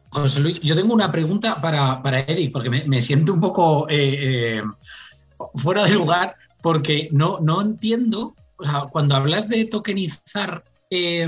José 0.09 0.39
Luis, 0.39 0.59
yo 0.61 0.75
tengo 0.75 0.95
una 0.95 1.11
pregunta 1.11 1.61
para, 1.61 2.01
para 2.01 2.21
Eric, 2.21 2.51
porque 2.51 2.71
me, 2.71 2.83
me 2.85 2.99
siento 2.99 3.31
un 3.31 3.39
poco 3.39 3.87
eh, 3.91 4.57
eh, 4.57 4.63
fuera 5.53 5.83
de 5.83 5.91
lugar, 5.91 6.35
porque 6.63 7.09
no, 7.11 7.37
no 7.41 7.61
entiendo, 7.61 8.33
o 8.57 8.63
sea, 8.63 8.87
cuando 8.91 9.15
hablas 9.15 9.47
de 9.49 9.65
tokenizar, 9.65 10.63
eh, 10.89 11.27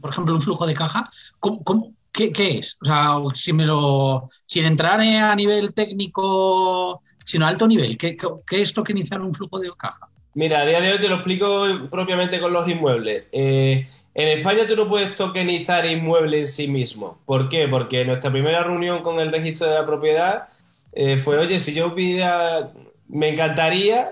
por 0.00 0.10
ejemplo, 0.10 0.34
un 0.34 0.42
flujo 0.42 0.66
de 0.66 0.74
caja, 0.74 1.10
¿cómo- 1.38 1.62
cómo- 1.64 1.94
qué, 2.12 2.32
es? 2.58 2.76
O 2.82 2.84
sea, 2.86 3.14
si 3.34 3.52
me 3.52 3.64
lo, 3.66 4.28
sin 4.46 4.64
entrar 4.64 5.00
a 5.00 5.34
nivel 5.36 5.72
técnico, 5.74 7.00
sino 7.24 7.46
a 7.46 7.48
alto 7.48 7.68
nivel, 7.68 7.96
¿qué, 7.96 8.16
qué, 8.16 8.26
qué 8.46 8.62
es 8.62 8.72
tokenizar 8.74 9.20
un 9.20 9.34
flujo 9.34 9.58
de 9.60 9.70
caja? 9.78 10.08
Mira, 10.34 10.60
a 10.60 10.66
día 10.66 10.80
de 10.80 10.92
hoy 10.92 11.00
te 11.00 11.08
lo 11.08 11.16
explico 11.16 11.64
propiamente 11.90 12.40
con 12.40 12.52
los 12.52 12.68
inmuebles. 12.68 13.24
Eh, 13.32 13.88
en 14.14 14.38
España 14.38 14.66
tú 14.66 14.76
no 14.76 14.88
puedes 14.88 15.14
tokenizar 15.14 15.86
inmuebles 15.86 16.40
en 16.40 16.46
sí 16.46 16.68
mismo. 16.68 17.18
¿Por 17.26 17.48
qué? 17.48 17.66
Porque 17.68 18.04
nuestra 18.04 18.30
primera 18.30 18.62
reunión 18.62 19.02
con 19.02 19.18
el 19.20 19.32
registro 19.32 19.68
de 19.68 19.74
la 19.74 19.86
propiedad 19.86 20.48
eh, 20.92 21.18
fue, 21.18 21.38
oye, 21.38 21.58
si 21.58 21.74
yo 21.74 21.94
pidiera, 21.94 22.72
me 23.08 23.30
encantaría, 23.30 24.10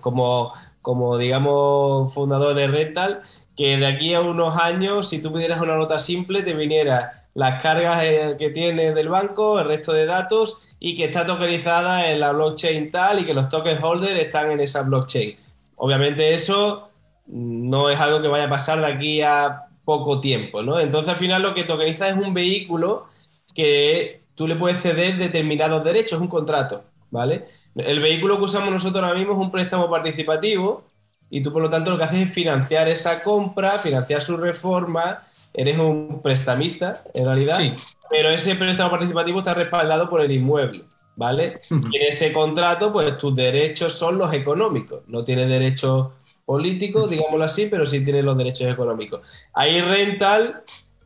como, 0.00 0.52
como 0.82 1.18
digamos 1.18 2.12
fundador 2.14 2.54
de 2.54 2.66
Rental, 2.68 3.22
que 3.60 3.76
de 3.76 3.86
aquí 3.86 4.14
a 4.14 4.22
unos 4.22 4.56
años, 4.56 5.10
si 5.10 5.20
tú 5.20 5.30
pidieras 5.34 5.60
una 5.60 5.76
nota 5.76 5.98
simple, 5.98 6.42
te 6.42 6.54
viniera 6.54 7.26
las 7.34 7.62
cargas 7.62 8.00
eh, 8.02 8.34
que 8.38 8.48
tienes 8.48 8.94
del 8.94 9.10
banco, 9.10 9.60
el 9.60 9.66
resto 9.66 9.92
de 9.92 10.06
datos 10.06 10.62
y 10.78 10.94
que 10.94 11.04
está 11.04 11.26
tokenizada 11.26 12.10
en 12.10 12.20
la 12.20 12.32
blockchain 12.32 12.90
tal 12.90 13.18
y 13.18 13.26
que 13.26 13.34
los 13.34 13.50
token 13.50 13.84
holders 13.84 14.18
están 14.18 14.50
en 14.50 14.60
esa 14.60 14.82
blockchain. 14.84 15.36
Obviamente 15.76 16.32
eso 16.32 16.88
no 17.26 17.90
es 17.90 18.00
algo 18.00 18.22
que 18.22 18.28
vaya 18.28 18.46
a 18.46 18.48
pasar 18.48 18.80
de 18.80 18.86
aquí 18.86 19.20
a 19.20 19.66
poco 19.84 20.22
tiempo, 20.22 20.62
¿no? 20.62 20.80
Entonces 20.80 21.10
al 21.10 21.18
final 21.18 21.42
lo 21.42 21.52
que 21.52 21.64
tokeniza 21.64 22.08
es 22.08 22.16
un 22.16 22.32
vehículo 22.32 23.08
que 23.54 24.22
tú 24.34 24.46
le 24.46 24.56
puedes 24.56 24.80
ceder 24.80 25.18
determinados 25.18 25.84
derechos, 25.84 26.18
un 26.18 26.28
contrato, 26.28 26.84
¿vale? 27.10 27.44
El 27.76 28.00
vehículo 28.00 28.38
que 28.38 28.44
usamos 28.44 28.70
nosotros 28.70 29.04
ahora 29.04 29.18
mismo 29.18 29.34
es 29.34 29.38
un 29.38 29.50
préstamo 29.50 29.90
participativo 29.90 30.84
y 31.30 31.42
tú 31.42 31.52
por 31.52 31.62
lo 31.62 31.70
tanto 31.70 31.90
lo 31.90 31.98
que 31.98 32.04
haces 32.04 32.28
es 32.28 32.32
financiar 32.32 32.88
esa 32.88 33.22
compra, 33.22 33.78
financiar 33.78 34.20
su 34.22 34.36
reforma, 34.36 35.22
eres 35.54 35.78
un 35.78 36.20
prestamista 36.22 37.02
en 37.14 37.24
realidad, 37.24 37.56
Sí. 37.56 37.72
pero 38.10 38.30
ese 38.30 38.54
préstamo 38.56 38.90
participativo 38.90 39.38
está 39.40 39.54
respaldado 39.54 40.08
por 40.10 40.20
el 40.20 40.30
inmueble, 40.32 40.84
¿vale? 41.16 41.60
Y 41.70 41.96
en 41.96 42.06
ese 42.08 42.32
contrato 42.32 42.92
pues 42.92 43.16
tus 43.18 43.34
derechos 43.34 43.92
son 43.92 44.18
los 44.18 44.32
económicos, 44.32 45.02
no 45.06 45.24
tienes 45.24 45.48
derechos 45.48 46.08
políticos, 46.44 47.08
digámoslo 47.10 47.44
así, 47.44 47.66
pero 47.70 47.86
sí 47.86 48.02
tienes 48.04 48.24
los 48.24 48.36
derechos 48.36 48.66
económicos. 48.66 49.20
Ahí 49.52 49.80
rental, 49.80 50.62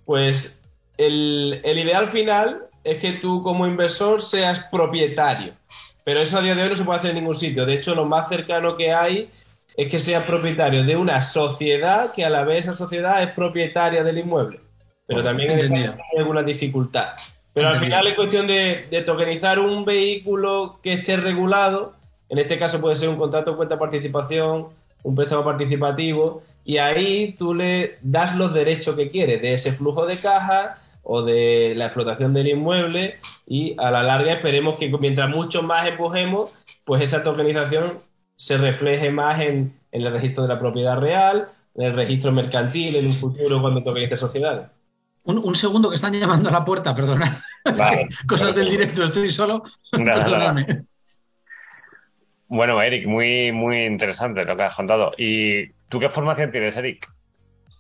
pues 0.07 0.63
el, 0.97 1.61
el 1.65 1.79
ideal 1.79 2.09
final 2.09 2.63
es 2.83 2.99
que 2.99 3.15
tú 3.15 3.43
como 3.43 3.67
inversor 3.67 4.23
seas 4.23 4.61
propietario. 4.71 5.53
Pero 6.05 6.21
eso 6.21 6.39
a 6.39 6.43
día 6.43 6.55
de 6.55 6.63
hoy 6.63 6.69
no 6.69 6.75
se 6.77 6.85
puede 6.85 6.99
hacer 6.99 7.11
en 7.11 7.17
ningún 7.17 7.35
sitio. 7.35 7.65
De 7.67 7.75
hecho, 7.75 7.95
lo 7.95 8.05
más 8.05 8.29
cercano 8.29 8.77
que 8.77 8.93
hay 8.93 9.31
es 9.77 9.91
que 9.91 9.99
seas 9.99 10.25
propietario 10.25 10.85
de 10.85 10.97
una 10.97 11.21
sociedad 11.21 12.13
que 12.13 12.25
a 12.25 12.31
la 12.31 12.45
vez 12.45 12.67
esa 12.67 12.77
sociedad 12.77 13.23
es 13.23 13.33
propietaria 13.33 14.05
del 14.05 14.19
inmueble. 14.19 14.61
Pero 15.07 15.23
también 15.23 15.51
Entendido. 15.53 15.85
España 15.85 16.05
hay 16.13 16.19
alguna 16.19 16.43
dificultad. 16.43 17.09
Pero 17.53 17.69
al 17.69 17.77
final 17.77 18.07
es 18.07 18.15
cuestión 18.15 18.47
de, 18.47 18.87
de 18.91 19.03
tokenizar 19.03 19.59
un 19.59 19.85
vehículo 19.85 20.81
que 20.83 20.95
esté 20.95 21.17
regulado. 21.17 21.93
En 22.29 22.39
este 22.39 22.59
caso 22.59 22.81
puede 22.81 22.95
ser 22.95 23.09
un 23.09 23.17
contrato 23.17 23.53
de 23.53 23.57
cuenta 23.57 23.79
participación, 23.79 24.69
un 25.03 25.15
préstamo 25.15 25.45
participativo, 25.45 26.43
y 26.65 26.79
ahí 26.79 27.37
tú 27.39 27.55
le 27.55 27.99
das 28.01 28.35
los 28.35 28.53
derechos 28.53 28.97
que 28.97 29.11
quieres 29.11 29.43
de 29.43 29.53
ese 29.53 29.73
flujo 29.73 30.07
de 30.07 30.17
caja 30.17 30.79
o 31.03 31.23
de 31.23 31.75
la 31.77 31.87
explotación 31.87 32.33
del 32.33 32.49
inmueble 32.49 33.19
y 33.47 33.77
a 33.79 33.91
la 33.91 34.03
larga 34.03 34.33
esperemos 34.33 34.77
que 34.77 34.89
mientras 34.89 35.29
mucho 35.29 35.63
más 35.63 35.87
empujemos, 35.87 36.53
pues 36.85 37.03
esa 37.03 37.23
tokenización 37.23 37.99
se 38.37 38.59
refleje 38.59 39.11
más 39.11 39.41
en, 39.41 39.79
en 39.93 40.03
el 40.03 40.13
registro 40.13 40.43
de 40.43 40.49
la 40.49 40.59
propiedad 40.59 40.99
real, 40.99 41.49
en 41.75 41.87
el 41.87 41.95
registro 41.95 42.33
mercantil 42.33 42.97
en 42.97 43.07
un 43.07 43.13
futuro 43.13 43.61
cuando 43.61 43.83
tokenice 43.83 44.17
sociedades. 44.17 44.69
Un, 45.25 45.39
un 45.39 45.55
segundo 45.55 45.89
que 45.89 45.97
están 45.97 46.13
llamando 46.13 46.49
a 46.49 46.53
la 46.53 46.65
puerta, 46.65 46.95
perdonad. 46.95 47.39
Vale. 47.77 48.09
Cosas 48.29 48.55
del 48.55 48.69
directo, 48.69 49.05
estoy 49.05 49.31
solo. 49.31 49.63
Nada, 49.93 50.53
nada. 50.53 50.67
Bueno, 52.49 52.81
Eric, 52.83 53.07
muy, 53.07 53.53
muy 53.53 53.85
interesante 53.85 54.45
lo 54.45 54.57
que 54.57 54.63
has 54.63 54.75
contado. 54.75 55.13
¿Y 55.17 55.69
tú 55.89 55.99
qué 55.99 56.09
formación 56.09 56.53
tienes, 56.53 56.77
Eric? 56.77 57.11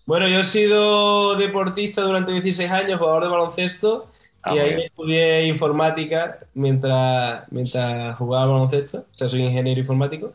Bueno, 0.06 0.26
yo 0.28 0.38
he 0.38 0.44
sido 0.44 1.36
deportista 1.36 2.02
durante 2.02 2.32
16 2.32 2.70
años, 2.70 2.98
jugador 2.98 3.24
de 3.24 3.28
baloncesto, 3.28 4.10
Ah, 4.46 4.54
y 4.54 4.58
ahí 4.58 4.68
bien. 4.74 4.80
estudié 4.80 5.46
informática 5.46 6.38
mientras, 6.52 7.50
mientras 7.50 8.14
jugaba 8.18 8.44
al 8.44 8.50
baloncesto, 8.50 8.98
o 8.98 9.16
sea, 9.16 9.26
soy 9.26 9.40
ingeniero 9.40 9.80
informático. 9.80 10.34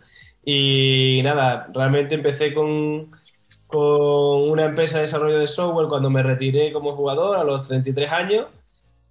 Y 0.51 1.21
nada, 1.23 1.67
realmente 1.73 2.15
empecé 2.15 2.53
con, 2.53 3.11
con 3.67 4.49
una 4.49 4.65
empresa 4.65 4.97
de 4.97 5.03
desarrollo 5.03 5.37
de 5.39 5.47
software 5.47 5.87
cuando 5.87 6.09
me 6.09 6.23
retiré 6.23 6.71
como 6.71 6.95
jugador 6.95 7.37
a 7.37 7.43
los 7.43 7.67
33 7.67 8.11
años, 8.11 8.45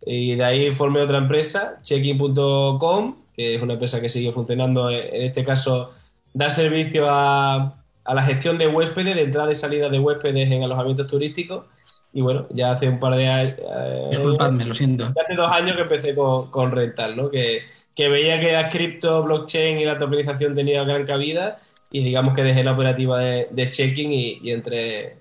y 0.05 0.35
de 0.37 0.45
ahí 0.45 0.75
formé 0.75 1.01
otra 1.03 1.19
empresa, 1.19 1.79
checkin.com, 1.83 3.17
que 3.35 3.55
es 3.55 3.63
una 3.63 3.75
empresa 3.75 4.01
que 4.01 4.09
sigue 4.09 4.33
funcionando, 4.33 4.91
en 4.91 5.23
este 5.23 5.45
caso 5.45 5.93
da 6.35 6.49
servicio 6.49 7.07
a, 7.09 7.75
a 8.05 8.15
la 8.15 8.23
gestión 8.23 8.59
de 8.59 8.67
huéspedes, 8.69 9.15
de 9.17 9.23
entrada 9.23 9.51
y 9.53 9.55
salida 9.55 9.89
de 9.89 9.99
huéspedes 9.99 10.51
en 10.51 10.63
alojamientos 10.65 11.07
turísticos. 11.07 11.67
Y 12.13 12.21
bueno, 12.23 12.47
ya 12.51 12.73
hace 12.73 12.89
un 12.89 12.99
par 13.01 13.15
de 13.17 13.29
años. 13.29 13.55
eh, 13.59 14.07
Disculpadme, 14.11 14.65
lo 14.65 14.75
siento. 14.75 15.13
ya 15.15 15.23
hace 15.23 15.35
dos 15.35 15.51
años 15.53 15.77
que 15.77 15.83
empecé 15.83 16.15
con, 16.15 16.51
con 16.51 16.71
Rental, 16.73 17.17
¿no? 17.17 17.31
Que, 17.31 17.63
que 17.99 18.09
veía 18.09 18.41
que 18.41 18.53
la 18.53 18.71
cripto, 18.71 19.25
blockchain 19.25 19.79
y 19.81 19.87
la 19.87 19.99
tokenización 19.99 20.57
tenía 20.57 20.85
gran 20.85 21.07
cabida 21.07 21.61
y 21.91 22.05
digamos 22.05 22.35
que 22.35 22.43
dejé 22.45 22.65
la 22.65 22.73
operativa 22.75 23.21
de, 23.21 23.49
de 23.53 23.71
checking 23.71 24.13
y, 24.13 24.39
y 24.43 24.53
entré 24.53 25.07
eh, 25.07 25.19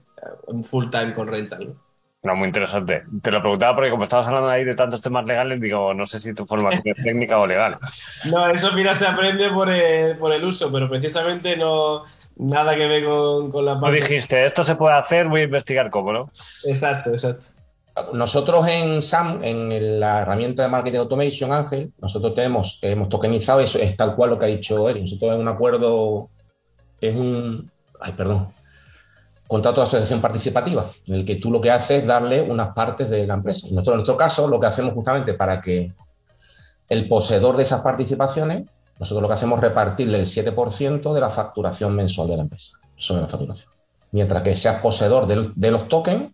en 0.49 0.63
full 0.65 0.89
time 0.91 1.13
con 1.15 1.27
Rental, 1.27 1.67
¿no? 1.69 1.75
No, 2.23 2.35
muy 2.35 2.47
interesante. 2.47 3.03
Te 3.21 3.31
lo 3.31 3.39
preguntaba 3.41 3.75
porque 3.75 3.89
como 3.91 4.03
estabas 4.03 4.27
hablando 4.27 4.49
ahí 4.49 4.65
de 4.65 4.75
tantos 4.75 5.01
temas 5.01 5.25
legales, 5.25 5.61
digo, 5.61 5.93
no 5.93 6.05
sé 6.05 6.19
si 6.19 6.33
tu 6.33 6.45
formación 6.45 6.93
es 6.97 7.03
técnica 7.03 7.39
o 7.39 7.47
legal. 7.47 7.79
No, 8.23 8.49
eso 8.49 8.71
final 8.71 8.95
se 8.95 9.07
aprende 9.07 9.49
por 9.51 9.69
el, 9.69 10.17
por 10.17 10.33
el 10.33 10.43
uso, 10.43 10.71
pero 10.71 10.89
precisamente 10.89 11.55
no 11.57 12.03
nada 12.37 12.75
que 12.75 12.87
ver 12.87 13.05
con, 13.05 13.51
con 13.51 13.65
la 13.65 13.79
Tú 13.83 13.89
parte. 13.89 13.91
dijiste, 13.91 14.45
esto 14.45 14.63
se 14.63 14.75
puede 14.75 14.95
hacer, 14.95 15.27
voy 15.27 15.41
a 15.41 15.43
investigar 15.45 15.89
cómo, 15.89 16.13
¿no? 16.13 16.31
Exacto, 16.63 17.09
exacto. 17.11 17.47
Nosotros 18.13 18.67
en 18.67 19.01
SAM, 19.01 19.43
en 19.43 19.99
la 19.99 20.19
herramienta 20.19 20.63
de 20.63 20.69
Marketing 20.69 20.99
Automation, 20.99 21.51
Ángel, 21.51 21.93
nosotros 21.99 22.33
tenemos, 22.33 22.79
hemos 22.81 23.09
tokenizado, 23.09 23.59
eso 23.59 23.79
es 23.79 23.95
tal 23.95 24.15
cual 24.15 24.31
lo 24.31 24.39
que 24.39 24.45
ha 24.45 24.49
dicho 24.49 24.87
Eric. 24.89 25.03
Nosotros 25.03 25.35
en 25.35 25.41
un 25.41 25.47
acuerdo, 25.47 26.29
es 27.01 27.15
un, 27.15 27.71
ay, 27.99 28.13
perdón, 28.13 28.53
contrato 29.47 29.81
de 29.81 29.87
asociación 29.87 30.21
participativa, 30.21 30.89
en 31.05 31.15
el 31.15 31.25
que 31.25 31.37
tú 31.37 31.49
lo 31.49 31.61
que 31.61 31.71
haces 31.71 32.01
es 32.01 32.07
darle 32.07 32.41
unas 32.41 32.69
partes 32.73 33.09
de 33.09 33.25
la 33.25 33.35
empresa. 33.35 33.67
Nosotros 33.71 33.93
en 33.93 33.97
nuestro 33.97 34.17
caso, 34.17 34.47
lo 34.47 34.59
que 34.59 34.67
hacemos 34.67 34.93
justamente 34.93 35.33
para 35.33 35.61
que 35.61 35.93
el 36.89 37.07
poseedor 37.07 37.57
de 37.57 37.63
esas 37.63 37.81
participaciones, 37.81 38.67
nosotros 38.99 39.21
lo 39.21 39.27
que 39.27 39.33
hacemos 39.33 39.57
es 39.57 39.63
repartirle 39.63 40.19
el 40.19 40.25
7% 40.25 41.13
de 41.13 41.21
la 41.21 41.29
facturación 41.29 41.95
mensual 41.95 42.27
de 42.27 42.35
la 42.35 42.43
empresa, 42.43 42.77
sobre 42.97 43.21
la 43.21 43.27
facturación. 43.27 43.71
Mientras 44.11 44.43
que 44.43 44.55
seas 44.55 44.81
poseedor 44.81 45.27
de 45.27 45.71
los 45.71 45.87
tokens, 45.87 46.31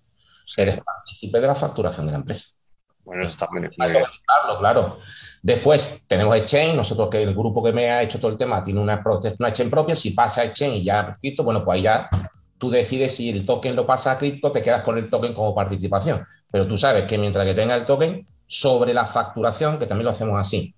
eres 0.58 0.82
partícipe 0.84 1.40
de 1.40 1.48
la 1.48 1.56
facturación 1.56 2.06
de 2.06 2.12
la 2.14 2.20
empresa. 2.20 2.50
Bueno, 3.04 3.24
eso 3.24 3.32
está 3.32 3.48
muy, 3.52 3.62
muy 3.62 3.70
Hay 3.80 3.92
que 3.92 4.00
bien. 4.00 4.06
aumentarlo, 4.06 4.60
claro. 4.60 4.98
Después 5.42 6.06
tenemos 6.08 6.36
Exchange, 6.38 6.76
nosotros 6.76 7.10
que 7.10 7.22
el 7.22 7.34
grupo 7.34 7.62
que 7.62 7.74
me 7.74 7.90
ha 7.90 8.02
hecho 8.02 8.20
todo 8.20 8.32
el 8.32 8.38
tema 8.38 8.64
tiene 8.64 8.80
una, 8.80 9.04
una 9.04 9.50
Exchange 9.50 9.70
propia, 9.70 9.96
si 9.96 10.12
pasa 10.12 10.44
Exchange 10.44 10.78
y 10.78 10.84
ya 10.86 11.18
cripto, 11.20 11.44
bueno, 11.44 11.66
pues 11.66 11.76
ahí 11.78 11.82
ya 11.84 12.10
tú 12.58 12.70
decides 12.70 13.16
si 13.16 13.30
el 13.30 13.46
token 13.46 13.76
lo 13.76 13.86
pasa 13.86 14.12
a 14.12 14.18
cripto, 14.18 14.52
te 14.52 14.62
quedas 14.62 14.84
con 14.84 14.98
el 14.98 15.10
token 15.10 15.34
como 15.34 15.54
participación. 15.54 16.26
Pero 16.50 16.66
tú 16.66 16.78
sabes 16.78 17.04
que 17.04 17.18
mientras 17.18 17.46
que 17.46 17.54
tenga 17.54 17.76
el 17.76 17.86
token, 17.86 18.26
sobre 18.48 18.94
la 18.94 19.06
facturación, 19.06 19.80
que 19.80 19.86
también 19.86 20.06
lo 20.06 20.12
hacemos 20.12 20.40
así, 20.40 20.74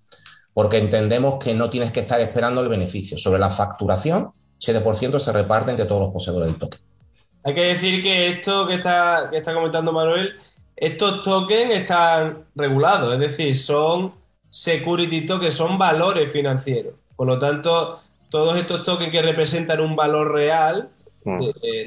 porque 0.53 0.77
entendemos 0.77 1.35
que 1.35 1.53
no 1.53 1.69
tienes 1.69 1.91
que 1.91 1.99
estar 1.99 2.19
esperando 2.21 2.61
el 2.61 2.69
beneficio. 2.69 3.17
Sobre 3.17 3.39
la 3.39 3.49
facturación, 3.49 4.31
7% 4.59 5.19
se 5.19 5.31
reparte 5.31 5.71
entre 5.71 5.85
todos 5.85 6.01
los 6.01 6.13
poseedores 6.13 6.49
del 6.49 6.57
token. 6.59 6.79
Hay 7.45 7.53
que 7.53 7.63
decir 7.63 8.03
que 8.03 8.27
esto 8.27 8.67
que 8.67 8.73
está, 8.73 9.29
que 9.31 9.37
está 9.37 9.53
comentando 9.53 9.93
Manuel, 9.93 10.33
estos 10.75 11.21
tokens 11.21 11.73
están 11.73 12.39
regulados, 12.55 13.13
es 13.13 13.19
decir, 13.19 13.57
son 13.57 14.13
security 14.49 15.25
tokens, 15.25 15.53
son 15.53 15.77
valores 15.77 16.29
financieros. 16.29 16.95
Por 17.15 17.27
lo 17.27 17.39
tanto, 17.39 18.01
todos 18.29 18.57
estos 18.57 18.83
tokens 18.83 19.11
que 19.11 19.21
representan 19.21 19.79
un 19.79 19.95
valor 19.95 20.33
real, 20.33 20.89
Mm. 21.25 21.41
eh, 21.63 21.85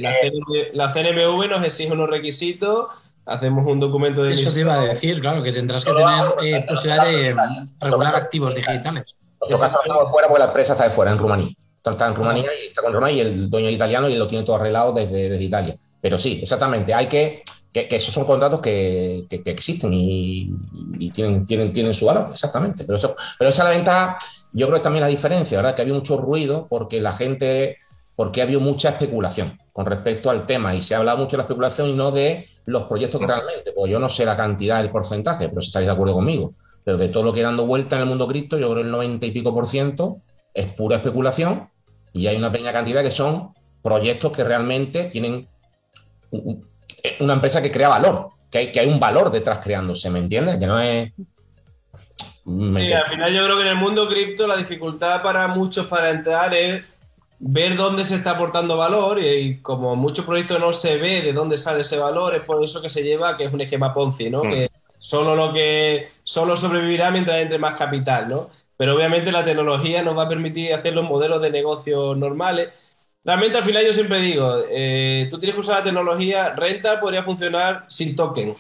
la, 0.73 0.93
CNMV 0.93 1.49
nos 1.49 1.65
exige 1.65 1.93
unos 1.93 2.11
requisitos, 2.11 2.89
hacemos 3.25 3.65
un 3.67 3.79
documento 3.79 4.25
de 4.25 4.35
Eso 4.35 4.53
te 4.53 4.61
iba 4.61 4.75
a 4.75 4.85
decir, 4.85 5.21
claro, 5.21 5.43
que 5.45 5.53
tendrás 5.53 5.85
que 5.85 5.93
tener 5.93 6.33
eh, 6.43 6.65
posibilidad 6.69 7.07
de 7.07 7.37
regular 7.81 8.17
activos 8.17 8.55
digitales. 8.55 9.05
Nosotros 9.41 9.63
estamos 9.63 10.11
fuera 10.11 10.27
porque 10.29 10.41
la 10.41 10.47
empresa 10.47 10.73
está 10.73 10.85
de 10.85 10.91
fuera, 10.91 11.13
en 11.13 11.19
Rumanía. 11.19 11.55
Está- 11.85 12.09
en 12.09 12.15
Rumanía 12.15 12.51
y 12.63 12.67
está 12.69 12.83
con 12.83 13.11
y 13.11 13.21
el 13.21 13.49
dueño 13.49 13.69
es 13.69 13.75
italiano 13.75 14.09
y 14.09 14.17
lo 14.17 14.27
tiene 14.29 14.45
todo 14.45 14.57
arreglado 14.57 14.93
desde, 14.93 15.29
desde 15.31 15.45
Italia. 15.45 15.77
Pero 16.01 16.19
sí, 16.19 16.39
exactamente. 16.43 16.93
Hay 16.95 17.07
que, 17.07 17.43
que, 17.73 17.89
que 17.89 17.97
esos 17.97 18.13
son 18.15 18.25
contratos 18.25 18.61
que, 18.61 19.27
que- 19.29 19.43
existen 19.51 19.93
y, 19.95 20.51
y 20.99 21.11
tienen, 21.11 21.47
tienen, 21.47 21.73
tienen 21.73 21.95
su 21.95 22.07
valor, 22.07 22.29
exactamente. 22.33 22.85
Pero, 22.85 22.99
eso, 22.99 23.17
pero 23.39 23.51
esa 23.51 23.63
es 23.63 23.69
la 23.69 23.75
ventaja, 23.77 24.19
yo 24.53 24.67
creo 24.67 24.79
que 24.79 24.83
también 24.85 25.03
la 25.03 25.09
diferencia, 25.09 25.57
¿verdad? 25.59 25.75
Que 25.75 25.83
había 25.83 25.95
mucho 25.95 26.17
ruido 26.19 26.67
porque 26.69 27.01
la 27.01 27.13
gente, 27.15 27.77
porque 28.17 28.43
había 28.43 28.59
mucha 28.59 28.91
especulación 28.91 29.59
con 29.73 29.87
respecto 29.87 30.29
al 30.31 30.45
tema 30.47 30.75
y 30.75 30.83
se 30.83 30.95
ha 30.95 30.99
hablado 30.99 31.19
mucho 31.19 31.33
de 31.33 31.39
la 31.39 31.43
especulación 31.45 31.89
y 31.91 31.95
no 31.95 32.11
de 32.11 32.47
los 32.67 32.83
proyectos 32.85 33.21
que 33.21 33.27
realmente, 33.27 33.73
pues 33.73 33.91
yo 33.93 33.99
no 34.01 34.09
sé 34.09 34.25
la 34.25 34.37
cantidad, 34.37 34.81
el 34.81 34.91
porcentaje, 34.91 35.49
pero 35.49 35.61
si 35.63 35.69
estáis 35.69 35.87
de 35.87 35.93
acuerdo 35.93 36.15
conmigo. 36.15 36.55
Pero 36.85 36.97
de 36.99 37.09
todo 37.09 37.23
lo 37.23 37.33
que 37.33 37.43
dando 37.43 37.67
vuelta 37.67 37.97
en 37.97 38.03
el 38.03 38.09
mundo 38.09 38.27
cripto, 38.27 38.59
yo 38.59 38.67
creo 38.71 38.77
que 38.83 38.87
el 38.87 38.91
90 38.91 39.27
y 39.27 39.31
pico 39.31 39.55
por 39.55 39.67
ciento 39.67 40.23
es 40.55 40.67
pura 40.67 40.97
especulación 40.97 41.69
y 42.13 42.27
hay 42.27 42.37
una 42.37 42.51
pequeña 42.53 42.73
cantidad 42.73 43.03
que 43.03 43.11
son 43.11 43.55
proyectos 43.83 44.33
que 44.33 44.45
realmente 44.45 45.05
tienen 45.05 45.49
un- 46.31 46.41
un- 46.45 46.69
una 47.21 47.35
empresa 47.35 47.63
que 47.63 47.71
crea 47.71 47.89
valor, 47.89 48.31
que 48.51 48.59
hay, 48.59 48.73
que 48.73 48.81
hay 48.81 48.89
un 48.89 49.01
valor 49.01 49.31
detrás 49.31 49.61
creándose, 49.61 50.11
¿me 50.11 50.19
entiendes? 50.19 50.57
Que 50.59 50.67
no 50.67 50.81
es... 50.81 51.13
¿me 52.45 52.81
Sí, 52.87 52.93
al 52.93 53.07
final 53.09 53.33
yo 53.33 53.45
creo 53.45 53.57
que 53.57 53.63
en 53.63 53.69
el 53.69 53.77
mundo 53.77 54.09
cripto 54.09 54.47
la 54.47 54.57
dificultad 54.57 55.23
para 55.23 55.47
muchos 55.49 55.87
para 55.87 56.11
entrar 56.11 56.55
es 56.55 56.87
ver 57.39 57.77
dónde 57.77 58.05
se 58.05 58.17
está 58.17 58.33
aportando 58.33 58.77
valor 58.77 59.21
y, 59.21 59.27
y 59.29 59.61
como 59.61 59.95
muchos 59.97 60.25
proyectos 60.25 60.59
no 60.59 60.73
se 60.73 60.97
ve 60.99 61.23
de 61.23 61.33
dónde 61.33 61.57
sale 61.57 61.83
ese 61.83 61.99
valor, 61.99 62.35
es 62.35 62.43
por 62.43 62.63
eso 62.65 62.81
que 62.83 62.91
se 62.91 63.03
lleva 63.03 63.37
que 63.37 63.45
es 63.45 63.53
un 63.53 63.61
esquema 63.61 63.95
Ponzi, 63.95 64.31
¿no? 64.31 64.45
Mm. 64.45 64.51
Que 64.51 64.71
solo 64.99 65.37
lo 65.37 65.53
que 65.53 66.09
solo 66.25 66.57
sobrevivirá 66.57 67.11
mientras 67.11 67.41
entre 67.41 67.59
más 67.59 67.79
capital, 67.79 68.27
¿no? 68.29 68.51
Pero 68.79 68.97
obviamente 68.97 69.33
la 69.33 69.45
tecnología 69.45 70.03
nos 70.05 70.19
va 70.19 70.25
a 70.25 70.31
permitir 70.31 70.75
hacer 70.75 70.95
los 70.95 71.05
modelos 71.07 71.43
de 71.43 71.51
negocio 71.51 72.17
normales. 72.17 72.71
Realmente 73.25 73.59
al 73.59 73.65
final 73.65 73.85
yo 73.87 73.93
siempre 73.93 74.21
digo, 74.21 74.65
eh, 74.71 75.29
tú 75.31 75.39
tienes 75.41 75.55
que 75.55 75.61
usar 75.61 75.79
la 75.81 75.85
tecnología, 75.85 76.53
renta 76.55 77.01
podría 77.01 77.25
funcionar 77.25 77.87
sin 77.89 78.17
token. 78.17 78.57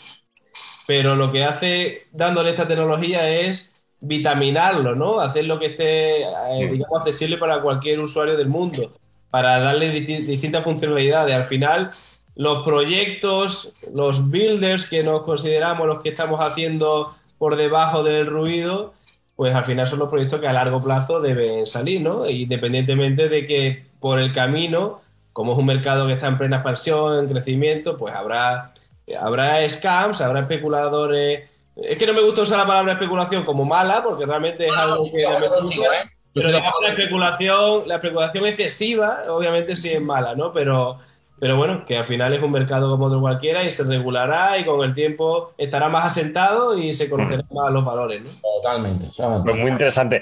pero 0.86 1.14
lo 1.16 1.32
que 1.32 1.44
hace 1.44 2.08
dándole 2.12 2.50
esta 2.50 2.66
tecnología 2.68 3.28
es 3.30 3.74
vitaminarlo, 4.00 4.94
¿no? 4.94 5.20
Hacer 5.20 5.46
lo 5.46 5.58
que 5.58 5.66
esté, 5.66 6.22
eh, 6.22 6.68
digamos, 6.70 7.00
accesible 7.00 7.38
para 7.38 7.60
cualquier 7.62 8.00
usuario 8.00 8.36
del 8.36 8.48
mundo, 8.48 8.98
para 9.30 9.60
darle 9.60 9.90
distintas 9.92 10.64
funcionalidades. 10.64 11.34
Al 11.34 11.44
final, 11.46 11.90
los 12.36 12.64
proyectos, 12.64 13.74
los 13.92 14.30
builders 14.30 14.88
que 14.88 15.02
nos 15.02 15.22
consideramos 15.22 15.86
los 15.86 16.02
que 16.02 16.10
estamos 16.10 16.40
haciendo 16.40 17.16
por 17.38 17.56
debajo 17.56 18.02
del 18.02 18.26
ruido, 18.26 18.94
pues 19.38 19.54
al 19.54 19.64
final 19.64 19.86
son 19.86 20.00
los 20.00 20.10
proyectos 20.10 20.40
que 20.40 20.48
a 20.48 20.52
largo 20.52 20.82
plazo 20.82 21.20
deben 21.20 21.64
salir, 21.64 22.02
¿no? 22.02 22.28
Independientemente 22.28 23.28
de 23.28 23.46
que 23.46 23.84
por 24.00 24.18
el 24.18 24.32
camino, 24.32 25.00
como 25.32 25.52
es 25.52 25.58
un 25.58 25.66
mercado 25.66 26.08
que 26.08 26.14
está 26.14 26.26
en 26.26 26.38
plena 26.38 26.56
expansión, 26.56 27.20
en 27.20 27.28
crecimiento, 27.28 27.96
pues 27.96 28.12
habrá, 28.14 28.74
habrá 29.16 29.66
scams, 29.68 30.20
habrá 30.20 30.40
especuladores 30.40 31.48
es 31.82 31.96
que 31.96 32.06
no 32.06 32.12
me 32.12 32.22
gusta 32.22 32.42
usar 32.42 32.58
la 32.58 32.66
palabra 32.66 32.94
especulación 32.94 33.44
como 33.44 33.64
mala, 33.64 34.02
porque 34.02 34.26
realmente 34.26 34.66
es 34.66 34.74
algo 34.74 35.04
que 35.10 35.22
¿eh? 35.22 36.10
Pero 36.34 36.48
digamos 36.48 36.74
la 36.82 36.88
especulación, 36.88 37.82
la 37.86 37.94
especulación 37.96 38.46
excesiva, 38.46 39.22
obviamente 39.28 39.76
sí 39.76 39.90
es 39.90 40.00
mala, 40.00 40.34
¿no? 40.34 40.52
Pero, 40.52 40.98
pero 41.40 41.56
bueno, 41.56 41.84
que 41.84 41.96
al 41.96 42.06
final 42.06 42.34
es 42.34 42.42
un 42.42 42.52
mercado 42.52 42.90
como 42.90 43.06
otro 43.06 43.20
cualquiera 43.20 43.62
y 43.64 43.70
se 43.70 43.84
regulará 43.84 44.58
y 44.58 44.64
con 44.64 44.84
el 44.84 44.94
tiempo 44.94 45.52
estará 45.56 45.88
más 45.88 46.06
asentado 46.06 46.76
y 46.76 46.92
se 46.92 47.08
conocerán 47.08 47.46
más 47.50 47.72
los 47.72 47.84
valores, 47.84 48.22
¿no? 48.22 48.30
Totalmente. 48.56 49.08
Pues 49.16 49.56
muy 49.56 49.70
interesante. 49.70 50.20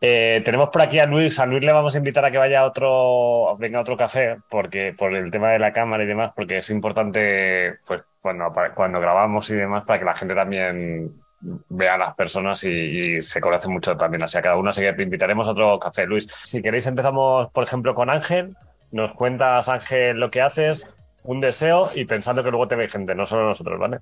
Eh, 0.00 0.42
tenemos 0.44 0.68
por 0.68 0.82
aquí 0.82 0.98
a 0.98 1.06
Luis. 1.06 1.38
A 1.38 1.46
Luis 1.46 1.64
le 1.64 1.72
vamos 1.72 1.94
a 1.94 1.98
invitar 1.98 2.24
a 2.24 2.30
que 2.30 2.38
vaya 2.38 2.60
a 2.60 2.66
otro, 2.66 3.56
venga 3.58 3.78
a 3.78 3.82
otro 3.82 3.96
café, 3.96 4.38
porque 4.48 4.94
por 4.96 5.14
el 5.14 5.30
tema 5.30 5.50
de 5.50 5.58
la 5.58 5.72
cámara 5.72 6.04
y 6.04 6.06
demás, 6.06 6.32
porque 6.36 6.58
es 6.58 6.70
importante, 6.70 7.78
pues, 7.86 8.02
cuando, 8.20 8.52
cuando 8.74 9.00
grabamos 9.00 9.50
y 9.50 9.54
demás, 9.54 9.84
para 9.84 9.98
que 9.98 10.04
la 10.04 10.16
gente 10.16 10.34
también 10.34 11.20
vea 11.40 11.94
a 11.94 11.98
las 11.98 12.14
personas 12.14 12.62
y, 12.64 13.20
se 13.22 13.40
conoce 13.40 13.68
mucho 13.68 13.96
también 13.96 14.22
así 14.22 14.38
a 14.38 14.42
cada 14.42 14.56
uno. 14.56 14.70
Así 14.70 14.82
que 14.82 14.92
te 14.92 15.02
invitaremos 15.02 15.48
a 15.48 15.52
otro 15.52 15.78
café, 15.78 16.06
Luis. 16.06 16.28
Si 16.44 16.62
queréis, 16.62 16.86
empezamos, 16.86 17.50
por 17.50 17.64
ejemplo, 17.64 17.94
con 17.94 18.10
Ángel. 18.10 18.56
Nos 18.90 19.12
cuentas, 19.12 19.68
Ángel, 19.68 20.18
lo 20.18 20.30
que 20.30 20.40
haces, 20.40 20.88
un 21.24 21.40
deseo 21.40 21.90
y 21.94 22.04
pensando 22.04 22.42
que 22.42 22.50
luego 22.50 22.68
te 22.68 22.76
ve 22.76 22.88
gente, 22.88 23.14
no 23.14 23.26
solo 23.26 23.46
nosotros, 23.46 23.78
¿vale? 23.78 23.98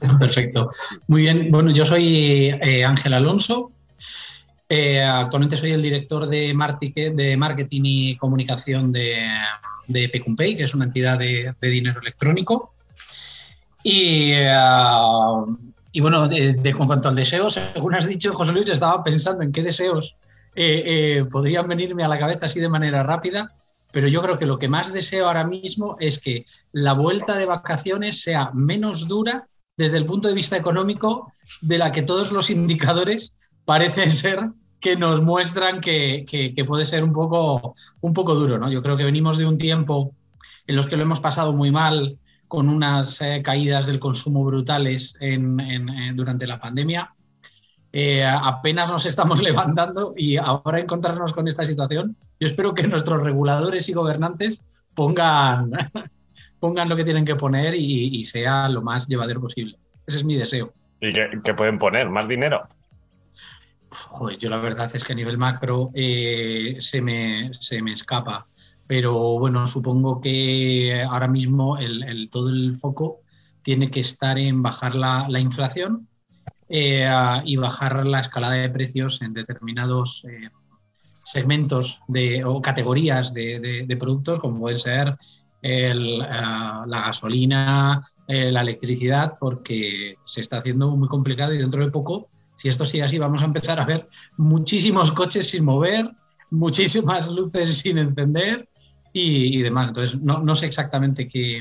Perfecto. 0.18 0.70
Muy 1.06 1.22
bien. 1.22 1.50
Bueno, 1.50 1.70
yo 1.70 1.84
soy 1.84 2.48
eh, 2.60 2.84
Ángel 2.84 3.14
Alonso, 3.14 3.72
eh, 4.68 5.02
actualmente 5.02 5.56
soy 5.56 5.72
el 5.72 5.82
director 5.82 6.26
de, 6.26 6.52
marketing 6.54 7.82
y 7.84 8.16
comunicación 8.16 8.90
de, 8.90 9.28
de 9.86 10.10
que 10.10 10.62
es 10.64 10.74
una 10.74 10.86
entidad 10.86 11.18
de, 11.18 11.54
dinero 11.60 12.00
electrónico. 12.00 12.72
Y, 13.82 14.32
eh, 14.32 14.50
y 15.92 16.00
bueno, 16.00 16.26
de, 16.26 16.74
cuanto 16.76 17.08
al 17.08 17.14
deseo, 17.14 17.48
según 17.50 17.94
has 17.94 18.06
dicho, 18.06 18.34
José 18.34 18.52
Luis, 18.52 18.68
estaba 18.68 19.04
pensando 19.04 19.42
en 19.42 19.52
qué 19.52 19.62
deseos 19.62 20.16
podrían 21.30 21.68
venirme 21.68 22.02
a 22.02 22.08
la 22.08 22.18
cabeza 22.18 22.46
así 22.46 22.60
de 22.60 22.68
manera 22.70 23.02
rápida, 23.02 23.52
pero 23.96 24.08
yo 24.08 24.20
creo 24.20 24.38
que 24.38 24.44
lo 24.44 24.58
que 24.58 24.68
más 24.68 24.92
deseo 24.92 25.26
ahora 25.26 25.46
mismo 25.46 25.96
es 26.00 26.18
que 26.18 26.44
la 26.70 26.92
vuelta 26.92 27.34
de 27.38 27.46
vacaciones 27.46 28.20
sea 28.20 28.50
menos 28.52 29.08
dura 29.08 29.48
desde 29.74 29.96
el 29.96 30.04
punto 30.04 30.28
de 30.28 30.34
vista 30.34 30.54
económico 30.54 31.32
de 31.62 31.78
la 31.78 31.92
que 31.92 32.02
todos 32.02 32.30
los 32.30 32.50
indicadores 32.50 33.32
parece 33.64 34.10
ser 34.10 34.50
que 34.80 34.96
nos 34.96 35.22
muestran 35.22 35.80
que, 35.80 36.26
puede 36.68 36.84
ser 36.84 37.04
un 37.04 37.14
poco, 37.14 37.74
un 38.02 38.12
poco 38.12 38.34
duro. 38.34 38.58
¿no? 38.58 38.70
Yo 38.70 38.82
creo 38.82 38.98
que 38.98 39.04
venimos 39.04 39.38
de 39.38 39.46
un 39.46 39.56
tiempo 39.56 40.14
en 40.66 40.76
los 40.76 40.86
que 40.86 40.98
lo 40.98 41.04
hemos 41.04 41.20
pasado 41.20 41.54
muy 41.54 41.70
mal, 41.70 42.18
con 42.48 42.68
unas 42.68 43.22
eh, 43.22 43.40
caídas 43.42 43.86
del 43.86 43.98
consumo 43.98 44.44
brutales 44.44 45.14
durante 46.14 46.46
la 46.46 46.60
pandemia. 46.60 47.15
Eh, 47.98 48.22
apenas 48.22 48.90
nos 48.90 49.06
estamos 49.06 49.40
levantando 49.42 50.12
y 50.14 50.36
ahora 50.36 50.80
encontrarnos 50.80 51.32
con 51.32 51.48
esta 51.48 51.64
situación, 51.64 52.14
yo 52.38 52.46
espero 52.46 52.74
que 52.74 52.86
nuestros 52.86 53.22
reguladores 53.22 53.88
y 53.88 53.94
gobernantes 53.94 54.60
pongan, 54.94 55.70
pongan 56.60 56.90
lo 56.90 56.96
que 56.96 57.04
tienen 57.04 57.24
que 57.24 57.36
poner 57.36 57.74
y, 57.74 58.22
sea 58.26 58.68
lo 58.68 58.82
más 58.82 59.06
llevadero 59.06 59.40
posible. 59.40 59.78
Ese 60.06 60.18
es 60.18 60.24
mi 60.24 60.36
deseo. 60.36 60.74
¿Y 61.00 61.10
qué 61.42 61.54
pueden 61.54 61.78
poner? 61.78 62.10
¿Más 62.10 62.28
dinero? 62.28 62.68
Joder, 63.88 64.36
yo 64.36 64.50
la 64.50 64.58
verdad 64.58 64.90
es 64.94 65.02
que 65.02 65.14
a 65.14 65.16
nivel 65.16 65.38
macro 65.38 65.90
eh, 65.94 66.76
se, 66.80 67.00
me, 67.00 67.50
se 67.54 67.80
me 67.80 67.94
escapa. 67.94 68.46
Pero 68.86 69.38
bueno, 69.38 69.66
supongo 69.66 70.20
que 70.20 71.02
ahora 71.02 71.28
mismo 71.28 71.78
el, 71.78 72.28
todo 72.30 72.50
el 72.50 72.74
foco 72.74 73.20
tiene 73.62 73.90
que 73.90 74.00
estar 74.00 74.38
en 74.38 74.62
bajar 74.62 74.94
la, 74.94 75.40
inflación 75.40 76.08
eh, 76.68 77.08
y 77.44 77.56
bajar 77.56 78.06
la 78.06 78.20
escalada 78.20 78.54
de 78.54 78.70
precios 78.70 79.22
en 79.22 79.32
determinados 79.32 80.24
eh, 80.28 80.50
segmentos 81.24 82.00
de, 82.08 82.44
o 82.44 82.60
categorías 82.62 83.32
de, 83.32 83.96
productos, 83.98 84.38
como 84.38 84.60
pueden 84.60 84.78
ser 84.78 85.16
la 85.62 87.00
gasolina, 87.06 88.08
la 88.28 88.60
electricidad, 88.60 89.34
porque 89.40 90.14
se 90.24 90.40
está 90.40 90.58
haciendo 90.58 90.96
muy 90.96 91.08
complicado 91.08 91.52
y 91.52 91.58
dentro 91.58 91.84
de 91.84 91.90
poco 91.90 92.28
si 92.56 92.68
esto 92.68 92.84
sigue 92.84 93.04
así, 93.04 93.18
vamos 93.18 93.42
a 93.42 93.46
empezar 93.46 93.78
a 93.78 93.84
ver 93.84 94.08
muchísimos 94.36 95.12
coches 95.12 95.50
sin 95.50 95.64
mover, 95.64 96.10
muchísimas 96.50 97.28
luces 97.28 97.78
sin 97.78 97.98
encender 97.98 98.68
y, 99.12 99.62
demás. 99.62 99.88
Entonces, 99.88 100.20
no, 100.20 100.54
sé 100.54 100.66
exactamente 100.66 101.28
qué, 101.28 101.60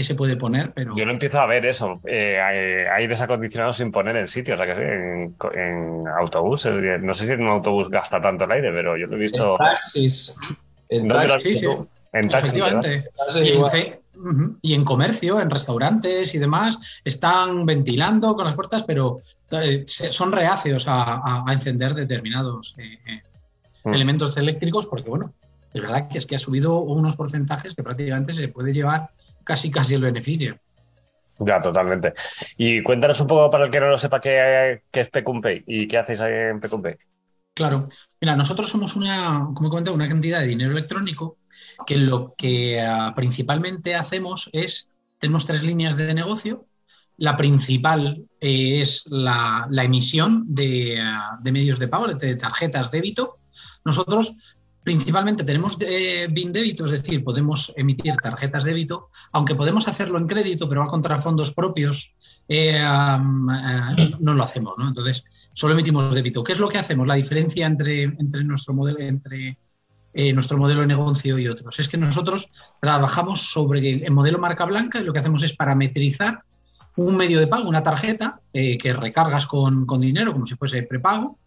se 0.00 0.14
puede 0.14 0.36
poner, 0.36 0.72
pero... 0.72 0.96
Yo 0.96 1.04
no 1.04 1.12
empiezo 1.12 1.40
a 1.40 1.46
ver 1.46 1.66
eso. 1.66 2.00
Eh, 2.04 2.38
aires 2.90 3.20
acondicionados 3.20 3.76
sin 3.76 3.92
poner 3.92 4.16
en 4.16 4.28
sitio, 4.28 4.54
o 4.54 4.56
sea, 4.56 4.66
que 4.66 4.72
en, 4.72 5.36
en 5.54 6.08
autobús. 6.08 6.66
No 7.00 7.14
sé 7.14 7.26
si 7.26 7.32
en 7.32 7.42
un 7.42 7.48
autobús 7.48 7.90
gasta 7.90 8.20
tanto 8.20 8.44
el 8.44 8.52
aire, 8.52 8.72
pero 8.72 8.96
yo 8.96 9.06
lo 9.06 9.16
he 9.16 9.20
visto... 9.20 9.52
En 9.52 9.66
taxis. 9.66 10.38
En 10.88 11.08
taxis, 11.08 11.62
En 12.12 12.28
taxis, 12.28 13.98
y 14.60 14.74
en 14.74 14.84
comercio, 14.84 15.40
en 15.40 15.50
restaurantes 15.50 16.34
y 16.34 16.38
demás, 16.38 16.78
están 17.04 17.64
ventilando 17.64 18.34
con 18.34 18.44
las 18.44 18.54
puertas, 18.54 18.82
pero 18.82 19.18
eh, 19.50 19.84
son 19.86 20.32
reacios 20.32 20.84
a, 20.86 21.44
encender 21.48 21.94
determinados 21.94 22.74
eh, 22.78 22.98
eh, 23.06 23.22
mm. 23.84 23.94
elementos 23.94 24.36
eléctricos 24.36 24.86
porque, 24.86 25.08
bueno, 25.08 25.32
es 25.72 25.80
verdad 25.80 26.08
que 26.08 26.18
es 26.18 26.26
que 26.26 26.36
ha 26.36 26.38
subido 26.38 26.80
unos 26.80 27.16
porcentajes 27.16 27.74
que 27.74 27.82
prácticamente 27.82 28.34
se 28.34 28.48
puede 28.48 28.72
llevar 28.72 29.10
casi 29.44 29.70
casi 29.70 29.94
el 29.94 30.02
beneficio. 30.02 30.58
Ya, 31.38 31.60
totalmente. 31.60 32.12
Y 32.56 32.82
cuéntanos 32.82 33.20
un 33.20 33.26
poco 33.26 33.50
para 33.50 33.64
el 33.64 33.70
que 33.70 33.80
no 33.80 33.88
lo 33.88 33.98
sepa 33.98 34.20
qué, 34.20 34.82
es 34.92 35.10
Pecumpay 35.10 35.64
y 35.66 35.88
qué 35.88 35.98
hacéis 35.98 36.20
ahí 36.20 36.50
en 36.50 36.60
Pecumpay. 36.60 36.96
Claro. 37.54 37.84
Mira, 38.20 38.36
nosotros 38.36 38.70
somos 38.70 38.96
una, 38.96 39.48
como 39.54 39.68
he 39.68 39.70
comentado, 39.70 39.94
una 39.94 40.08
cantidad 40.08 40.40
de 40.40 40.46
dinero 40.46 40.72
electrónico 40.72 41.38
que 41.86 41.96
lo 41.96 42.34
que 42.36 42.80
ah, 42.80 43.12
principalmente 43.14 43.94
hacemos 43.94 44.48
es, 44.52 44.88
tenemos 45.18 45.46
tres 45.46 45.62
líneas 45.62 45.96
de 45.96 46.14
negocio. 46.14 46.66
La 47.16 47.36
principal 47.36 48.24
eh, 48.40 48.80
es 48.80 49.04
la, 49.06 49.68
emisión 49.70 50.46
ah, 51.00 51.38
de, 51.40 51.52
medios 51.52 51.78
de 51.78 51.88
pago, 51.88 52.06
de 52.08 52.36
tarjetas 52.36 52.90
débito. 52.90 53.38
Nosotros 53.84 54.34
principalmente 54.82 55.44
tenemos 55.44 55.78
de, 55.78 56.28
BIN 56.30 56.52
débito, 56.52 56.86
es 56.86 56.92
decir, 56.92 57.22
podemos 57.22 57.72
emitir 57.76 58.16
tarjetas 58.16 58.64
débito, 58.64 59.08
aunque 59.32 59.54
podemos 59.54 59.86
hacerlo 59.88 60.18
en 60.18 60.26
crédito, 60.26 60.68
pero 60.68 60.80
va 60.80 60.88
contra 60.88 61.20
fondos 61.20 61.52
propios, 61.52 62.14
eh, 62.48 62.78
no 62.78 64.34
lo 64.34 64.42
hacemos, 64.42 64.74
¿no? 64.78 64.88
Entonces, 64.88 65.24
solo 65.52 65.74
emitimos 65.74 66.14
débito. 66.14 66.42
¿Qué 66.42 66.52
es 66.52 66.58
lo 66.58 66.68
que 66.68 66.78
hacemos? 66.78 67.06
La 67.06 67.14
diferencia 67.14 67.66
entre, 67.66 68.02
entre 68.02 68.44
nuestro 68.44 68.74
modelo, 68.74 68.98
entre 68.98 69.58
eh, 70.14 70.32
nuestro 70.34 70.58
modelo 70.58 70.82
de 70.82 70.88
negocio 70.88 71.38
y 71.38 71.48
otros. 71.48 71.78
Es 71.78 71.88
que 71.88 71.96
nosotros 71.96 72.50
trabajamos 72.80 73.50
sobre 73.50 74.04
el 74.04 74.10
modelo 74.10 74.38
marca 74.38 74.66
blanca 74.66 75.00
y 75.00 75.04
lo 75.04 75.12
que 75.12 75.20
hacemos 75.20 75.42
es 75.42 75.56
parametrizar 75.56 76.40
un 76.96 77.16
medio 77.16 77.40
de 77.40 77.46
pago, 77.46 77.66
una 77.66 77.82
tarjeta 77.82 78.40
eh, 78.52 78.76
que 78.76 78.92
recargas 78.92 79.46
con, 79.46 79.86
dinero 79.98 80.34
como 80.34 80.46
si 80.46 80.54
fuese 80.54 80.82
prepago 80.82 81.38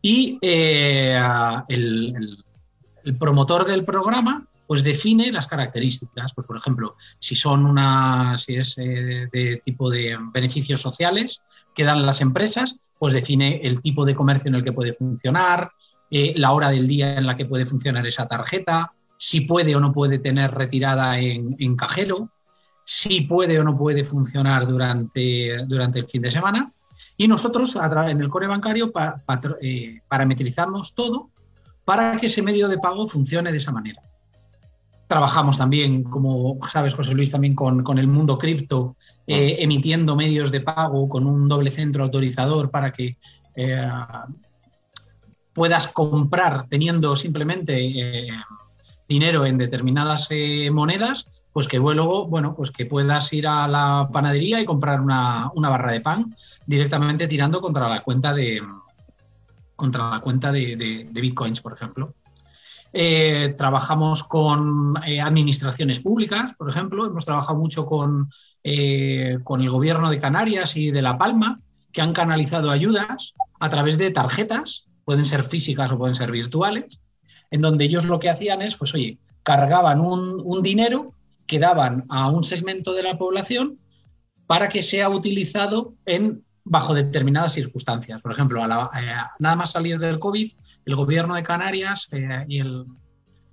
y 0.00 0.38
eh, 0.40 1.20
el, 1.68 2.44
promotor 3.18 3.66
del 3.66 3.84
programa 3.84 4.46
pues 4.66 4.82
define 4.82 5.30
las 5.30 5.46
características. 5.46 6.32
Pues 6.34 6.46
por 6.46 6.56
ejemplo, 6.56 6.96
si 7.18 7.36
son 7.36 7.66
una, 7.66 8.38
si 8.38 8.56
es 8.56 8.76
de 8.76 9.60
tipo 9.62 9.90
de 9.90 10.16
beneficios 10.32 10.80
sociales 10.80 11.42
que 11.74 11.84
dan 11.84 12.06
las 12.06 12.20
empresas, 12.20 12.76
pues 12.98 13.12
define 13.12 13.60
el 13.62 13.80
tipo 13.82 14.04
de 14.04 14.14
comercio 14.14 14.48
en 14.48 14.54
el 14.54 14.64
que 14.64 14.72
puede 14.72 14.92
funcionar, 14.92 15.70
eh, 16.10 16.32
la 16.36 16.52
hora 16.52 16.70
del 16.70 16.86
día 16.86 17.16
en 17.18 17.26
la 17.26 17.36
que 17.36 17.46
puede 17.46 17.66
funcionar 17.66 18.06
esa 18.06 18.26
tarjeta, 18.26 18.92
si 19.16 19.42
puede 19.42 19.74
o 19.74 19.80
no 19.80 19.92
puede 19.92 20.18
tener 20.18 20.52
retirada 20.52 21.18
en, 21.18 21.76
cajero, 21.76 22.30
si 22.84 23.22
puede 23.22 23.58
o 23.58 23.64
no 23.64 23.76
puede 23.76 24.04
funcionar 24.04 24.66
durante, 24.66 25.64
durante 25.66 26.00
el 26.00 26.06
fin 26.06 26.22
de 26.22 26.30
semana. 26.30 26.72
Y 27.16 27.28
nosotros 27.28 27.76
en 27.76 28.20
el 28.20 28.28
core 28.28 28.46
bancario 28.46 28.92
eh, 29.60 30.00
parametrizamos 30.08 30.94
todo 30.94 31.30
para 31.84 32.16
que 32.16 32.26
ese 32.26 32.42
medio 32.42 32.68
de 32.68 32.78
pago 32.78 33.06
funcione 33.06 33.50
de 33.50 33.58
esa 33.58 33.72
manera. 33.72 34.02
trabajamos 35.06 35.58
también, 35.58 36.02
como 36.02 36.58
sabes, 36.72 36.94
José 36.94 37.14
Luis, 37.14 37.30
también 37.30 37.54
con, 37.54 37.98
el 37.98 38.06
mundo 38.08 38.38
cripto, 38.38 38.96
eh, 39.26 39.56
emitiendo 39.60 40.16
medios 40.16 40.50
de 40.50 40.60
pago 40.60 41.08
con 41.08 41.26
un 41.26 41.46
doble 41.46 41.70
centro 41.70 42.04
autorizador 42.04 42.70
para 42.70 42.92
que 42.92 43.18
eh, 43.54 43.90
puedas 45.52 45.88
comprar 45.88 46.66
teniendo 46.68 47.14
simplemente 47.16 48.28
dinero 49.06 49.46
en 49.46 49.58
determinadas 49.58 50.28
monedas, 50.72 51.26
pues 51.54 51.68
que 51.68 51.78
luego, 51.78 52.26
bueno, 52.26 52.54
pues 52.56 52.72
que 52.72 52.84
puedas 52.84 53.32
ir 53.32 53.46
a 53.46 53.68
la 53.68 54.08
panadería 54.12 54.60
y 54.60 54.64
comprar 54.64 55.00
una, 55.00 55.50
barra 55.54 55.92
de 55.92 56.00
pan 56.00 56.34
directamente 56.66 57.28
tirando 57.28 57.60
contra 57.60 57.88
la 57.88 58.02
cuenta 58.02 58.34
de 58.34 58.60
contra 59.76 60.10
la 60.10 60.20
cuenta 60.20 60.52
de 60.52 61.08
bitcoins, 61.12 61.60
por 61.60 61.72
ejemplo. 61.72 62.14
Eh, 62.96 63.54
trabajamos 63.58 64.22
con 64.22 64.94
eh, 65.04 65.20
administraciones 65.20 65.98
públicas, 65.98 66.52
por 66.56 66.70
ejemplo, 66.70 67.04
hemos 67.04 67.24
trabajado 67.24 67.58
mucho 67.58 67.86
con, 67.86 68.30
eh, 68.62 69.38
con 69.42 69.60
el 69.62 69.70
gobierno 69.70 70.10
de 70.10 70.20
Canarias 70.20 70.76
y 70.76 70.92
de 70.92 71.02
La 71.02 71.18
Palma, 71.18 71.58
que 71.90 72.02
han 72.02 72.12
canalizado 72.12 72.70
ayudas 72.70 73.34
a 73.58 73.68
través 73.68 73.98
de 73.98 74.12
tarjetas, 74.12 74.86
pueden 75.04 75.24
ser 75.24 75.42
físicas 75.42 75.90
o 75.90 75.98
pueden 75.98 76.14
ser 76.14 76.30
virtuales, 76.30 77.00
en 77.50 77.62
donde 77.62 77.84
ellos 77.84 78.04
lo 78.04 78.20
que 78.20 78.30
hacían 78.30 78.62
es, 78.62 78.76
pues 78.76 78.94
oye, 78.94 79.18
cargaban 79.42 80.00
un, 80.00 80.40
un 80.44 80.62
dinero 80.62 81.14
que 81.48 81.58
daban 81.58 82.04
a 82.10 82.30
un 82.30 82.44
segmento 82.44 82.92
de 82.92 83.02
la 83.02 83.18
población 83.18 83.80
para 84.46 84.68
que 84.68 84.84
sea 84.84 85.08
utilizado 85.08 85.94
en 86.06 86.44
bajo 86.64 86.94
determinadas 86.94 87.52
circunstancias. 87.52 88.20
Por 88.20 88.32
ejemplo, 88.32 88.62
a 88.64 89.32
nada 89.38 89.56
más 89.56 89.72
salir 89.72 89.98
del 89.98 90.18
COVID, 90.18 90.52
el 90.86 90.96
gobierno 90.96 91.34
de 91.34 91.42
Canarias 91.42 92.08
eh, 92.10 92.44
y, 92.48 92.58
el, 92.58 92.84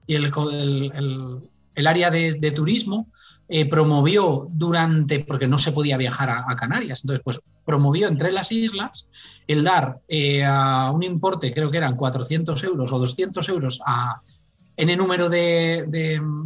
y 0.07 0.15
el, 0.15 1.41
el, 1.75 1.87
área 1.87 2.09
de, 2.09 2.51
turismo 2.55 3.07
eh, 3.49 3.65
promovió 3.65 4.47
durante, 4.49 5.19
porque 5.19 5.47
no 5.47 5.57
se 5.57 5.73
podía 5.73 5.97
viajar 5.97 6.29
a, 6.29 6.55
Canarias, 6.55 7.01
entonces 7.03 7.21
pues 7.23 7.39
promovió 7.65 8.07
entre 8.07 8.31
las 8.31 8.51
islas 8.51 9.07
el 9.47 9.63
dar 9.63 9.99
eh, 10.07 10.43
a 10.45 10.91
un 10.91 11.03
importe, 11.03 11.53
creo 11.53 11.69
que 11.69 11.77
eran 11.77 11.97
400 11.97 12.63
euros 12.63 12.91
o 12.93 12.99
200 12.99 13.47
euros 13.49 13.81
a 13.85 14.21
el 14.77 14.97
número 14.97 15.29
de, 15.29 15.85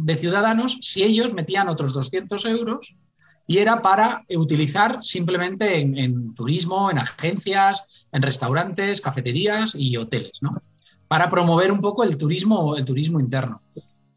de, 0.02 0.16
ciudadanos, 0.16 0.78
si 0.82 1.02
ellos 1.02 1.32
metían 1.32 1.68
otros 1.68 1.94
200 1.94 2.44
euros 2.46 2.94
y 3.46 3.58
era 3.58 3.80
para 3.80 4.24
utilizar 4.36 4.98
simplemente 5.02 5.78
en, 5.78 6.34
turismo, 6.34 6.90
en 6.90 6.98
agencias, 6.98 7.84
en 8.12 8.22
restaurantes, 8.22 9.00
cafeterías 9.00 9.74
y 9.74 9.96
hoteles, 9.96 10.42
¿no? 10.42 10.60
para 11.08 11.30
promover 11.30 11.70
un 11.70 11.80
poco 11.80 12.02
el 12.04 12.16
turismo, 12.16 12.76
el 12.76 12.84
turismo 12.84 13.20
interno. 13.20 13.62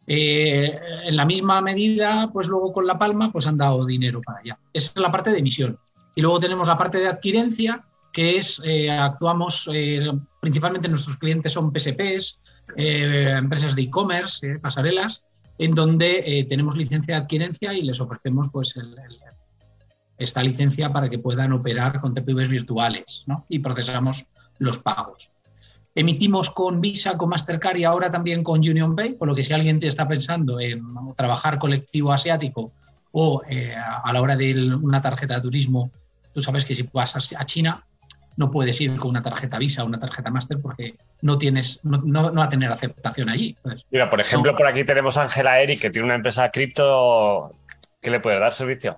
Eh, 0.08 0.80
en 1.04 1.16
la 1.16 1.26
misma 1.26 1.62
medida, 1.62 2.30
pues 2.34 2.48
luego 2.48 2.72
con 2.72 2.88
La 2.88 2.98
Palma, 2.98 3.32
pues 3.32 3.46
han 3.46 3.58
dado 3.58 3.86
dinero 3.86 4.22
para 4.26 4.40
allá. 4.40 4.58
Esa 4.74 4.92
es 4.96 5.02
la 5.02 5.12
parte 5.12 5.30
de 5.30 5.38
emisión. 5.38 5.78
Y 6.16 6.22
luego 6.22 6.40
tenemos 6.40 6.68
la 6.68 6.78
parte 6.78 6.98
de 6.98 7.08
adquirencia, 7.08 7.86
que 8.12 8.38
es, 8.38 8.60
eh, 8.66 8.90
actuamos, 8.90 9.70
eh, 9.72 10.12
principalmente 10.40 10.88
nuestros 10.88 11.18
clientes 11.18 11.54
son 11.54 11.72
PSPs, 11.72 12.40
empresas 12.76 13.76
de 13.76 13.84
e-commerce, 13.84 14.60
pasarelas, 14.60 15.24
en 15.60 15.72
donde 15.72 16.46
tenemos 16.50 16.76
licencia 16.76 17.16
de 17.16 17.22
adquirencia 17.22 17.74
y 17.74 17.84
les 17.84 18.00
ofrecemos 18.00 18.48
pues 18.52 18.74
esta 20.18 20.42
licencia 20.42 20.92
para 20.92 21.10
que 21.10 21.20
puedan 21.20 21.54
operar 21.54 22.00
con 22.00 22.14
TPVs 22.14 22.48
virtuales 22.48 23.24
¿no? 23.28 23.46
y 23.50 23.60
procesamos 23.60 24.26
los 24.58 24.80
pagos. 24.80 25.32
Emitimos 25.96 26.50
con 26.50 26.82
Visa, 26.82 27.18
con 27.18 27.30
Mastercard 27.30 27.78
y 27.78 27.84
ahora 27.84 28.12
también 28.12 28.44
con 28.44 28.60
Union 28.60 28.96
Pay, 28.96 29.16
por 29.16 29.28
lo 29.28 29.36
que 29.36 29.44
si 29.44 29.54
alguien 29.54 29.80
te 29.80 29.88
está 29.88 30.08
pensando 30.08 30.60
en 30.60 30.82
trabajar 31.18 31.58
colectivo 31.58 32.14
asiático 32.14 32.72
o 33.12 33.42
eh, 33.50 33.76
a 33.76 34.14
la 34.14 34.22
hora 34.22 34.36
de 34.36 34.76
una 34.76 35.02
tarjeta 35.02 35.36
de 35.36 35.42
turismo, 35.42 35.92
tú 36.34 36.42
sabes 36.42 36.64
que 36.64 36.76
si 36.76 36.84
vas 36.94 37.16
a 37.16 37.46
China 37.46 37.86
no 38.40 38.50
puedes 38.50 38.80
ir 38.80 38.96
con 38.96 39.10
una 39.10 39.22
tarjeta 39.22 39.60
Visa 39.60 39.84
o 39.84 39.86
una 39.86 40.00
tarjeta 40.00 40.32
Master 40.32 40.60
porque 40.62 40.96
no 41.22 41.38
tienes, 41.38 41.82
no, 41.84 42.34
va 42.34 42.46
a 42.46 42.50
tener 42.50 42.72
aceptación 42.72 43.30
allí. 43.30 43.56
Mira, 43.92 44.10
por 44.10 44.22
ejemplo, 44.22 44.56
por 44.56 44.66
aquí 44.66 44.86
tenemos 44.86 45.18
a 45.18 45.24
Ángela 45.24 45.62
Eric, 45.62 45.82
que 45.82 45.90
tiene 45.90 46.06
una 46.06 46.16
empresa 46.16 46.50
cripto. 46.50 47.52
¿Qué 48.02 48.10
le 48.10 48.22
puede 48.22 48.40
dar 48.40 48.54
servicio? 48.54 48.98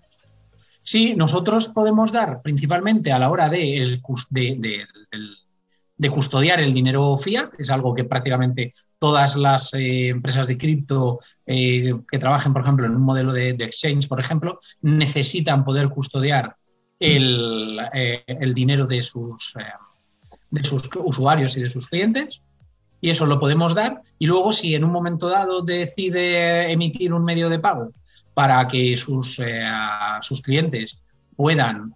Sí, 0.84 1.16
nosotros 1.16 1.70
podemos 1.70 2.12
dar 2.12 2.42
principalmente 2.44 3.12
a 3.12 3.18
la 3.18 3.30
hora 3.30 3.50
de, 3.50 3.78
el, 3.78 4.02
de, 4.30 4.86
de 5.98 6.10
custodiar 6.10 6.60
el 6.60 6.74
dinero 6.74 7.18
fiat, 7.18 7.52
es 7.58 7.72
algo 7.72 7.96
que 7.96 8.04
prácticamente 8.04 8.74
todas 9.02 9.36
las 9.36 9.74
eh, 9.74 10.10
empresas 10.10 10.46
de 10.46 10.60
cripto 10.60 11.20
eh, 11.48 11.96
que 12.08 12.20
trabajen, 12.20 12.54
por 12.54 12.62
ejemplo, 12.62 12.86
en 12.86 12.96
un 12.96 13.02
modelo 13.02 13.34
de, 13.34 13.50
exchange, 13.50 14.08
por 14.08 14.20
ejemplo, 14.20 14.60
necesitan 14.82 15.66
poder 15.66 15.90
custodiar 15.90 16.56
el, 17.02 17.80
eh, 17.94 18.24
dinero 18.54 18.88
de 18.88 19.04
sus, 19.04 19.54
de 20.50 20.64
sus 20.64 20.90
usuarios 21.04 21.58
y 21.58 21.62
de 21.62 21.70
sus 21.70 21.88
clientes. 21.88 22.42
Y 23.02 23.10
eso 23.10 23.26
lo 23.26 23.40
podemos 23.40 23.76
dar. 23.76 24.02
Y 24.20 24.28
luego, 24.28 24.54
si 24.54 24.76
en 24.76 24.84
un 24.84 24.92
momento 24.92 25.28
dado 25.28 25.62
decide 25.62 26.72
emitir 26.72 27.14
un 27.14 27.26
medio 27.26 27.50
de 27.50 27.60
pago 27.60 27.92
para 28.34 28.66
que 28.68 28.96
sus, 28.96 29.42
sus 30.22 30.42
clientes 30.42 31.02
puedan 31.36 31.94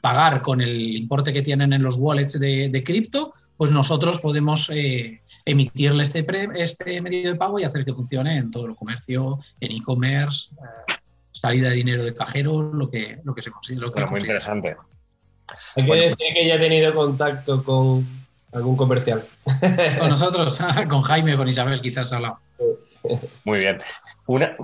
pagar 0.00 0.42
con 0.42 0.60
el 0.60 0.96
importe 0.96 1.32
que 1.32 1.42
tienen 1.42 1.72
en 1.72 1.82
los 1.82 1.96
wallets 1.96 2.38
de, 2.38 2.82
cripto, 2.84 3.32
pues 3.56 3.70
nosotros 3.70 4.20
podemos 4.20 4.70
eh, 4.70 5.20
emitirle 5.44 6.02
este, 6.02 6.24
este 6.56 7.00
medio 7.00 7.32
de 7.32 7.38
pago 7.38 7.58
y 7.58 7.64
hacer 7.64 7.84
que 7.84 7.94
funcione 7.94 8.36
en 8.36 8.50
todo 8.50 8.66
el 8.66 8.76
comercio, 8.76 9.38
en 9.60 9.72
e-commerce, 9.72 10.50
eh, 10.54 10.94
salida 11.40 11.68
de 11.68 11.76
dinero 11.76 12.04
de 12.04 12.14
cajero, 12.14 12.72
lo 12.72 12.90
que, 12.90 13.18
lo 13.24 13.34
que 13.34 13.42
se 13.42 13.50
considera. 13.50 14.06
muy 14.06 14.20
interesante. 14.20 14.76
Hay 15.76 15.86
que 15.86 15.94
decir 15.94 16.34
que 16.34 16.46
ya 16.46 16.54
he 16.56 16.58
tenido 16.58 16.94
contacto 16.94 17.62
con 17.64 18.06
algún 18.52 18.76
comercial. 18.76 19.22
Con 19.98 20.10
nosotros, 20.10 20.58
con 20.88 21.02
Jaime, 21.02 21.36
con 21.36 21.48
Isabel, 21.48 21.80
quizás 21.80 22.12
hablado. 22.12 22.38
Muy 23.44 23.60
bien. 23.60 23.80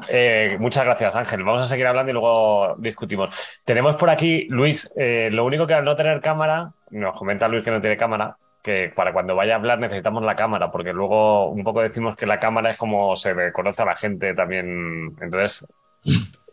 Eh, 0.09 0.57
muchas 0.61 0.85
gracias, 0.85 1.15
Ángel. 1.15 1.43
Vamos 1.43 1.63
a 1.63 1.69
seguir 1.69 1.87
hablando 1.87 2.11
y 2.11 2.13
luego 2.13 2.75
discutimos. 2.79 3.35
Tenemos 3.65 3.97
por 3.97 4.11
aquí, 4.11 4.47
Luis, 4.51 4.91
eh, 4.97 5.31
lo 5.33 5.45
único 5.45 5.67
que 5.67 5.75
al 5.75 5.85
no 5.85 5.97
tener 5.97 6.21
cámara, 6.21 6.73
nos 6.91 7.17
comenta 7.17 7.49
Luis 7.49 7.65
que 7.65 7.71
no 7.71 7.81
tiene 7.81 7.97
cámara, 7.97 8.37
que 8.63 8.93
para 8.95 9.13
cuando 9.13 9.35
vaya 9.35 9.55
a 9.55 9.57
hablar 9.57 9.79
necesitamos 9.79 10.23
la 10.23 10.37
cámara, 10.37 10.71
porque 10.71 10.93
luego 10.93 11.49
un 11.49 11.65
poco 11.65 11.81
decimos 11.81 12.15
que 12.15 12.27
la 12.27 12.39
cámara 12.39 12.73
es 12.73 12.77
como 12.77 13.17
se 13.17 13.33
reconoce 13.33 13.83
a 13.83 13.87
la 13.87 13.97
gente 13.97 14.35
también. 14.35 15.17
Entonces, 15.21 15.67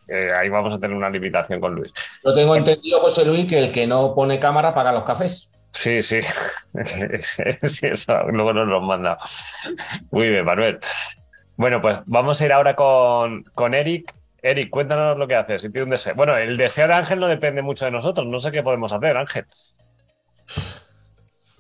eh, 0.08 0.32
ahí 0.34 0.50
vamos 0.50 0.74
a 0.74 0.80
tener 0.80 0.96
una 0.96 1.10
limitación 1.10 1.60
con 1.60 1.76
Luis. 1.76 1.94
Yo 2.24 2.34
tengo 2.34 2.56
entendido, 2.56 3.00
José 3.00 3.26
Luis, 3.26 3.46
que 3.46 3.60
el 3.60 3.72
que 3.72 3.88
no 3.88 4.14
pone 4.14 4.40
cámara 4.40 4.74
paga 4.74 4.92
los 4.92 5.04
cafés. 5.04 5.52
Sí, 5.74 6.02
sí. 6.02 6.20
sí, 7.64 7.88
eso 7.88 8.24
luego 8.30 8.54
nos 8.54 8.68
lo 8.68 8.82
manda. 8.82 9.18
Muy 10.12 10.30
bien, 10.30 10.46
Manuel. 10.46 10.80
Bueno, 11.56 11.82
pues 11.82 12.00
vamos 12.06 12.42
a 12.42 12.46
ir 12.46 12.54
ahora 12.54 12.76
con, 12.76 13.74
Eric. 13.74 14.14
Eric, 14.42 14.70
cuéntanos 14.70 15.18
lo 15.18 15.28
que 15.28 15.36
haces. 15.36 15.62
Si 15.62 15.70
pide 15.70 15.84
un 15.84 15.92
deseo. 15.92 16.16
Bueno, 16.16 16.36
el 16.36 16.58
deseo 16.58 16.88
de 16.88 16.96
Ángel 16.96 17.20
no 17.20 17.28
depende 17.28 17.62
mucho 17.62 17.86
de 17.86 17.92
nosotros. 17.92 18.26
No 18.28 18.40
sé 18.40 18.52
qué 18.52 18.64
podemos 18.64 18.92
hacer, 18.92 19.16
Ángel. 19.16 19.46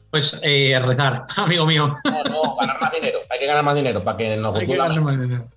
Pues 0.10 0.38
eh, 0.41 0.77
rezar, 0.84 1.25
amigo 1.38 1.65
mío. 1.65 1.97
No, 2.04 2.23
no, 2.23 2.56
ganar 2.58 2.82
más 2.82 2.91
dinero. 2.91 3.19
Hay 3.30 3.39
que 3.39 3.45
ganar 3.45 3.63
más 3.63 3.75
dinero 3.75 4.04
para 4.04 4.17
que 4.17 4.36
nos 4.36 4.56
Hay 4.56 4.65
que 4.65 4.75
ganar 4.75 5.01
más 5.01 5.19
dinero. 5.21 5.47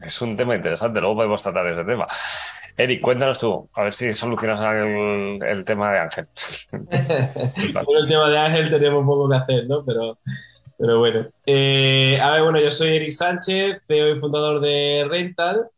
Es 0.00 0.20
un 0.22 0.36
tema 0.36 0.54
interesante, 0.54 1.00
luego 1.00 1.16
podemos 1.16 1.42
tratar 1.42 1.66
ese 1.68 1.84
tema. 1.84 2.06
Eric, 2.76 3.00
cuéntanos 3.00 3.38
tú, 3.38 3.68
a 3.72 3.84
ver 3.84 3.94
si 3.94 4.12
solucionas 4.12 4.60
el, 4.60 5.64
tema 5.64 5.92
de 5.92 5.98
Ángel. 5.98 6.26
bueno, 6.70 7.98
el 8.00 8.08
tema 8.08 8.28
de 8.28 8.38
Ángel 8.38 8.70
tenemos 8.70 9.04
poco 9.06 9.30
que 9.30 9.36
hacer, 9.36 9.66
¿no? 9.66 9.84
Pero 9.84 10.18
pero 10.78 10.98
bueno. 10.98 11.26
Eh, 11.46 12.18
a 12.20 12.32
ver, 12.32 12.42
bueno, 12.42 12.60
yo 12.60 12.70
soy 12.70 12.96
Eric 12.96 13.10
Sánchez, 13.10 13.82
CEO 13.86 14.16
y 14.16 14.20
fundador 14.20 14.60
de 14.60 15.06
Rental. 15.08 15.68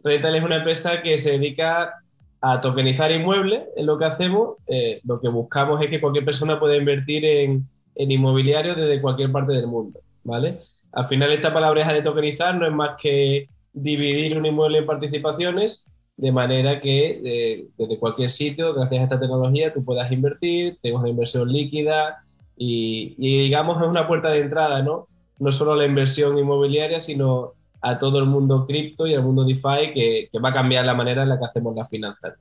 Rental 0.00 0.36
es 0.36 0.42
una 0.42 0.56
empresa 0.56 1.02
que 1.02 1.18
se 1.18 1.32
dedica 1.32 1.94
a 2.40 2.60
tokenizar 2.60 3.10
inmuebles, 3.10 3.64
es 3.76 3.84
lo 3.84 3.98
que 3.98 4.04
hacemos. 4.06 4.56
Eh, 4.66 5.00
lo 5.04 5.20
que 5.20 5.28
buscamos 5.28 5.82
es 5.82 5.90
que 5.90 6.00
cualquier 6.00 6.24
persona 6.24 6.58
pueda 6.58 6.76
invertir 6.76 7.24
en, 7.24 7.68
en 7.94 8.10
inmobiliario 8.10 8.74
desde 8.74 9.00
cualquier 9.00 9.30
parte 9.32 9.52
del 9.52 9.66
mundo, 9.66 10.00
¿vale? 10.24 10.60
Al 10.92 11.08
final 11.08 11.32
esta 11.32 11.52
palabra 11.52 11.92
de 11.92 12.02
tokenizar 12.02 12.54
no 12.54 12.66
es 12.66 12.72
más 12.72 12.96
que 13.00 13.48
dividir 13.72 14.36
un 14.36 14.46
inmueble 14.46 14.78
en 14.78 14.86
participaciones 14.86 15.86
de 16.16 16.32
manera 16.32 16.80
que 16.80 17.20
eh, 17.24 17.68
desde 17.78 17.98
cualquier 17.98 18.30
sitio, 18.30 18.74
gracias 18.74 19.00
a 19.00 19.04
esta 19.04 19.20
tecnología, 19.20 19.72
tú 19.72 19.84
puedas 19.84 20.10
invertir, 20.10 20.76
tengas 20.82 21.00
una 21.00 21.10
inversión 21.10 21.50
líquida, 21.50 22.24
y, 22.58 23.14
digamos 23.44 23.80
es 23.80 23.88
una 23.88 24.08
puerta 24.08 24.28
de 24.30 24.40
entrada, 24.40 24.82
¿no? 24.82 25.06
No 25.38 25.52
solo 25.52 25.72
a 25.72 25.76
la 25.76 25.86
inversión 25.86 26.36
inmobiliaria, 26.36 26.98
sino 26.98 27.52
a 27.80 27.98
todo 28.00 28.18
el 28.18 28.26
mundo 28.26 28.66
cripto 28.66 29.06
y 29.06 29.14
al 29.14 29.22
mundo 29.22 29.44
DeFi 29.44 29.92
que, 29.94 30.30
va 30.44 30.48
a 30.48 30.52
cambiar 30.52 30.84
la 30.84 30.94
manera 30.94 31.22
en 31.22 31.28
la 31.28 31.38
que 31.38 31.44
hacemos 31.44 31.76
las 31.76 31.88
finanzas. 31.88 32.34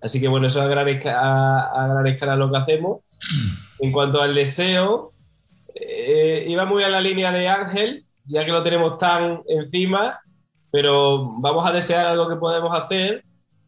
Así 0.00 0.20
que 0.20 0.26
bueno, 0.26 0.48
eso 0.48 0.58
es 0.58 0.66
a 0.66 0.68
gran, 0.68 0.88
escala, 0.88 2.36
lo 2.36 2.50
que 2.50 2.56
hacemos. 2.56 3.02
En 3.78 3.92
cuanto 3.92 4.20
al 4.20 4.34
deseo, 4.34 5.12
eh, 5.74 6.44
iba 6.48 6.64
muy 6.64 6.82
a 6.82 6.88
la 6.88 7.00
línea 7.00 7.30
de 7.30 7.46
Ángel, 7.46 8.03
ya 8.26 8.44
que 8.44 8.52
lo 8.52 8.62
tenemos 8.62 8.96
tan 8.98 9.42
encima, 9.46 10.20
pero 10.70 11.34
vamos 11.38 11.66
a 11.66 11.72
desear 11.72 12.06
algo 12.06 12.28
que 12.28 12.36
podemos 12.36 12.76
hacer 12.76 13.24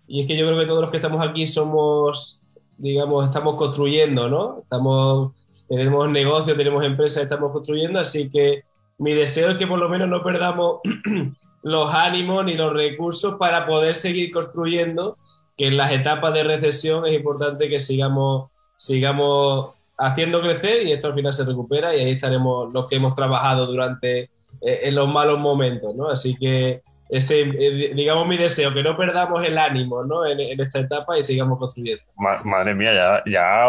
y 0.09 0.23
es 0.23 0.27
que 0.27 0.37
yo 0.37 0.47
creo 0.47 0.59
que 0.59 0.67
todos 0.67 0.83
los 0.83 0.91
que 0.91 0.99
estamos 0.99 1.27
aquí 1.27 1.47
somos, 1.47 2.41
digamos, 2.79 3.27
estamos 3.27 3.55
construyendo, 3.55 4.29
¿no? 4.29 4.61
Estamos, 4.61 5.33
tenemos 5.69 6.09
negocio, 6.11 6.57
tenemos 6.57 6.85
empresas, 6.85 7.25
estamos 7.25 7.53
construyendo, 7.53 7.99
así 7.99 8.31
que 8.31 8.63
mi 8.99 9.15
deseo 9.15 9.51
es 9.51 9.59
que 9.59 9.67
por 9.67 9.79
lo 9.79 9.89
menos 9.89 10.09
no 10.09 10.23
perdamos 10.23 10.81
los 11.63 11.93
ánimos 11.93 12.45
ni 12.45 12.55
los 12.55 12.73
recursos 12.73 13.35
para 13.35 13.67
poder 13.67 13.95
seguir 13.95 14.33
construyendo, 14.33 15.17
que 15.57 15.67
en 15.67 15.77
las 15.77 15.91
etapas 15.91 16.33
de 16.35 16.45
recesión 16.45 17.07
es 17.07 17.15
importante 17.15 17.69
que 17.69 17.81
sigamos, 17.81 18.51
sigamos 18.77 19.71
haciendo 19.99 20.41
crecer 20.41 20.87
y 20.87 20.93
esto 20.93 21.09
al 21.09 21.15
final 21.15 21.33
se 21.33 21.45
recupera 21.45 21.97
y 21.97 22.01
ahí 22.01 22.11
estaremos 22.13 22.73
los 22.73 22.87
que 22.87 22.97
hemos 22.97 23.15
trabajado 23.15 23.67
durante 23.67 24.31
en 24.67 24.95
los 24.95 25.09
malos 25.09 25.39
momentos, 25.39 25.95
¿no? 25.95 26.09
Así 26.09 26.35
que 26.37 26.83
ese, 27.09 27.43
eh, 27.43 27.93
digamos, 27.95 28.27
mi 28.27 28.37
deseo, 28.37 28.75
que 28.75 28.83
no 28.83 28.97
perdamos 28.97 29.45
el 29.45 29.57
ánimo 29.59 30.03
¿no? 30.03 30.27
en, 30.27 30.61
esta 30.61 30.81
etapa 30.81 31.17
y 31.17 31.23
sigamos 31.23 31.59
construyendo. 31.59 32.03
madre 32.17 32.75
mía, 32.75 32.93
ya, 32.93 33.23
ya 33.31 33.69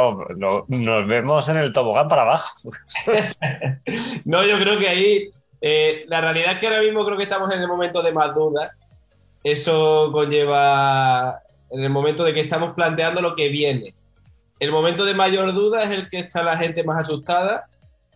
nos 0.68 1.08
vemos 1.08 1.48
en 1.50 1.58
el 1.58 1.72
tobogán 1.72 2.08
para 2.08 2.24
abajo. 2.24 2.50
no, 4.26 4.44
yo 4.44 4.58
creo 4.58 4.80
que 4.80 4.88
ahí, 4.88 5.30
eh, 5.62 6.06
la 6.08 6.22
realidad 6.22 6.54
es 6.54 6.60
que 6.60 6.68
ahora 6.68 6.82
mismo 6.82 7.06
creo 7.06 7.18
que 7.18 7.24
estamos 7.24 7.52
en 7.54 7.62
el 7.62 7.68
momento 7.68 8.02
de 8.02 8.12
más 8.12 8.34
dudas. 8.34 8.72
Eso 9.44 10.12
conlleva 10.12 11.40
en 11.70 11.84
el 11.84 11.90
momento 11.92 12.24
de 12.24 12.34
que 12.34 12.42
estamos 12.42 12.74
planteando 12.74 13.22
lo 13.22 13.36
que 13.36 13.50
viene. 13.50 13.94
El 14.60 14.72
momento 14.72 15.06
de 15.06 15.14
mayor 15.14 15.54
duda 15.54 15.84
es 15.84 15.92
el 15.92 16.10
que 16.10 16.20
está 16.22 16.42
la 16.42 16.58
gente 16.58 16.84
más 16.84 16.98
asustada 16.98 17.68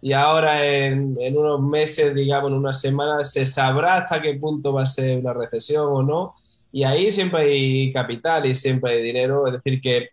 y 0.02 0.14
ahora 0.14 0.66
en, 0.66 1.16
unos 1.38 1.62
meses, 1.62 2.14
digamos, 2.16 2.52
en 2.52 2.58
unas 2.58 2.82
semanas, 2.82 3.32
se 3.32 3.46
sabrá 3.46 3.98
hasta 3.98 4.20
qué 4.20 4.34
punto 4.34 4.74
va 4.74 4.84
a 4.84 4.88
ser 4.88 5.20
una 5.20 5.34
recesión 5.34 5.86
o 5.88 6.02
no. 6.02 6.36
Y 6.72 6.84
ahí 6.84 7.12
siempre 7.12 7.42
hay 7.42 7.94
capital 7.94 8.48
y 8.48 8.56
siempre 8.56 8.94
hay 8.94 9.04
dinero. 9.04 9.46
Es 9.46 9.54
decir, 9.54 9.80
que, 9.80 10.10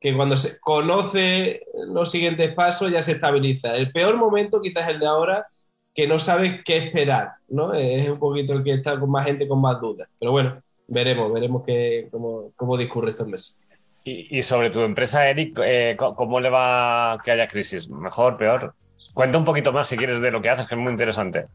que 0.00 0.16
cuando 0.16 0.36
se 0.36 0.58
conoce 0.58 1.62
los 1.88 2.10
siguientes 2.10 2.52
pasos 2.54 2.90
ya 2.90 3.02
se 3.02 3.12
estabiliza. 3.12 3.76
El 3.76 3.92
peor 3.92 4.16
momento 4.16 4.60
quizás 4.60 4.88
es 4.88 4.94
el 4.94 5.00
de 5.00 5.06
ahora, 5.06 5.46
que 5.94 6.08
no 6.08 6.18
sabes 6.18 6.62
qué 6.64 6.78
esperar, 6.78 7.34
¿no? 7.48 7.72
Es 7.72 8.08
un 8.08 8.18
poquito 8.18 8.52
el 8.54 8.64
que 8.64 8.74
está 8.74 8.98
con 8.98 9.10
más 9.10 9.26
gente 9.26 9.46
con 9.46 9.60
más 9.60 9.80
dudas. 9.80 10.08
Pero 10.18 10.32
bueno, 10.32 10.60
veremos, 10.88 11.32
veremos 11.32 11.62
qué, 11.64 12.08
cómo, 12.10 12.50
cómo 12.56 12.76
discurre 12.76 13.10
estos 13.10 13.28
meses. 13.28 13.60
Y, 14.06 14.42
sobre 14.42 14.68
tu 14.68 14.80
empresa, 14.80 15.30
Eric, 15.30 15.58
eh, 15.64 15.96
¿cómo 15.96 16.38
le 16.38 16.50
va 16.50 17.18
que 17.24 17.30
haya 17.30 17.48
crisis? 17.48 17.88
¿Mejor, 17.88 18.36
peor? 18.36 18.74
Cuenta 19.12 19.38
un 19.38 19.44
poquito 19.44 19.72
más 19.72 19.88
si 19.88 19.96
quieres 19.96 20.20
de 20.20 20.30
lo 20.30 20.40
que 20.40 20.48
haces, 20.48 20.66
que 20.66 20.74
es 20.74 20.80
muy 20.80 20.90
interesante. 20.90 21.46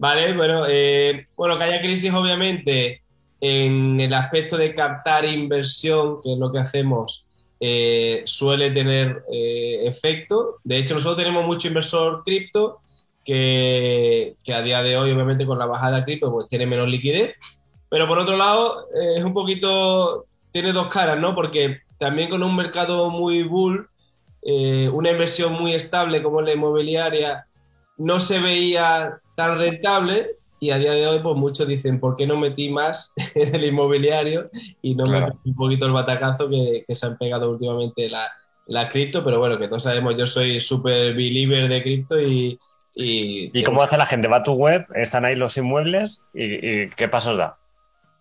Vale, 0.00 0.34
bueno, 0.34 0.64
eh, 0.66 1.24
bueno, 1.36 1.58
que 1.58 1.64
haya 1.64 1.82
crisis 1.82 2.10
obviamente 2.12 3.02
en 3.38 4.00
el 4.00 4.14
aspecto 4.14 4.56
de 4.56 4.72
captar 4.72 5.26
inversión, 5.26 6.22
que 6.22 6.32
es 6.32 6.38
lo 6.38 6.50
que 6.50 6.58
hacemos, 6.58 7.26
eh, 7.60 8.22
suele 8.24 8.70
tener 8.70 9.24
eh, 9.30 9.86
efecto. 9.86 10.56
De 10.64 10.78
hecho, 10.78 10.94
nosotros 10.94 11.18
tenemos 11.18 11.44
mucho 11.44 11.68
inversor 11.68 12.22
cripto 12.24 12.80
que, 13.26 14.36
que, 14.42 14.54
a 14.54 14.62
día 14.62 14.82
de 14.82 14.96
hoy, 14.96 15.10
obviamente, 15.12 15.44
con 15.44 15.58
la 15.58 15.66
bajada 15.66 16.02
cripto, 16.02 16.32
pues 16.32 16.48
tiene 16.48 16.64
menos 16.64 16.88
liquidez. 16.88 17.36
Pero 17.90 18.08
por 18.08 18.18
otro 18.18 18.38
lado, 18.38 18.86
es 19.14 19.22
un 19.22 19.34
poquito, 19.34 20.24
tiene 20.50 20.72
dos 20.72 20.88
caras, 20.88 21.18
¿no? 21.18 21.34
Porque 21.34 21.80
también 21.98 22.30
con 22.30 22.42
un 22.42 22.56
mercado 22.56 23.10
muy 23.10 23.42
bull, 23.42 23.89
eh, 24.42 24.88
una 24.88 25.10
inversión 25.10 25.52
muy 25.52 25.74
estable 25.74 26.22
como 26.22 26.40
la 26.40 26.52
inmobiliaria 26.52 27.46
no 27.98 28.18
se 28.18 28.40
veía 28.40 29.18
tan 29.36 29.58
rentable 29.58 30.30
y 30.58 30.70
a 30.70 30.78
día 30.78 30.92
de 30.92 31.06
hoy 31.06 31.20
pues 31.20 31.36
muchos 31.36 31.68
dicen 31.68 32.00
¿por 32.00 32.16
qué 32.16 32.26
no 32.26 32.36
metí 32.36 32.70
más 32.70 33.12
en 33.34 33.54
el 33.54 33.64
inmobiliario 33.64 34.50
y 34.80 34.94
no 34.94 35.06
metí 35.06 35.50
un 35.50 35.54
poquito 35.54 35.86
el 35.86 35.92
batacazo 35.92 36.48
que, 36.48 36.84
se 36.88 37.06
han 37.06 37.18
pegado 37.18 37.50
últimamente 37.50 38.08
la, 38.08 38.28
la, 38.66 38.88
cripto? 38.88 39.22
Pero 39.24 39.38
bueno, 39.38 39.58
que 39.58 39.68
todos 39.68 39.82
sabemos, 39.82 40.16
yo 40.16 40.26
soy 40.26 40.58
súper 40.58 41.14
believer 41.14 41.68
de 41.68 41.82
cripto 41.82 42.20
y, 42.20 42.58
y... 42.94 43.58
¿Y 43.58 43.62
cómo 43.62 43.82
hace 43.82 43.98
la 43.98 44.06
gente? 44.06 44.28
¿Va 44.28 44.38
a 44.38 44.42
tu 44.42 44.52
web? 44.52 44.86
¿Están 44.94 45.24
ahí 45.24 45.36
los 45.36 45.56
inmuebles? 45.56 46.20
¿Y, 46.32 46.44
y 46.44 46.88
qué 46.90 47.08
pasos 47.08 47.36
da? 47.36 47.58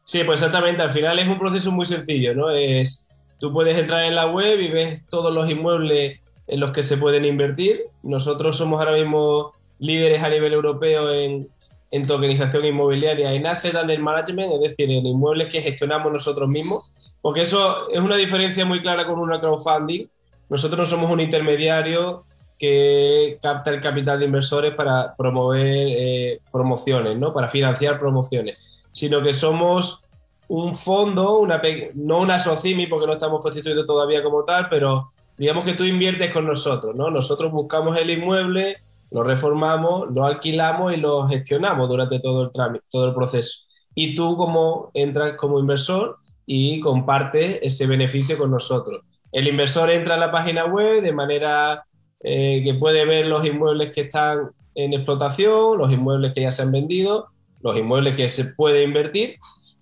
Sí, 0.03 0.23
pues 0.23 0.41
exactamente. 0.41 0.81
Al 0.81 0.91
final 0.91 1.19
es 1.19 1.27
un 1.27 1.39
proceso 1.39 1.71
muy 1.71 1.85
sencillo, 1.85 2.33
¿no? 2.33 2.49
Es 2.49 3.08
Tú 3.39 3.53
puedes 3.53 3.77
entrar 3.77 4.03
en 4.05 4.15
la 4.15 4.27
web 4.27 4.59
y 4.59 4.69
ves 4.69 5.05
todos 5.07 5.33
los 5.33 5.49
inmuebles 5.49 6.19
en 6.47 6.59
los 6.59 6.71
que 6.71 6.83
se 6.83 6.97
pueden 6.97 7.25
invertir. 7.25 7.83
Nosotros 8.03 8.57
somos 8.57 8.79
ahora 8.79 8.97
mismo 8.97 9.53
líderes 9.79 10.21
a 10.21 10.29
nivel 10.29 10.53
europeo 10.53 11.13
en, 11.13 11.47
en 11.91 12.05
tokenización 12.05 12.65
inmobiliaria, 12.65 13.33
en 13.33 13.47
asset 13.47 13.75
under 13.75 13.99
management, 13.99 14.53
es 14.53 14.61
decir, 14.61 14.91
en 14.91 15.05
inmuebles 15.05 15.51
que 15.51 15.61
gestionamos 15.61 16.11
nosotros 16.11 16.47
mismos, 16.49 16.83
porque 17.21 17.41
eso 17.41 17.89
es 17.89 17.99
una 17.99 18.15
diferencia 18.15 18.65
muy 18.65 18.81
clara 18.81 19.05
con 19.05 19.19
una 19.19 19.39
crowdfunding. 19.39 20.07
Nosotros 20.49 20.79
no 20.79 20.85
somos 20.85 21.11
un 21.11 21.19
intermediario 21.19 22.23
que 22.57 23.39
capta 23.41 23.71
el 23.71 23.79
capital 23.79 24.19
de 24.19 24.25
inversores 24.25 24.75
para 24.75 25.15
promover 25.15 25.65
eh, 25.65 26.39
promociones, 26.51 27.17
¿no? 27.17 27.33
para 27.33 27.47
financiar 27.47 27.99
promociones, 27.99 28.57
sino 28.91 29.23
que 29.23 29.33
somos 29.33 30.03
un 30.49 30.75
fondo, 30.75 31.39
una 31.39 31.61
no 31.93 32.21
una 32.21 32.39
SOCIMI 32.39 32.87
porque 32.87 33.05
no 33.05 33.13
estamos 33.13 33.39
constituidos 33.41 33.85
todavía 33.85 34.23
como 34.23 34.43
tal, 34.43 34.67
pero 34.67 35.11
digamos 35.37 35.63
que 35.63 35.75
tú 35.75 35.83
inviertes 35.83 36.33
con 36.33 36.45
nosotros, 36.45 36.95
¿no? 36.95 37.11
Nosotros 37.11 37.51
buscamos 37.51 37.97
el 37.99 38.09
inmueble, 38.09 38.77
lo 39.11 39.23
reformamos, 39.23 40.09
lo 40.11 40.25
alquilamos 40.25 40.93
y 40.93 40.97
lo 40.97 41.27
gestionamos 41.27 41.87
durante 41.87 42.19
todo 42.19 42.43
el 42.45 42.51
trámite, 42.51 42.83
todo 42.89 43.07
el 43.07 43.13
proceso. 43.13 43.67
Y 43.93 44.15
tú 44.15 44.35
como 44.37 44.89
entras 44.95 45.37
como 45.37 45.59
inversor 45.59 46.17
y 46.47 46.79
compartes 46.79 47.59
ese 47.61 47.85
beneficio 47.85 48.35
con 48.35 48.49
nosotros. 48.49 49.03
El 49.31 49.47
inversor 49.47 49.91
entra 49.91 50.15
a 50.15 50.17
la 50.19 50.31
página 50.31 50.65
web 50.65 51.03
de 51.03 51.13
manera 51.13 51.85
eh, 52.23 52.63
que 52.63 52.73
puede 52.73 53.05
ver 53.05 53.27
los 53.27 53.45
inmuebles 53.45 53.93
que 53.93 54.01
están 54.01 54.49
en 54.73 54.93
explotación, 54.93 55.77
los 55.77 55.93
inmuebles 55.93 56.33
que 56.33 56.41
ya 56.41 56.51
se 56.51 56.63
han 56.63 56.71
vendido, 56.71 57.27
los 57.61 57.77
inmuebles 57.77 58.15
que 58.15 58.29
se 58.29 58.45
puede 58.45 58.81
invertir 58.81 59.35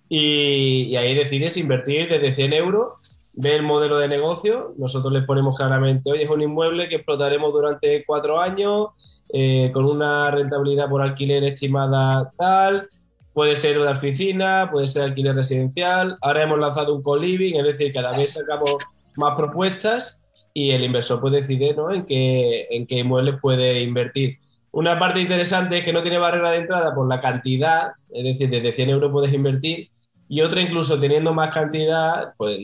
y, 0.08 0.96
ahí 0.96 1.14
decides 1.14 1.56
invertir 1.56 2.08
desde 2.08 2.32
100 2.32 2.52
euros, 2.54 2.94
ve 3.34 3.54
el 3.54 3.62
modelo 3.62 3.98
de 3.98 4.08
negocio, 4.08 4.74
nosotros 4.78 5.12
les 5.12 5.24
ponemos 5.24 5.56
claramente, 5.56 6.10
hoy 6.10 6.22
es 6.22 6.30
un 6.30 6.42
inmueble 6.42 6.88
que 6.88 6.96
explotaremos 6.96 7.52
durante 7.52 8.04
cuatro 8.04 8.40
años, 8.40 8.88
eh, 9.32 9.70
con 9.72 9.84
una 9.84 10.30
rentabilidad 10.30 10.88
por 10.88 11.02
alquiler 11.02 11.44
estimada 11.44 12.32
tal, 12.36 12.88
puede 13.34 13.54
ser 13.54 13.78
una 13.78 13.92
oficina, 13.92 14.68
puede 14.72 14.86
ser 14.86 15.04
alquiler 15.04 15.36
residencial, 15.36 16.16
ahora 16.22 16.42
hemos 16.42 16.58
lanzado 16.58 16.94
un 16.94 17.02
co-living, 17.02 17.54
es 17.56 17.64
decir, 17.64 17.92
cada 17.92 18.16
vez 18.16 18.32
sacamos 18.32 18.76
más 19.16 19.36
propuestas 19.36 20.22
y 20.54 20.70
el 20.70 20.82
inversor 20.82 21.20
puede 21.20 21.42
decidir 21.42 21.76
¿no? 21.76 21.92
en, 21.92 22.04
qué, 22.04 22.66
en 22.70 22.86
qué 22.86 22.98
inmuebles 22.98 23.36
puede 23.40 23.82
invertir. 23.82 24.38
Una 24.72 24.98
parte 24.98 25.20
interesante 25.20 25.78
es 25.78 25.84
que 25.84 25.92
no 25.92 26.02
tiene 26.02 26.18
barrera 26.18 26.50
de 26.50 26.58
entrada 26.58 26.94
por 26.94 27.08
la 27.08 27.20
cantidad, 27.20 27.92
es 28.10 28.24
decir, 28.24 28.50
desde 28.50 28.72
100 28.72 28.90
euros 28.90 29.12
puedes 29.12 29.32
invertir 29.32 29.90
y 30.28 30.42
otra 30.42 30.60
incluso 30.60 31.00
teniendo 31.00 31.32
más 31.32 31.52
cantidad, 31.52 32.34
pues 32.36 32.58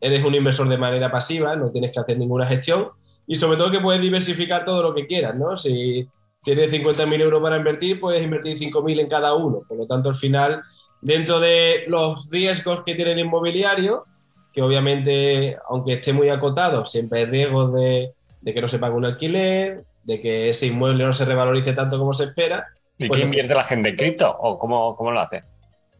eres 0.00 0.24
un 0.24 0.34
inversor 0.34 0.68
de 0.68 0.78
manera 0.78 1.10
pasiva, 1.10 1.54
no 1.54 1.70
tienes 1.70 1.92
que 1.92 2.00
hacer 2.00 2.18
ninguna 2.18 2.46
gestión 2.46 2.88
y 3.26 3.36
sobre 3.36 3.56
todo 3.56 3.70
que 3.70 3.80
puedes 3.80 4.00
diversificar 4.00 4.64
todo 4.64 4.82
lo 4.82 4.94
que 4.94 5.06
quieras, 5.06 5.38
¿no? 5.38 5.56
Si 5.56 6.08
tienes 6.42 6.70
50.000 6.70 7.20
euros 7.20 7.42
para 7.42 7.56
invertir, 7.56 8.00
puedes 8.00 8.24
invertir 8.24 8.56
5.000 8.56 9.00
en 9.00 9.08
cada 9.08 9.34
uno. 9.34 9.62
Por 9.66 9.78
lo 9.78 9.86
tanto, 9.86 10.08
al 10.08 10.16
final, 10.16 10.62
dentro 11.00 11.40
de 11.40 11.84
los 11.88 12.28
riesgos 12.30 12.82
que 12.84 12.94
tiene 12.94 13.12
el 13.12 13.18
inmobiliario, 13.20 14.04
que 14.52 14.62
obviamente, 14.62 15.56
aunque 15.68 15.94
esté 15.94 16.12
muy 16.12 16.28
acotado, 16.28 16.84
siempre 16.84 17.20
hay 17.20 17.24
riesgos 17.26 17.74
de, 17.74 18.14
que 18.44 18.60
no 18.60 18.68
se 18.68 18.78
pague 18.78 18.94
un 18.94 19.04
alquiler, 19.04 19.84
de 20.04 20.20
que 20.20 20.48
ese 20.48 20.68
inmueble 20.68 21.04
no 21.04 21.12
se 21.12 21.24
revalorice 21.24 21.72
tanto 21.72 21.98
como 21.98 22.12
se 22.12 22.24
espera. 22.24 22.64
¿Y 22.96 23.08
pues, 23.08 23.18
qué 23.18 23.26
invierte 23.26 23.54
la 23.54 23.64
gente 23.64 23.90
en 23.90 23.96
cripto 23.96 24.30
o 24.30 24.58
cómo, 24.58 24.96
cómo 24.96 25.10
lo 25.10 25.20
hace? 25.20 25.42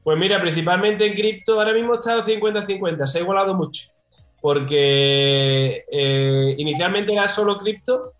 Pues 0.07 0.17
mira, 0.19 0.41
principalmente 0.41 1.05
en 1.05 1.15
cripto 1.15 1.59
ahora 1.59 1.73
mismo 1.73 1.95
está 1.95 2.25
50-50, 2.25 3.07
se 3.07 3.19
ha 3.19 3.23
igualado 3.23 3.55
mucho, 3.55 3.89
porque 4.41 5.81
eh, 5.91 6.55
inicialmente 6.59 7.13
era 7.13 7.27
solo 7.27 7.59
cripto, 7.59 8.13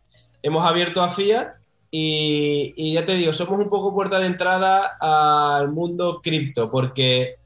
hemos 0.43 0.67
abierto 0.67 1.01
a 1.01 1.11
fiat 1.11 1.47
y, 1.89 2.93
ya 2.93 3.07
te 3.07 3.13
digo, 3.13 3.33
somos 3.33 3.61
un 3.61 3.71
poco 3.71 3.95
puerta 3.95 4.19
de 4.19 4.27
entrada 4.27 4.97
al 5.01 5.71
mundo 5.71 6.21
cripto, 6.21 6.69
porque 6.73 7.37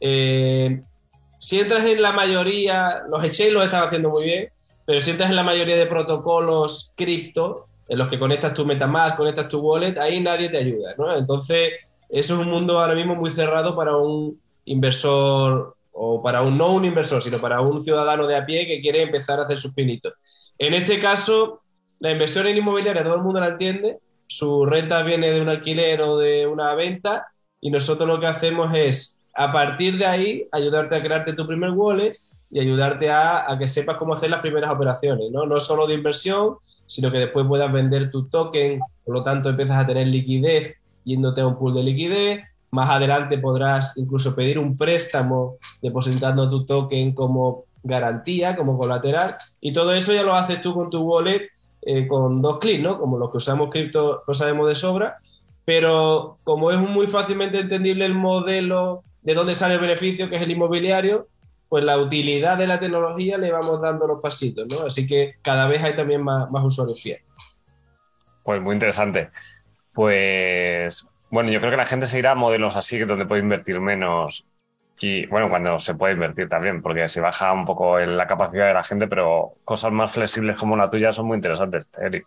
eh, 0.00 0.82
si 1.38 1.60
entras 1.60 1.86
en 1.86 2.02
la 2.02 2.10
mayoría, 2.10 3.02
los 3.08 3.22
exchanges 3.22 3.54
lo 3.54 3.62
están 3.62 3.84
haciendo 3.84 4.10
muy 4.10 4.24
bien, 4.24 4.48
pero 4.84 5.00
si 5.00 5.12
entras 5.12 5.30
en 5.30 5.36
la 5.36 5.44
mayoría 5.44 5.76
de 5.76 5.86
protocolos 5.86 6.92
cripto, 6.96 7.66
en 7.86 7.98
los 7.98 8.08
que 8.08 8.18
conectas 8.18 8.54
tu 8.54 8.66
Metamask, 8.66 9.16
conectas 9.16 9.46
tu 9.46 9.60
wallet, 9.60 9.96
ahí 9.98 10.18
nadie 10.20 10.48
te 10.48 10.58
ayuda, 10.58 10.96
¿no? 10.98 11.16
Entonces 11.16 11.74
es 12.08 12.30
un 12.30 12.48
mundo 12.48 12.80
ahora 12.80 12.94
mismo 12.94 13.14
muy 13.14 13.32
cerrado 13.32 13.74
para 13.74 13.96
un 13.96 14.40
inversor 14.64 15.76
o 15.92 16.22
para 16.22 16.42
un 16.42 16.58
no 16.58 16.72
un 16.72 16.84
inversor, 16.84 17.22
sino 17.22 17.40
para 17.40 17.60
un 17.60 17.80
ciudadano 17.80 18.26
de 18.26 18.36
a 18.36 18.44
pie 18.44 18.66
que 18.66 18.80
quiere 18.80 19.02
empezar 19.02 19.38
a 19.38 19.44
hacer 19.44 19.58
sus 19.58 19.74
pinitos. 19.74 20.14
En 20.58 20.74
este 20.74 20.98
caso, 20.98 21.62
la 22.00 22.10
inversión 22.10 22.46
en 22.46 22.56
inmobiliaria 22.56 23.04
todo 23.04 23.16
el 23.16 23.22
mundo 23.22 23.40
la 23.40 23.48
entiende, 23.48 23.98
su 24.26 24.66
renta 24.66 25.02
viene 25.02 25.30
de 25.30 25.40
un 25.40 25.48
alquiler 25.48 26.02
o 26.02 26.18
de 26.18 26.46
una 26.46 26.74
venta 26.74 27.26
y 27.60 27.70
nosotros 27.70 28.08
lo 28.08 28.20
que 28.20 28.26
hacemos 28.26 28.74
es, 28.74 29.22
a 29.34 29.52
partir 29.52 29.98
de 29.98 30.06
ahí, 30.06 30.48
ayudarte 30.52 30.96
a 30.96 31.02
crearte 31.02 31.32
tu 31.32 31.46
primer 31.46 31.70
wallet 31.70 32.18
y 32.50 32.60
ayudarte 32.60 33.10
a, 33.10 33.46
que 33.58 33.66
sepas 33.66 33.96
cómo 33.96 34.14
hacer 34.14 34.30
las 34.30 34.40
primeras 34.40 34.70
operaciones, 34.70 35.30
¿no? 35.30 35.46
No 35.46 35.58
solo 35.60 35.86
de 35.86 35.94
inversión, 35.94 36.56
sino 36.86 37.10
que 37.10 37.18
después 37.18 37.46
puedas 37.46 37.72
vender 37.72 38.10
tu 38.10 38.28
token, 38.28 38.80
por 39.04 39.14
lo 39.14 39.24
tanto 39.24 39.48
empiezas 39.48 39.82
a 39.82 39.86
tener 39.86 40.06
liquidez 40.06 40.76
yéndote 41.04 41.40
a 41.40 41.46
un 41.46 41.58
pool 41.58 41.74
de 41.74 41.82
liquidez, 41.82 42.44
más 42.70 42.90
adelante 42.90 43.38
podrás 43.38 43.96
incluso 43.96 44.34
pedir 44.34 44.58
un 44.58 44.76
préstamo 44.76 45.58
depositando 45.80 46.48
tu 46.48 46.66
token 46.66 47.14
como 47.14 47.64
garantía, 47.82 48.56
como 48.56 48.76
colateral, 48.76 49.36
y 49.60 49.72
todo 49.72 49.92
eso 49.92 50.12
ya 50.12 50.22
lo 50.22 50.34
haces 50.34 50.60
tú 50.60 50.74
con 50.74 50.90
tu 50.90 51.02
wallet 51.02 51.50
eh, 51.82 52.06
con 52.06 52.40
dos 52.40 52.58
clics, 52.58 52.82
¿no? 52.82 52.98
Como 52.98 53.18
los 53.18 53.30
que 53.30 53.36
usamos 53.36 53.68
cripto 53.70 54.22
lo 54.26 54.34
sabemos 54.34 54.68
de 54.68 54.74
sobra, 54.74 55.18
pero 55.64 56.38
como 56.42 56.70
es 56.70 56.78
muy 56.78 57.06
fácilmente 57.06 57.60
entendible 57.60 58.06
el 58.06 58.14
modelo 58.14 59.04
de 59.22 59.34
dónde 59.34 59.54
sale 59.54 59.74
el 59.74 59.80
beneficio, 59.80 60.30
que 60.30 60.36
es 60.36 60.42
el 60.42 60.50
inmobiliario, 60.50 61.28
pues 61.68 61.84
la 61.84 61.98
utilidad 61.98 62.56
de 62.56 62.66
la 62.66 62.80
tecnología 62.80 63.36
le 63.36 63.52
vamos 63.52 63.80
dando 63.80 64.06
los 64.06 64.20
pasitos, 64.20 64.66
¿no? 64.66 64.80
Así 64.86 65.06
que 65.06 65.34
cada 65.42 65.66
vez 65.66 65.82
hay 65.82 65.94
también 65.94 66.22
más, 66.22 66.50
más 66.50 66.64
usuarios 66.64 67.00
fieles. 67.00 67.22
Pues 68.42 68.62
muy 68.62 68.74
interesante. 68.74 69.30
Pues 69.94 71.06
bueno, 71.30 71.50
yo 71.50 71.60
creo 71.60 71.70
que 71.70 71.76
la 71.76 71.86
gente 71.86 72.06
seguirá 72.06 72.32
a 72.32 72.36
modelos 72.36 72.76
así 72.76 72.98
donde 72.98 73.26
puede 73.26 73.42
invertir 73.42 73.80
menos 73.80 74.44
y 75.06 75.26
bueno, 75.26 75.50
cuando 75.50 75.78
se 75.80 75.94
puede 75.94 76.14
invertir 76.14 76.48
también, 76.48 76.80
porque 76.80 77.08
se 77.08 77.20
baja 77.20 77.52
un 77.52 77.66
poco 77.66 77.98
la 77.98 78.26
capacidad 78.26 78.68
de 78.68 78.72
la 78.72 78.82
gente, 78.82 79.06
pero 79.06 79.52
cosas 79.62 79.92
más 79.92 80.10
flexibles 80.10 80.56
como 80.56 80.78
la 80.78 80.90
tuya 80.90 81.12
son 81.12 81.26
muy 81.26 81.36
interesantes, 81.36 81.86
Eric. 82.00 82.26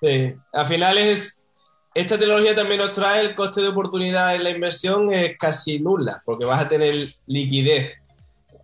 Sí, 0.00 0.34
al 0.52 0.66
final 0.66 0.98
es, 0.98 1.44
esta 1.94 2.18
tecnología 2.18 2.56
también 2.56 2.80
nos 2.80 2.90
trae 2.90 3.20
el 3.20 3.36
coste 3.36 3.60
de 3.60 3.68
oportunidad 3.68 4.34
en 4.34 4.42
la 4.42 4.50
inversión 4.50 5.12
es 5.12 5.38
casi 5.38 5.78
nula, 5.78 6.20
porque 6.24 6.44
vas 6.44 6.62
a 6.62 6.68
tener 6.68 6.96
liquidez. 7.26 8.02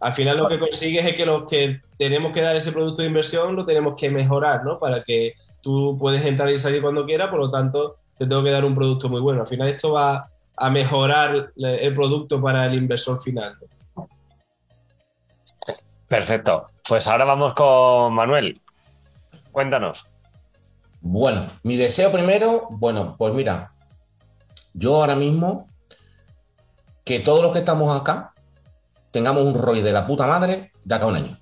Al 0.01 0.15
final 0.15 0.39
lo 0.39 0.49
que 0.49 0.59
consigues 0.59 1.07
es 1.07 1.15
que 1.15 1.25
los 1.25 1.49
que 1.49 1.81
tenemos 1.97 2.33
que 2.33 2.43
dar 2.43 2.57
ese 2.57 2.73
producto 2.73 3.03
de 3.03 3.09
inversión 3.09 3.55
lo 3.55 3.65
tenemos 3.65 3.95
que 3.97 4.11
mejorar, 4.11 4.65
¿no? 4.65 4.81
Para 4.81 5.05
que 5.05 5.35
tú 5.63 5.97
puedes 6.01 6.25
entrar 6.25 6.51
y 6.51 6.59
salir 6.59 6.83
cuando 6.83 7.07
quieras, 7.07 7.29
por 7.29 7.39
lo 7.39 7.51
tanto 7.51 7.99
te 8.19 8.27
tengo 8.27 8.43
que 8.43 8.51
dar 8.51 8.65
un 8.65 8.75
producto 8.75 9.09
muy 9.09 9.21
bueno. 9.21 9.43
Al 9.43 9.47
final 9.47 9.69
esto 9.69 9.93
va 9.93 10.31
a 10.57 10.71
mejorar 10.71 11.53
el 11.57 11.95
producto 11.95 12.41
para 12.41 12.67
el 12.67 12.75
inversor 12.75 13.21
final. 13.21 13.57
Perfecto. 16.09 16.69
Pues 16.89 17.07
ahora 17.09 17.25
vamos 17.25 17.55
con 17.55 18.15
Manuel. 18.15 18.61
Cuéntanos. 19.53 20.07
Bueno, 21.01 21.49
mi 21.63 21.77
deseo 21.77 22.11
primero, 22.11 22.69
bueno, 22.71 23.17
pues 23.19 23.33
mira, 23.35 23.73
yo 24.73 24.97
ahora 24.97 25.15
mismo, 25.15 25.69
que 27.05 27.21
todos 27.21 27.43
los 27.43 27.53
que 27.53 27.61
estamos 27.61 27.99
acá 27.99 28.33
tengamos 29.11 29.43
un 29.43 29.55
ROI 29.55 29.83
de 29.83 29.93
la 29.93 30.07
puta 30.07 30.27
madre 30.27 30.73
de 30.85 30.95
acá 30.95 31.05
a 31.05 31.09
un 31.09 31.17
año. 31.17 31.39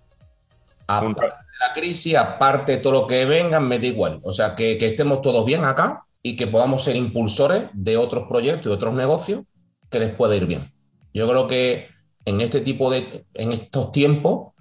Aparte 0.87 1.23
de 1.23 1.67
la 1.67 1.73
crisis, 1.73 2.17
aparte 2.17 2.73
de 2.73 2.79
todo 2.79 2.93
lo 2.93 3.07
que 3.07 3.25
venga, 3.25 3.61
me 3.61 3.79
da 3.79 3.87
igual. 3.87 4.21
O 4.23 4.33
sea, 4.33 4.55
que, 4.55 4.77
que 4.77 4.89
estemos 4.89 5.23
todos 5.23 5.45
bien 5.47 5.65
acá 5.65 6.04
y 6.27 6.37
que 6.37 6.47
podamos 6.47 6.83
ser 6.83 6.97
impulsores 6.97 7.65
de 7.75 7.99
otros 7.99 8.27
proyectos 8.27 8.67
y 8.67 8.75
otros 8.75 8.95
negocios 8.95 9.43
que 9.91 10.01
les 10.01 10.09
pueda 10.09 10.35
ir 10.35 10.47
bien. 10.47 10.73
Yo 11.13 11.29
creo 11.29 11.47
que 11.47 11.89
en 12.25 12.41
este 12.41 12.63
tipo 12.63 12.91
de, 12.91 13.27
en 13.35 13.53
estos 13.53 13.93
tiempos, 13.93 14.55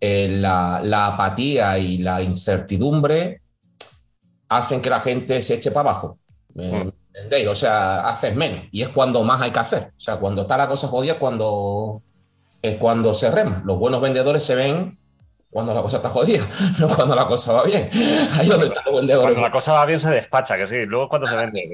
eh, 0.00 0.28
la, 0.28 1.06
apatía 1.06 1.78
y 1.78 1.98
la 1.98 2.20
incertidumbre 2.20 3.42
hacen 4.48 4.82
que 4.82 4.90
la 4.90 4.98
gente 4.98 5.40
se 5.40 5.54
eche 5.54 5.70
para 5.70 5.90
abajo. 5.90 6.18
Mm. 6.54 6.88
¿Entendéis? 7.14 7.46
O 7.46 7.54
sea, 7.54 8.08
haces 8.08 8.34
menos. 8.34 8.64
Y 8.72 8.82
es 8.82 8.88
cuando 8.88 9.22
más 9.22 9.40
hay 9.40 9.52
que 9.52 9.60
hacer. 9.60 9.92
O 9.96 10.00
sea, 10.00 10.16
cuando 10.16 10.42
está 10.42 10.56
la 10.56 10.68
cosa 10.68 10.88
jodida, 10.88 11.20
cuando 11.20 12.02
es 12.60 12.76
cuando 12.76 13.14
se 13.14 13.30
rema. 13.30 13.62
Los 13.64 13.78
buenos 13.78 14.00
vendedores 14.00 14.42
se 14.42 14.56
ven 14.56 14.98
cuando 15.52 15.74
la 15.74 15.82
cosa 15.82 15.98
está 15.98 16.08
jodida, 16.08 16.46
no 16.80 16.88
cuando 16.88 17.14
la 17.14 17.26
cosa 17.26 17.52
va 17.52 17.64
bien. 17.64 17.90
Ahí 18.38 18.48
donde 18.48 18.68
está 18.68 18.82
el 18.86 18.94
vendedor. 18.94 19.24
Cuando 19.24 19.42
la 19.42 19.50
cosa 19.50 19.74
va 19.74 19.84
bien 19.84 20.00
se 20.00 20.08
despacha, 20.08 20.56
que 20.56 20.66
sí, 20.66 20.86
luego 20.86 21.10
cuando 21.10 21.26
se 21.26 21.36
vende. 21.36 21.68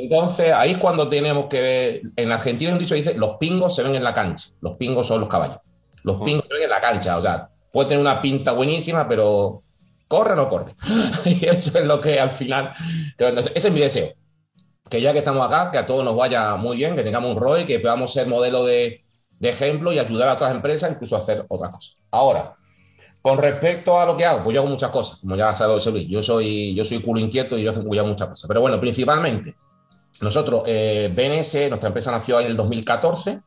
Entonces, 0.00 0.52
ahí 0.52 0.72
es 0.72 0.76
cuando 0.76 1.08
tenemos 1.08 1.46
que 1.46 1.60
ver, 1.60 2.02
en 2.14 2.30
Argentina 2.30 2.72
un 2.72 2.78
dicho 2.78 2.94
dice, 2.94 3.14
los 3.14 3.36
pingos 3.38 3.74
se 3.74 3.82
ven 3.82 3.96
en 3.96 4.04
la 4.04 4.14
cancha, 4.14 4.50
los 4.60 4.76
pingos 4.76 5.08
son 5.08 5.18
los 5.18 5.28
caballos, 5.28 5.58
los 6.04 6.22
pingos 6.22 6.44
se 6.46 6.54
ven 6.54 6.62
en 6.62 6.70
la 6.70 6.80
cancha, 6.80 7.18
o 7.18 7.22
sea, 7.22 7.50
puede 7.72 7.88
tener 7.88 8.00
una 8.00 8.22
pinta 8.22 8.52
buenísima, 8.52 9.08
pero 9.08 9.62
corre 10.06 10.34
o 10.34 10.36
no 10.36 10.48
corre. 10.48 10.76
y 11.24 11.44
eso 11.44 11.76
es 11.76 11.84
lo 11.84 12.00
que 12.00 12.20
al 12.20 12.30
final, 12.30 12.72
ese 13.18 13.68
es 13.68 13.72
mi 13.72 13.80
deseo, 13.80 14.12
que 14.88 15.00
ya 15.00 15.12
que 15.12 15.18
estamos 15.18 15.44
acá, 15.44 15.72
que 15.72 15.78
a 15.78 15.86
todos 15.86 16.04
nos 16.04 16.14
vaya 16.14 16.54
muy 16.54 16.76
bien, 16.76 16.94
que 16.94 17.02
tengamos 17.02 17.32
un 17.32 17.40
ROI, 17.40 17.64
que 17.64 17.80
podamos 17.80 18.12
ser 18.12 18.28
modelo 18.28 18.64
de, 18.64 19.04
de 19.40 19.48
ejemplo 19.48 19.92
y 19.92 19.98
ayudar 19.98 20.28
a 20.28 20.34
otras 20.34 20.54
empresas 20.54 20.92
incluso 20.92 21.16
a 21.16 21.18
hacer 21.18 21.44
otras 21.48 21.72
cosas. 21.72 21.96
Ahora, 22.12 22.54
con 23.28 23.36
respecto 23.36 24.00
a 24.00 24.06
lo 24.06 24.16
que 24.16 24.24
hago, 24.24 24.42
pues 24.42 24.54
yo 24.54 24.62
hago 24.62 24.70
muchas 24.70 24.90
cosas, 24.90 25.18
como 25.18 25.36
ya 25.36 25.52
sabido 25.52 25.78
Luis. 25.90 26.08
Yo 26.08 26.22
soy, 26.22 26.74
yo 26.74 26.82
soy 26.82 27.02
culo 27.02 27.20
inquieto 27.20 27.58
y 27.58 27.62
yo 27.62 27.70
hago 27.72 28.06
muchas 28.06 28.28
cosas. 28.28 28.48
Pero 28.48 28.62
bueno, 28.62 28.80
principalmente, 28.80 29.54
nosotros, 30.22 30.62
eh, 30.64 31.12
BNS, 31.14 31.68
nuestra 31.68 31.88
empresa 31.88 32.10
nació 32.10 32.40
en 32.40 32.46
el 32.46 32.56
2014. 32.56 33.40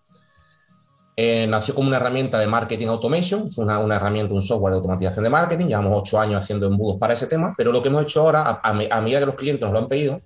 Eh, 1.16 1.48
nació 1.48 1.74
como 1.74 1.88
una 1.88 1.98
herramienta 1.98 2.38
de 2.38 2.46
marketing 2.46 2.88
automation, 2.90 3.50
fue 3.50 3.66
una, 3.66 3.96
herramienta, 3.96 4.36
un 4.36 4.42
software 4.44 4.74
de 4.74 4.78
automatización 4.78 5.24
de 5.24 5.30
marketing. 5.32 5.66
Llevamos 5.66 6.00
ocho 6.00 6.20
años 6.20 6.44
haciendo 6.44 6.68
embudos 6.68 7.00
para 7.00 7.16
ese 7.16 7.26
tema, 7.26 7.56
pero 7.58 7.72
lo 7.72 7.82
que 7.82 7.90
hemos 7.90 8.04
hecho 8.04 8.22
ahora, 8.22 8.62
a, 8.62 8.74
medida 9.02 9.20
que 9.20 9.26
los 9.26 9.36
clientes 9.36 9.64
nos 9.64 9.74
lo 9.74 9.80
han 9.80 9.88
pedido, 9.88 10.22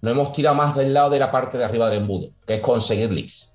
nos 0.00 0.12
hemos 0.12 0.32
tirado 0.32 0.56
más 0.56 0.74
del 0.74 0.94
lado 0.94 1.10
de 1.10 1.18
la 1.18 1.30
parte 1.30 1.58
de 1.58 1.64
arriba 1.64 1.90
del 1.90 2.00
embudo, 2.00 2.30
que 2.46 2.54
es 2.54 2.60
conseguir 2.60 3.12
leads. 3.12 3.54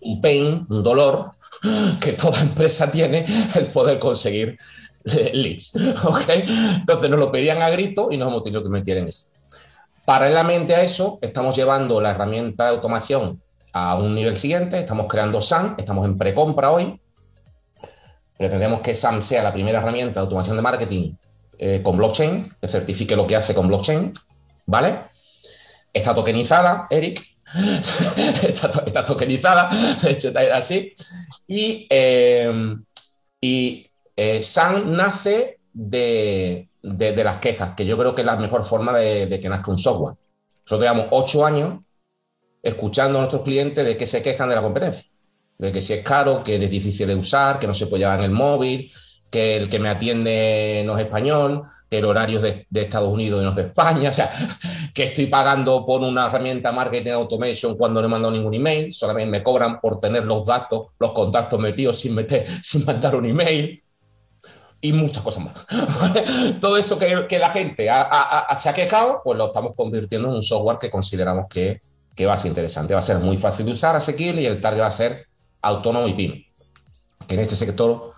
Un 0.00 0.20
pain, 0.20 0.64
un 0.70 0.82
dolor, 0.84 1.32
que 2.00 2.12
toda 2.12 2.40
empresa 2.40 2.90
tiene 2.90 3.26
el 3.54 3.70
poder 3.72 3.98
conseguir 3.98 4.58
eh, 5.04 5.30
leads. 5.34 5.74
Entonces 5.76 7.10
nos 7.10 7.18
lo 7.18 7.32
pedían 7.32 7.62
a 7.62 7.70
grito 7.70 8.08
y 8.10 8.16
nos 8.16 8.28
hemos 8.28 8.44
tenido 8.44 8.62
que 8.62 8.68
meter 8.68 8.98
en 8.98 9.08
eso. 9.08 9.28
Paralelamente 10.04 10.74
a 10.74 10.82
eso, 10.82 11.18
estamos 11.22 11.54
llevando 11.56 12.00
la 12.00 12.10
herramienta 12.10 12.64
de 12.64 12.70
automación 12.70 13.40
a 13.72 13.94
un 13.96 14.14
nivel 14.14 14.36
siguiente, 14.36 14.80
estamos 14.80 15.06
creando 15.06 15.40
SAM, 15.40 15.76
estamos 15.78 16.04
en 16.06 16.18
precompra 16.18 16.70
hoy. 16.70 17.00
Pretendemos 18.36 18.80
que 18.80 18.94
SAM 18.94 19.22
sea 19.22 19.42
la 19.42 19.52
primera 19.52 19.78
herramienta 19.78 20.14
de 20.14 20.24
automación 20.24 20.56
de 20.56 20.62
marketing 20.62 21.14
eh, 21.58 21.80
con 21.82 21.96
blockchain, 21.96 22.42
que 22.60 22.68
certifique 22.68 23.14
lo 23.14 23.26
que 23.26 23.36
hace 23.36 23.54
con 23.54 23.68
blockchain, 23.68 24.12
¿vale? 24.66 25.04
Está 25.92 26.14
tokenizada, 26.14 26.88
Eric, 26.90 27.22
está, 28.42 29.04
tokenizada, 29.04 29.70
de 30.02 30.10
hecho 30.10 30.28
está 30.28 30.56
así. 30.56 30.94
Y, 31.46 31.86
eh, 31.90 32.76
y 33.40 33.90
eh, 34.16 34.42
SAN 34.42 34.92
nace 34.92 35.58
de, 35.72 36.68
las 36.82 37.38
quejas, 37.40 37.74
que 37.76 37.86
yo 37.86 37.96
creo 37.96 38.14
que 38.14 38.22
es 38.22 38.26
la 38.26 38.36
mejor 38.36 38.64
forma 38.64 38.96
de, 38.96 39.38
que 39.40 39.48
nazca 39.48 39.70
un 39.70 39.78
software. 39.78 40.16
Nosotros 40.64 40.80
llevamos 40.80 41.06
ocho 41.10 41.44
años 41.44 41.80
escuchando 42.62 43.18
a 43.18 43.22
nuestros 43.22 43.42
clientes 43.42 43.84
de 43.84 43.96
que 43.96 44.06
se 44.06 44.22
quejan 44.22 44.48
de 44.48 44.54
la 44.54 44.62
competencia, 44.62 45.10
de 45.58 45.72
que 45.72 45.82
si 45.82 45.92
es 45.94 46.04
caro, 46.04 46.44
que 46.44 46.56
es 46.56 46.70
difícil 46.70 47.08
de 47.08 47.16
usar, 47.16 47.58
que 47.58 47.66
no 47.66 47.74
se 47.74 47.86
puede 47.86 48.02
llevar 48.02 48.20
en 48.20 48.26
el 48.26 48.30
móvil, 48.30 48.92
que 49.32 49.56
el 49.56 49.70
que 49.70 49.78
me 49.78 49.88
atiende 49.88 50.82
no 50.84 50.96
es 50.96 51.06
español, 51.06 51.62
que 51.90 51.98
el 51.98 52.04
horario 52.04 52.36
es 52.36 52.66
de, 52.68 52.80
Estados 52.82 53.08
Unidos 53.08 53.40
y 53.40 53.44
no 53.44 53.48
es 53.48 53.56
de 53.56 53.62
España, 53.62 54.10
o 54.10 54.12
sea, 54.12 54.30
que 54.94 55.04
estoy 55.04 55.26
pagando 55.26 55.86
por 55.86 56.02
una 56.02 56.26
herramienta 56.26 56.70
marketing 56.70 57.12
automation 57.12 57.76
cuando 57.76 58.02
no 58.02 58.06
he 58.06 58.10
mandado 58.10 58.34
ningún 58.34 58.52
email, 58.52 58.92
solamente 58.92 59.30
me 59.30 59.42
cobran 59.42 59.80
por 59.80 59.98
tener 59.98 60.24
los 60.26 60.44
datos, 60.44 60.88
los 60.98 61.12
contactos 61.12 61.58
metidos 61.58 61.98
sin, 61.98 62.14
meter, 62.14 62.46
sin 62.62 62.84
mandar 62.84 63.16
un 63.16 63.24
email 63.24 63.82
y 64.82 64.92
muchas 64.92 65.22
cosas 65.22 65.44
más. 65.44 65.66
Todo 66.60 66.76
eso 66.76 66.98
que, 66.98 67.38
la 67.38 67.48
gente 67.48 67.88
se 68.58 68.68
ha 68.68 68.74
quejado, 68.74 69.22
pues 69.24 69.38
lo 69.38 69.46
estamos 69.46 69.72
convirtiendo 69.74 70.28
en 70.28 70.34
un 70.34 70.42
software 70.42 70.76
que 70.78 70.90
consideramos 70.90 71.46
que, 71.48 71.80
que 72.14 72.26
va 72.26 72.34
a 72.34 72.36
ser 72.36 72.48
interesante, 72.48 72.92
va 72.92 72.98
a 72.98 73.02
ser 73.02 73.18
muy 73.18 73.38
fácil 73.38 73.64
de 73.64 73.72
usar, 73.72 73.96
asequible 73.96 74.42
y 74.42 74.46
el 74.46 74.60
target 74.60 74.82
va 74.82 74.88
a 74.88 74.90
ser 74.90 75.26
autónomo 75.62 76.06
y 76.06 76.12
pyme. 76.12 76.46
Que 77.26 77.34
en 77.34 77.40
este 77.40 77.56
sector 77.56 78.12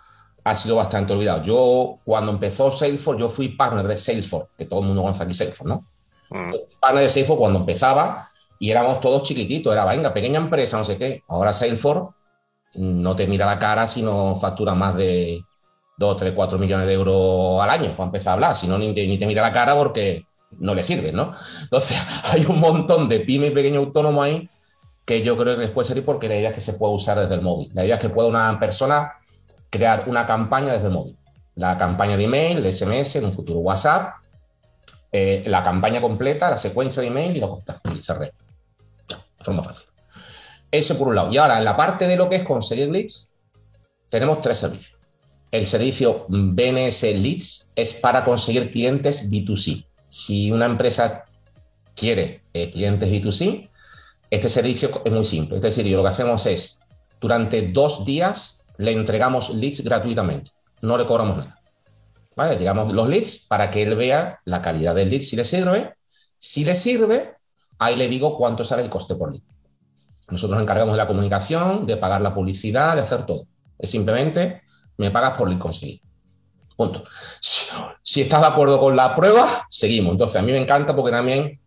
ha 0.45 0.55
sido 0.55 0.77
bastante 0.77 1.13
olvidado. 1.15 1.43
Yo, 1.43 1.99
cuando 2.05 2.31
empezó 2.31 2.71
Salesforce, 2.71 3.21
yo 3.21 3.31
fui 3.31 3.49
partner 3.49 3.89
de 3.89 3.97
Salesforce, 3.97 4.51
que 4.59 4.67
todo 4.67 4.81
el 4.81 4.87
mundo 4.87 5.03
conoce 5.03 5.23
aquí 5.23 5.33
Salesforce, 5.33 5.69
¿no? 5.69 5.87
Mm. 6.31 6.55
Partner 6.81 7.03
de 7.03 7.09
Salesforce 7.09 7.41
cuando 7.41 7.59
empezaba 7.61 8.29
y 8.59 8.71
éramos 8.71 9.01
todos 9.01 9.23
chiquititos, 9.23 9.73
era, 9.73 9.87
venga, 9.87 10.13
pequeña 10.13 10.39
empresa, 10.39 10.77
no 10.77 10.85
sé 10.85 10.99
qué. 10.99 11.23
Ahora 11.29 11.53
Salesforce 11.55 12.15
no 12.75 13.17
te 13.17 13.27
mira 13.27 13.47
la 13.47 13.59
cara 13.59 13.87
si 13.87 14.03
no 14.03 14.37
factura 14.39 14.75
más 14.75 14.97
de 14.97 15.43
2, 15.97 16.17
3, 16.17 16.33
4 16.35 16.59
millones 16.59 16.87
de 16.87 16.93
euros 16.93 17.63
al 17.63 17.71
año 17.71 17.91
para 17.93 18.05
empezar 18.05 18.33
a 18.33 18.35
hablar, 18.35 18.57
si 18.57 18.67
no, 18.67 18.77
ni, 18.77 18.93
ni 18.93 19.19
te 19.19 19.27
mira 19.27 19.43
la 19.43 19.53
cara 19.53 19.75
porque 19.75 20.27
no 20.59 20.75
le 20.75 20.85
sirve, 20.85 21.13
¿no? 21.13 21.33
Entonces, 21.63 21.97
hay 22.33 22.45
un 22.45 22.61
montón 22.61 23.09
de 23.09 23.21
pymes 23.21 23.51
y 23.51 23.55
pequeños 23.55 23.87
autónomos 23.87 24.25
ahí 24.25 24.51
que 25.07 25.23
yo 25.23 25.37
creo 25.37 25.57
que 25.57 25.63
les 25.63 25.71
puede 25.71 25.89
servir 25.89 26.05
porque 26.05 26.29
la 26.29 26.37
idea 26.37 26.49
es 26.51 26.55
que 26.55 26.61
se 26.61 26.75
pueda 26.75 26.93
usar 26.93 27.19
desde 27.19 27.35
el 27.35 27.43
móvil. 27.43 27.71
La 27.75 27.85
idea 27.85 27.97
es 27.97 28.01
que 28.01 28.09
pueda 28.09 28.29
una 28.29 28.59
persona 28.59 29.13
crear 29.75 30.05
una 30.07 30.25
campaña 30.25 30.73
desde 30.73 30.89
móvil. 30.89 31.17
La 31.57 31.77
campaña 31.77 32.17
de 32.17 32.25
email, 32.25 32.63
de 32.63 32.73
SMS, 32.73 33.17
en 33.17 33.25
un 33.25 33.33
futuro 33.33 33.59
WhatsApp, 33.59 34.15
eh, 35.11 35.43
la 35.47 35.65
campaña 35.65 36.01
completa, 36.01 36.49
la 36.49 36.57
secuencia 36.57 37.03
de 37.03 37.09
email 37.09 37.37
y 37.37 37.41
lo 37.41 37.51
contacto 37.51 37.93
y 37.93 37.99
cerré. 37.99 38.33
De 39.09 39.45
forma 39.45 39.65
fácil. 39.65 39.89
Eso 40.71 40.97
por 40.97 41.09
un 41.09 41.17
lado. 41.17 41.33
Y 41.33 41.39
ahora, 41.39 41.59
en 41.59 41.65
la 41.65 41.77
parte 41.77 42.07
de 42.07 42.15
lo 42.15 42.29
que 42.29 42.37
es 42.37 42.45
conseguir 42.45 42.89
leads, 42.89 43.35
tenemos 44.09 44.41
tres 44.41 44.59
servicios. 44.59 44.97
El 45.51 45.67
servicio 45.67 46.27
BNS 46.29 47.03
Leads 47.03 47.73
es 47.75 47.95
para 47.95 48.25
conseguir 48.25 48.71
clientes 48.71 49.29
B2C. 49.29 49.87
Si 50.09 50.53
una 50.53 50.67
empresa 50.67 51.25
quiere 51.97 52.43
eh, 52.53 52.71
clientes 52.71 53.09
B2C, 53.09 53.69
este 54.31 54.49
servicio 54.49 55.03
es 55.05 55.13
muy 55.13 55.25
simple. 55.25 55.57
Es 55.57 55.63
decir, 55.63 55.85
yo 55.85 55.97
lo 55.97 56.05
que 56.05 56.11
hacemos 56.11 56.47
es, 56.47 56.81
durante 57.21 57.71
dos 57.73 58.05
días 58.05 58.64
le 58.79 58.93
entregamos 58.93 59.51
leads 59.51 59.83
gratuitamente. 59.83 60.51
No 60.83 60.97
le 60.99 61.07
cobramos 61.07 61.39
nada. 61.39 61.61
¿Vale? 62.37 62.59
Llegamos 62.59 62.93
los 62.93 63.09
leads 63.09 63.47
para 63.47 63.71
que 63.71 63.83
él 63.83 63.95
vea 63.95 64.41
la 64.45 64.61
calidad 64.61 64.95
del 64.95 65.11
lead, 65.11 65.23
si 65.23 65.37
le 65.37 65.45
sirve. 65.45 65.95
Si 66.39 66.65
le 66.65 66.75
sirve, 66.75 67.37
ahí 67.79 67.97
le 67.97 68.09
digo 68.09 68.37
cuánto 68.37 68.65
sale 68.65 68.83
el 68.83 68.91
coste 68.91 69.15
por 69.15 69.33
lead. 69.33 69.43
Nosotros 70.29 70.57
nos 70.57 70.63
encargamos 70.63 70.95
de 70.95 70.99
la 70.99 71.07
comunicación, 71.07 71.87
de 71.87 71.97
pagar 71.97 72.21
la 72.21 72.35
publicidad, 72.35 72.97
de 72.97 73.03
hacer 73.03 73.25
todo. 73.25 73.45
Es 73.79 73.91
simplemente, 73.91 74.63
me 74.97 75.11
pagas 75.11 75.39
por 75.39 75.49
lead 75.49 75.59
conseguir. 75.59 76.01
Punto. 76.77 77.05
Si, 77.41 78.21
estás 78.23 78.41
de 78.41 78.47
acuerdo 78.49 78.81
con 78.81 78.97
la 78.97 79.15
prueba, 79.15 79.65
seguimos. 79.69 80.13
Entonces, 80.13 80.37
a 80.37 80.43
mí 80.43 80.51
me 80.51 80.59
encanta 80.59 80.95
porque 80.97 81.13
también 81.13 81.61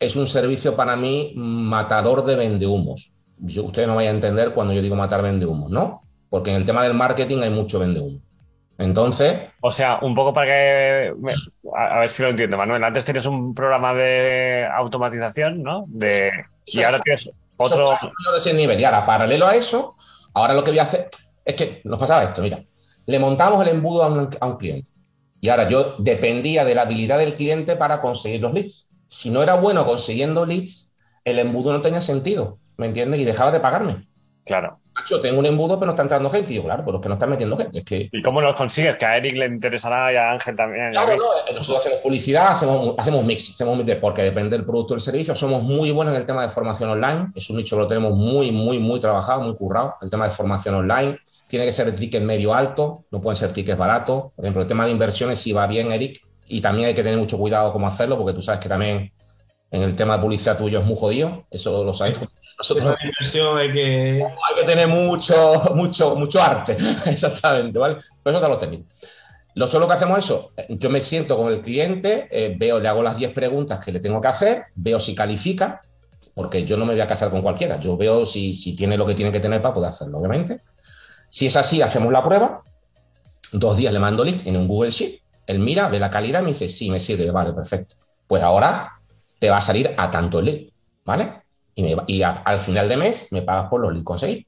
es 0.00 0.16
un 0.16 0.26
servicio 0.26 0.74
para 0.74 0.96
mí 0.96 1.32
matador 1.36 2.24
de 2.24 2.34
vendehumos. 2.34 3.14
Ustedes 3.40 3.86
no 3.86 3.94
vayan 3.94 4.14
a 4.14 4.16
entender 4.16 4.52
cuando 4.52 4.72
yo 4.72 4.82
digo 4.82 4.96
matar 4.96 5.22
vendehumos, 5.22 5.70
¿no? 5.70 6.05
Porque 6.30 6.50
en 6.50 6.56
el 6.56 6.64
tema 6.64 6.82
del 6.82 6.94
marketing 6.94 7.38
hay 7.42 7.50
mucho 7.50 7.78
vendehumos. 7.78 8.20
Entonces. 8.78 9.50
O 9.62 9.70
sea, 9.70 9.98
un 10.02 10.14
poco 10.14 10.32
para 10.32 10.46
que. 10.46 11.14
me- 11.18 11.32
a, 11.74 11.96
a 11.96 12.00
ver 12.00 12.10
si 12.10 12.22
lo 12.22 12.28
entiendo, 12.28 12.56
Manuel. 12.56 12.82
Antes 12.84 13.04
tenías 13.04 13.26
un 13.26 13.54
programa 13.54 13.94
de 13.94 14.66
automatización, 14.74 15.62
¿no? 15.62 15.84
De, 15.88 16.30
y 16.66 16.82
ahora 16.82 17.00
tienes 17.00 17.30
otro. 17.56 17.90
De 17.92 18.38
ese 18.38 18.52
nivel. 18.52 18.78
Y 18.78 18.84
ahora, 18.84 19.06
paralelo 19.06 19.46
a 19.46 19.54
eso, 19.56 19.96
ahora 20.34 20.54
lo 20.54 20.62
que 20.62 20.70
voy 20.72 20.78
a 20.80 20.82
hacer 20.84 21.08
es 21.44 21.54
que 21.54 21.80
nos 21.84 21.98
pasaba 21.98 22.24
esto, 22.24 22.42
mira, 22.42 22.62
le 23.06 23.18
montamos 23.18 23.62
el 23.62 23.68
embudo 23.68 24.02
a 24.02 24.08
un, 24.08 24.28
a 24.40 24.46
un 24.46 24.56
cliente. 24.56 24.90
Y 25.40 25.48
ahora 25.48 25.68
yo 25.68 25.94
dependía 25.98 26.64
de 26.64 26.74
la 26.74 26.82
habilidad 26.82 27.18
del 27.18 27.34
cliente 27.34 27.76
para 27.76 28.00
conseguir 28.00 28.40
los 28.40 28.52
leads. 28.52 28.90
Si 29.08 29.30
no 29.30 29.42
era 29.42 29.54
bueno 29.54 29.86
consiguiendo 29.86 30.44
leads, 30.44 30.94
el 31.24 31.38
embudo 31.38 31.72
no 31.72 31.80
tenía 31.80 32.00
sentido, 32.00 32.58
¿me 32.76 32.86
entiendes? 32.86 33.20
Y 33.20 33.24
dejaba 33.24 33.52
de 33.52 33.60
pagarme. 33.60 34.08
Claro. 34.44 34.80
Yo 35.08 35.20
tengo 35.20 35.38
un 35.38 35.46
embudo, 35.46 35.78
pero 35.78 35.86
no 35.86 35.92
está 35.92 36.02
entrando 36.02 36.30
gente. 36.30 36.52
Y 36.52 36.56
yo, 36.56 36.64
claro, 36.64 36.84
pero 36.84 36.98
es 36.98 37.02
que 37.02 37.08
no 37.08 37.14
están 37.14 37.30
metiendo 37.30 37.56
gente. 37.56 37.78
Es 37.78 37.84
que 37.84 38.08
¿Y 38.12 38.22
cómo 38.22 38.40
los 38.40 38.56
consigues? 38.56 38.96
Que 38.96 39.04
a 39.04 39.16
Eric 39.16 39.34
le 39.36 39.46
interesará 39.46 40.12
y 40.12 40.16
a 40.16 40.32
Ángel 40.32 40.56
también. 40.56 40.92
Claro, 40.92 41.16
no, 41.16 41.24
eh, 41.24 41.54
nosotros 41.54 41.84
hacemos 41.84 42.02
publicidad, 42.02 42.48
hacemos, 42.48 42.94
hacemos 42.98 43.24
mix, 43.24 43.50
hacemos 43.50 43.76
mix 43.76 43.96
porque 43.96 44.22
depende 44.22 44.56
del 44.56 44.66
producto 44.66 44.94
o 44.94 44.96
del 44.96 45.02
servicio. 45.02 45.34
Somos 45.34 45.62
muy 45.62 45.90
buenos 45.90 46.14
en 46.14 46.20
el 46.20 46.26
tema 46.26 46.42
de 46.42 46.48
formación 46.48 46.90
online, 46.90 47.28
es 47.34 47.48
un 47.50 47.56
nicho 47.56 47.76
que 47.76 47.82
lo 47.82 47.86
tenemos 47.86 48.16
muy, 48.16 48.50
muy, 48.52 48.78
muy 48.78 49.00
trabajado, 49.00 49.42
muy 49.42 49.56
currado. 49.56 49.96
El 50.02 50.10
tema 50.10 50.26
de 50.26 50.32
formación 50.32 50.74
online 50.74 51.18
tiene 51.46 51.66
que 51.66 51.72
ser 51.72 51.94
ticket 51.94 52.22
medio 52.22 52.54
alto, 52.54 53.04
no 53.10 53.20
pueden 53.20 53.36
ser 53.36 53.52
tickets 53.52 53.78
baratos. 53.78 54.32
Por 54.34 54.44
ejemplo, 54.44 54.62
el 54.62 54.68
tema 54.68 54.84
de 54.84 54.92
inversiones 54.92 55.38
sí 55.38 55.52
va 55.52 55.66
bien, 55.66 55.92
Eric, 55.92 56.20
y 56.48 56.60
también 56.60 56.88
hay 56.88 56.94
que 56.94 57.02
tener 57.02 57.18
mucho 57.18 57.38
cuidado 57.38 57.72
cómo 57.72 57.86
hacerlo, 57.86 58.16
porque 58.16 58.32
tú 58.32 58.42
sabes 58.42 58.60
que 58.60 58.68
también 58.68 59.12
en 59.70 59.82
el 59.82 59.96
tema 59.96 60.16
de 60.16 60.22
publicidad 60.22 60.56
tuyo 60.56 60.80
es 60.80 60.86
muy 60.86 60.96
jodido, 60.96 61.44
eso 61.50 61.84
lo 61.84 61.92
sabéis. 61.92 62.18
Nosotros 62.58 62.96
hay 63.58 63.72
que. 63.72 64.22
hay 64.22 64.54
que 64.60 64.64
tener 64.64 64.88
mucho, 64.88 65.62
mucho, 65.74 66.16
mucho 66.16 66.40
arte, 66.40 66.76
exactamente, 67.06 67.78
¿vale? 67.78 67.96
Pero 68.22 68.36
eso 68.36 68.46
te 68.46 68.52
lo 68.52 68.58
técnico. 68.58 68.84
Nosotros 69.54 69.82
lo 69.82 69.88
que 69.88 69.94
hacemos 69.94 70.18
es 70.18 70.24
eso, 70.26 70.52
yo 70.68 70.90
me 70.90 71.00
siento 71.00 71.36
con 71.36 71.50
el 71.50 71.62
cliente, 71.62 72.28
eh, 72.30 72.54
veo, 72.58 72.78
le 72.78 72.88
hago 72.88 73.02
las 73.02 73.16
10 73.16 73.32
preguntas 73.32 73.82
que 73.82 73.90
le 73.90 74.00
tengo 74.00 74.20
que 74.20 74.28
hacer, 74.28 74.64
veo 74.74 75.00
si 75.00 75.14
califica, 75.14 75.80
porque 76.34 76.66
yo 76.66 76.76
no 76.76 76.84
me 76.84 76.92
voy 76.92 77.00
a 77.00 77.06
casar 77.06 77.30
con 77.30 77.40
cualquiera, 77.40 77.80
yo 77.80 77.96
veo 77.96 78.26
si, 78.26 78.54
si 78.54 78.76
tiene 78.76 78.98
lo 78.98 79.06
que 79.06 79.14
tiene 79.14 79.32
que 79.32 79.40
tener 79.40 79.62
para 79.62 79.72
poder 79.72 79.90
hacerlo, 79.90 80.18
obviamente. 80.18 80.60
Si 81.30 81.46
es 81.46 81.56
así, 81.56 81.80
hacemos 81.80 82.12
la 82.12 82.22
prueba, 82.22 82.62
dos 83.50 83.78
días 83.78 83.94
le 83.94 83.98
mando 83.98 84.24
list 84.24 84.46
en 84.46 84.58
un 84.58 84.68
Google 84.68 84.90
Sheet, 84.90 85.22
él 85.46 85.58
mira, 85.58 85.88
ve 85.88 86.00
la 86.00 86.10
calidad 86.10 86.40
y 86.40 86.44
me 86.44 86.48
dice, 86.50 86.68
sí, 86.68 86.90
me 86.90 87.00
sirve, 87.00 87.30
vale, 87.30 87.54
perfecto. 87.54 87.96
Pues 88.26 88.42
ahora 88.42 88.96
te 89.38 89.50
va 89.50 89.58
a 89.58 89.60
salir 89.60 89.94
a 89.96 90.10
tanto 90.10 90.38
el 90.38 90.44
lead, 90.46 90.60
¿vale? 91.04 91.42
Y, 91.74 91.82
me 91.82 91.96
y 92.06 92.22
a- 92.22 92.42
al 92.44 92.60
final 92.60 92.88
de 92.88 92.96
mes 92.96 93.28
me 93.32 93.42
pagas 93.42 93.68
por 93.68 93.80
los 93.80 93.92
leads 93.92 94.04
conseguidos. 94.04 94.44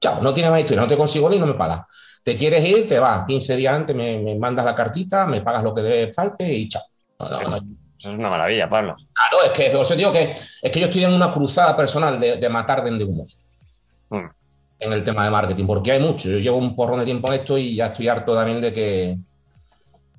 Chao, 0.00 0.22
no 0.22 0.32
tiene 0.32 0.50
más 0.50 0.60
historia, 0.60 0.80
no 0.82 0.86
te 0.88 0.96
consigo 0.96 1.28
lead, 1.28 1.40
no 1.40 1.46
me 1.46 1.54
pagas. 1.54 1.82
Te 2.22 2.36
quieres 2.36 2.64
ir, 2.64 2.86
te 2.86 2.98
vas, 2.98 3.26
15 3.26 3.56
días 3.56 3.74
antes 3.74 3.96
me, 3.96 4.18
me 4.18 4.36
mandas 4.36 4.64
la 4.64 4.74
cartita, 4.74 5.26
me 5.26 5.40
pagas 5.42 5.64
lo 5.64 5.74
que 5.74 5.82
debe 5.82 6.12
falte 6.12 6.52
y 6.52 6.68
chao. 6.68 6.82
No, 7.18 7.28
no, 7.30 7.40
no. 7.50 7.56
Eso 7.98 8.10
es 8.10 8.16
una 8.16 8.30
maravilla, 8.30 8.68
Pablo. 8.70 8.94
Claro, 9.12 9.44
es 9.44 9.50
que, 9.50 9.74
os 9.76 9.96
digo 9.96 10.12
que, 10.12 10.32
es 10.32 10.70
que 10.70 10.78
yo 10.80 10.86
estoy 10.86 11.02
en 11.04 11.12
una 11.14 11.32
cruzada 11.32 11.76
personal 11.76 12.20
de, 12.20 12.36
de 12.36 12.48
matar 12.48 12.84
vendehumos 12.84 13.40
Mm. 14.10 14.24
en 14.78 14.92
el 14.92 15.02
tema 15.04 15.24
de 15.24 15.30
marketing, 15.30 15.66
porque 15.66 15.92
hay 15.92 16.00
mucho. 16.00 16.28
Yo 16.30 16.38
llevo 16.38 16.56
un 16.58 16.76
porrón 16.76 17.00
de 17.00 17.04
tiempo 17.04 17.26
en 17.32 17.40
esto 17.40 17.58
y 17.58 17.74
ya 17.74 17.86
estoy 17.86 18.06
harto 18.08 18.34
también 18.34 18.60
de 18.60 18.72
que, 18.72 19.18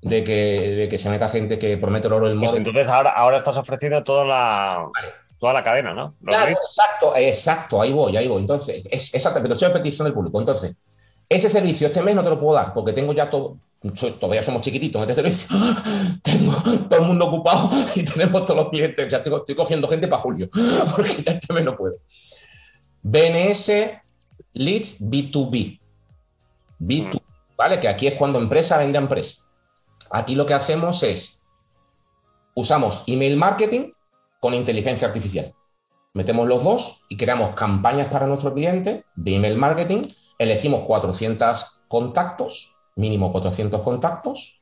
de 0.02 0.24
que, 0.24 0.76
de 0.76 0.90
que 0.90 0.98
se 0.98 1.10
meta 1.10 1.30
gente 1.30 1.60
que 1.60 1.78
promete 1.78 2.08
el 2.08 2.14
oro 2.14 2.28
el 2.28 2.40
Pues 2.40 2.54
entonces 2.54 2.88
ahora, 2.88 3.12
ahora 3.12 3.38
estás 3.38 3.58
ofreciendo 3.58 4.04
toda 4.04 4.26
la, 4.26 4.88
toda 5.40 5.54
la 5.54 5.64
cadena, 5.64 5.94
¿no? 5.94 6.16
Los 6.22 6.36
Claro, 6.36 6.52
exacto, 6.52 7.16
exacto, 7.16 7.82
ahí 7.82 7.92
voy, 7.92 8.16
ahí 8.16 8.28
voy. 8.28 8.42
Entonces, 8.42 8.84
es 8.90 9.14
exacto, 9.14 9.42
pero 9.42 9.56
estoy 9.56 9.72
petición 9.72 10.06
del 10.06 10.14
público. 10.14 10.40
Entonces, 10.40 10.76
ese 11.28 11.50
servicio 11.50 11.88
este 11.88 12.02
mes 12.02 12.16
no 12.16 12.24
te 12.24 12.30
lo 12.30 12.40
puedo 12.40 12.56
dar 12.56 12.74
porque 12.74 12.94
tengo 12.94 13.14
ya 13.14 13.30
todo, 13.30 13.58
todavía 14.20 14.44
somos 14.44 14.62
chiquititos 14.62 15.04
en 15.04 15.10
este 15.10 15.22
servicio. 15.22 15.48
Tengo 16.24 16.54
todo 16.90 17.00
el 17.00 17.06
mundo 17.06 17.28
ocupado 17.28 17.70
y 17.96 18.04
tenemos 18.04 18.46
todos 18.46 18.64
los 18.64 18.70
clientes. 18.70 19.10
Ya 19.10 19.18
estoy, 19.18 19.36
estoy 19.36 19.56
cogiendo 19.56 19.88
gente 19.88 20.08
para 20.08 20.22
julio 20.22 20.50
porque 20.96 21.22
ya 21.24 21.34
este 21.34 21.54
mes 21.54 21.64
no 21.64 21.76
puedo. 21.76 21.96
BNS 23.04 23.72
Leads 24.54 25.00
B2B. 25.02 25.80
B2B, 26.80 27.22
¿vale? 27.58 27.80
Que 27.80 27.88
aquí 27.88 28.08
es 28.08 28.16
cuando 28.16 28.40
empresa 28.40 28.78
vende 28.78 28.98
a 28.98 29.02
empresa. 29.02 29.49
Aquí 30.12 30.36
lo 30.36 30.46
que 30.46 30.54
hacemos 30.54 31.04
es 31.04 31.44
usamos 32.56 33.04
email 33.08 33.38
marketing 33.38 33.92
con 34.40 34.54
inteligencia 34.54 35.08
artificial. 35.08 35.54
Metemos 36.14 36.48
los 36.48 36.64
dos 36.64 37.06
y 37.10 37.18
creamos 37.18 37.52
campañas 37.52 38.08
para 38.08 38.26
nuestro 38.28 38.54
cliente 38.54 39.06
de 39.16 39.36
email 39.36 39.58
marketing. 39.58 40.02
Elegimos 40.38 40.84
400 40.84 41.82
contactos, 41.88 42.74
mínimo 42.96 43.32
400 43.32 43.82
contactos. 43.82 44.62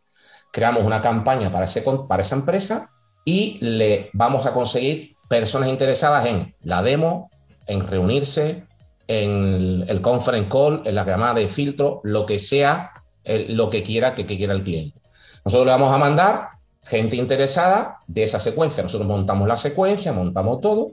Creamos 0.51 0.83
una 0.83 1.01
campaña 1.01 1.51
para, 1.51 1.65
ese, 1.65 1.81
para 1.81 2.21
esa 2.21 2.35
empresa 2.35 2.91
y 3.23 3.57
le 3.61 4.09
vamos 4.13 4.45
a 4.45 4.53
conseguir 4.53 5.15
personas 5.29 5.69
interesadas 5.69 6.25
en 6.25 6.55
la 6.61 6.81
demo, 6.81 7.29
en 7.65 7.85
reunirse, 7.85 8.65
en 9.07 9.85
el, 9.87 10.01
conference 10.01 10.49
call, 10.49 10.81
en 10.85 10.95
la 10.95 11.05
llamada 11.05 11.35
de 11.35 11.47
filtro, 11.47 12.01
lo 12.03 12.25
que 12.25 12.39
sea, 12.39 12.91
el- 13.23 13.55
lo 13.55 13.69
que 13.69 13.83
quiera 13.83 14.15
que 14.15 14.25
quiera 14.25 14.53
el 14.53 14.63
cliente. 14.63 14.99
Nosotros 15.47 15.67
le 15.67 15.71
vamos 15.71 15.93
a 15.93 15.97
mandar 15.97 16.49
gente 16.83 17.15
interesada 17.15 17.99
de 18.05 18.23
esa 18.23 18.37
secuencia. 18.37 18.83
Nosotros 18.83 19.07
montamos 19.07 19.47
la 19.47 19.55
secuencia, 19.55 20.11
montamos 20.11 20.59
todo, 20.59 20.91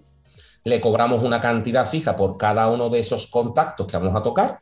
le 0.63 0.81
cobramos 0.81 1.25
una 1.25 1.41
cantidad 1.41 1.85
fija 1.85 2.15
por 2.15 2.37
cada 2.37 2.71
uno 2.71 2.89
de 2.89 3.01
esos 3.01 3.27
contactos 3.27 3.89
que 3.89 3.97
vamos 3.97 4.15
a 4.15 4.23
tocar. 4.23 4.61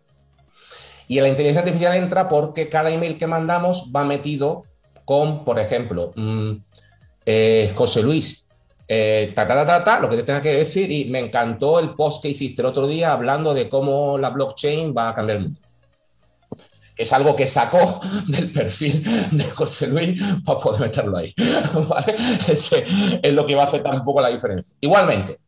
Y 1.09 1.21
la 1.21 1.29
inteligencia 1.29 1.61
artificial 1.61 1.95
entra 1.95 2.27
porque 2.27 2.71
cada 2.71 2.91
email 2.91 3.19
que 3.19 3.27
mandamos 3.27 3.91
va 3.95 4.03
metido 4.03 4.65
con, 5.05 5.45
por 5.45 5.59
ejemplo, 5.59 6.13
mm, 6.17 6.53
eh, 7.27 7.71
José 7.77 8.03
Luis, 8.03 8.49
eh, 8.89 9.35
ta, 9.37 9.47
ta, 9.47 9.67
ta, 9.67 9.85
ta, 9.85 10.01
lo 10.01 10.09
que 10.09 10.17
te 10.17 10.23
tenga 10.23 10.41
que 10.41 10.55
decir, 10.55 10.91
y 10.91 11.05
me 11.05 11.19
encantó 11.19 11.79
el 11.79 11.91
post 11.91 12.23
que 12.23 12.31
hiciste 12.31 12.63
el 12.63 12.69
otro 12.69 12.87
día 12.87 13.13
hablando 13.13 13.53
de 13.53 13.69
cómo 13.69 14.17
la 14.17 14.31
blockchain 14.31 14.95
va 14.97 15.11
a 15.11 15.15
cambiar 15.15 15.37
el 15.37 15.45
mundo. 15.45 15.61
Es 16.97 17.13
algo 17.13 17.35
que 17.35 17.47
sacó 17.47 18.01
del 18.29 18.53
perfil 18.53 19.03
de 19.33 19.45
José 19.51 19.89
Luis 19.89 20.23
para 20.45 20.59
poder 20.59 20.81
meterlo 20.81 21.19
ahí. 21.19 21.33
¿vale? 21.89 22.15
Ese 22.49 22.85
es 23.23 23.33
lo 23.33 23.47
que 23.47 23.55
va 23.55 23.65
a 23.65 23.67
hacer 23.67 23.83
tampoco 23.83 24.21
la 24.21 24.29
diferencia. 24.29 24.77
Igualmente, 24.81 25.39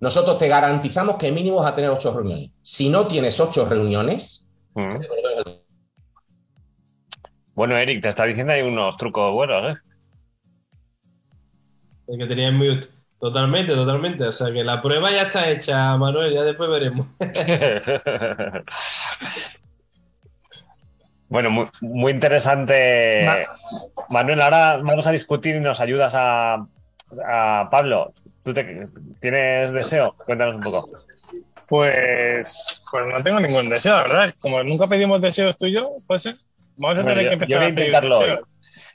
nosotros 0.00 0.38
te 0.38 0.48
garantizamos 0.48 1.16
que 1.16 1.32
mínimo 1.32 1.56
vas 1.56 1.72
a 1.72 1.74
tener 1.74 1.90
ocho 1.90 2.12
reuniones. 2.12 2.50
Si 2.62 2.88
no 2.88 3.06
tienes 3.06 3.38
ocho 3.40 3.68
reuniones, 3.68 4.42
Mm. 4.74 5.00
Bueno, 7.54 7.76
Eric, 7.76 8.02
te 8.02 8.08
está 8.08 8.24
diciendo 8.24 8.52
hay 8.52 8.62
unos 8.62 8.96
trucos 8.96 9.32
buenos, 9.32 9.76
¿eh? 9.76 9.80
El 12.08 12.18
que 12.18 12.26
tenía 12.26 12.48
en 12.48 12.56
mute. 12.56 12.88
Totalmente, 13.20 13.74
totalmente. 13.74 14.24
O 14.24 14.32
sea 14.32 14.52
que 14.52 14.64
la 14.64 14.82
prueba 14.82 15.10
ya 15.10 15.22
está 15.22 15.50
hecha, 15.50 15.96
Manuel, 15.96 16.34
ya 16.34 16.42
después 16.42 16.68
veremos. 16.68 17.06
Bueno, 21.32 21.50
muy, 21.50 21.64
muy 21.80 22.12
interesante. 22.12 23.26
Manuel, 24.10 24.42
ahora 24.42 24.76
vamos 24.82 25.06
a 25.06 25.12
discutir 25.12 25.56
y 25.56 25.60
nos 25.60 25.80
ayudas 25.80 26.14
a, 26.14 26.66
a 27.26 27.68
Pablo. 27.70 28.12
¿Tú 28.42 28.52
te- 28.52 28.86
tienes 29.20 29.72
deseo? 29.72 30.14
Cuéntanos 30.26 30.56
un 30.56 30.60
poco. 30.60 30.90
Pues, 31.68 32.82
pues 32.90 33.14
no 33.14 33.22
tengo 33.22 33.40
ningún 33.40 33.70
deseo, 33.70 33.96
la 33.96 34.02
verdad. 34.02 34.34
Como 34.40 34.62
nunca 34.62 34.86
pedimos 34.88 35.22
deseos 35.22 35.56
tú 35.56 35.66
y 35.66 35.72
yo, 35.72 35.86
pues 36.06 36.24
vamos 36.76 36.98
a 36.98 37.02
Bueno, 37.02 37.08
tener 37.18 37.24
yo- 37.24 37.28
que 37.30 37.34
empezar 37.34 37.48
yo 37.48 37.56
voy 37.56 37.66
a 37.66 37.68
intentarlo 37.70 38.40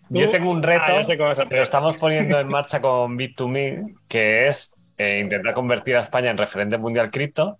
yo 0.10 0.30
tengo 0.30 0.52
un 0.52 0.64
reto 0.64 0.84
Ah, 0.88 1.02
es 1.02 1.10
el 1.10 1.18
que 1.18 1.56
lo 1.58 1.64
estamos 1.64 1.98
poniendo 1.98 2.40
en 2.40 2.48
marcha 2.50 2.80
con 2.80 3.18
Bit2Me, 3.18 3.94
que 4.08 4.48
es 4.48 4.72
eh, 4.98 5.20
intentar 5.20 5.54
convertir 5.54 5.98
a 5.98 6.02
España 6.04 6.30
en 6.30 6.38
referente 6.38 6.78
mundial 6.78 7.12
cripto 7.12 7.58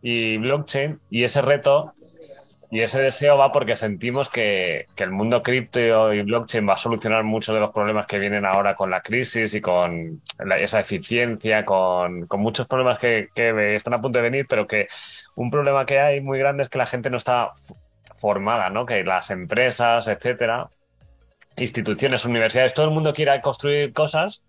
y 0.00 0.36
blockchain. 0.36 1.00
Y 1.10 1.24
ese 1.24 1.42
reto 1.42 1.90
y 2.70 2.80
ese 2.80 3.00
deseo 3.00 3.38
va 3.38 3.50
porque 3.50 3.76
sentimos 3.76 4.28
que, 4.28 4.86
el 4.96 5.10
mundo 5.10 5.42
cripto 5.42 6.12
y 6.12 6.22
blockchain 6.22 6.68
va 6.68 6.74
a 6.74 6.76
solucionar 6.76 7.24
muchos 7.24 7.54
de 7.54 7.60
los 7.60 7.72
problemas 7.72 8.06
que 8.06 8.18
vienen 8.18 8.44
ahora 8.44 8.74
con 8.74 8.90
la 8.90 9.00
crisis 9.00 9.54
y 9.54 9.60
con 9.60 10.22
esa 10.60 10.80
eficiencia, 10.80 11.64
con, 11.64 12.26
muchos 12.36 12.66
problemas 12.66 12.98
que, 12.98 13.28
que 13.34 13.74
están 13.74 13.94
a 13.94 14.00
punto 14.02 14.18
de 14.18 14.24
venir, 14.24 14.46
pero 14.48 14.66
que 14.66 14.88
un 15.34 15.50
problema 15.50 15.86
que 15.86 15.98
hay 15.98 16.20
muy 16.20 16.38
grande 16.38 16.64
es 16.64 16.68
que 16.68 16.78
la 16.78 16.86
gente 16.86 17.08
no 17.10 17.16
está 17.16 17.52
formada, 18.18 18.68
¿no? 18.68 18.84
Que 18.84 19.02
las 19.04 19.30
empresas, 19.30 20.06
etcétera, 20.06 20.68
instituciones, 21.56 22.24
universidades, 22.26 22.74
todo 22.74 22.86
el 22.86 22.92
mundo 22.92 23.14
quiere 23.14 23.40
construir 23.40 23.92
cosas, 23.94 24.42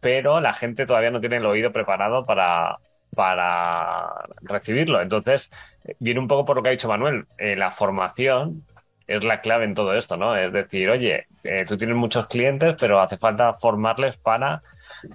pero 0.00 0.40
la 0.40 0.54
gente 0.54 0.86
todavía 0.86 1.10
no 1.10 1.20
tiene 1.20 1.36
el 1.36 1.46
oído 1.46 1.72
preparado 1.72 2.24
para, 2.24 2.78
para 3.14 4.10
recibirlo. 4.42 5.00
Entonces, 5.02 5.50
eh, 5.84 5.94
viene 5.98 6.20
un 6.20 6.28
poco 6.28 6.44
por 6.44 6.56
lo 6.56 6.62
que 6.62 6.68
ha 6.70 6.72
dicho 6.72 6.88
Manuel, 6.88 7.26
eh, 7.38 7.56
la 7.56 7.70
formación 7.70 8.64
es 9.06 9.24
la 9.24 9.40
clave 9.40 9.64
en 9.64 9.74
todo 9.74 9.94
esto, 9.94 10.16
¿no? 10.16 10.36
Es 10.36 10.52
decir, 10.52 10.90
oye, 10.90 11.26
eh, 11.44 11.64
tú 11.66 11.76
tienes 11.78 11.96
muchos 11.96 12.26
clientes, 12.26 12.74
pero 12.78 13.00
hace 13.00 13.16
falta 13.16 13.54
formarles 13.54 14.16
para 14.18 14.62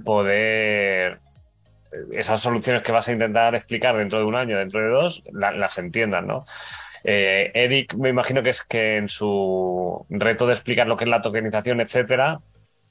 poder 0.03 1.19
esas 2.11 2.39
soluciones 2.41 2.81
que 2.81 2.91
vas 2.91 3.07
a 3.07 3.11
intentar 3.11 3.53
explicar 3.55 3.95
dentro 3.97 4.19
de 4.19 4.25
un 4.25 4.35
año, 4.35 4.57
dentro 4.57 4.81
de 4.81 4.87
dos, 4.89 5.23
la- 5.31 5.51
las 5.51 5.77
entiendan, 5.77 6.27
¿no? 6.27 6.45
Eric, 7.03 7.95
me 7.95 8.09
imagino 8.09 8.41
que 8.43 8.49
es 8.51 8.63
que 8.63 8.97
en 8.97 9.09
su 9.09 10.05
reto 10.09 10.47
de 10.47 10.53
explicar 10.53 10.87
lo 10.87 10.95
que 10.97 11.03
es 11.03 11.09
la 11.09 11.21
tokenización, 11.21 11.81
etcétera, 11.81 12.39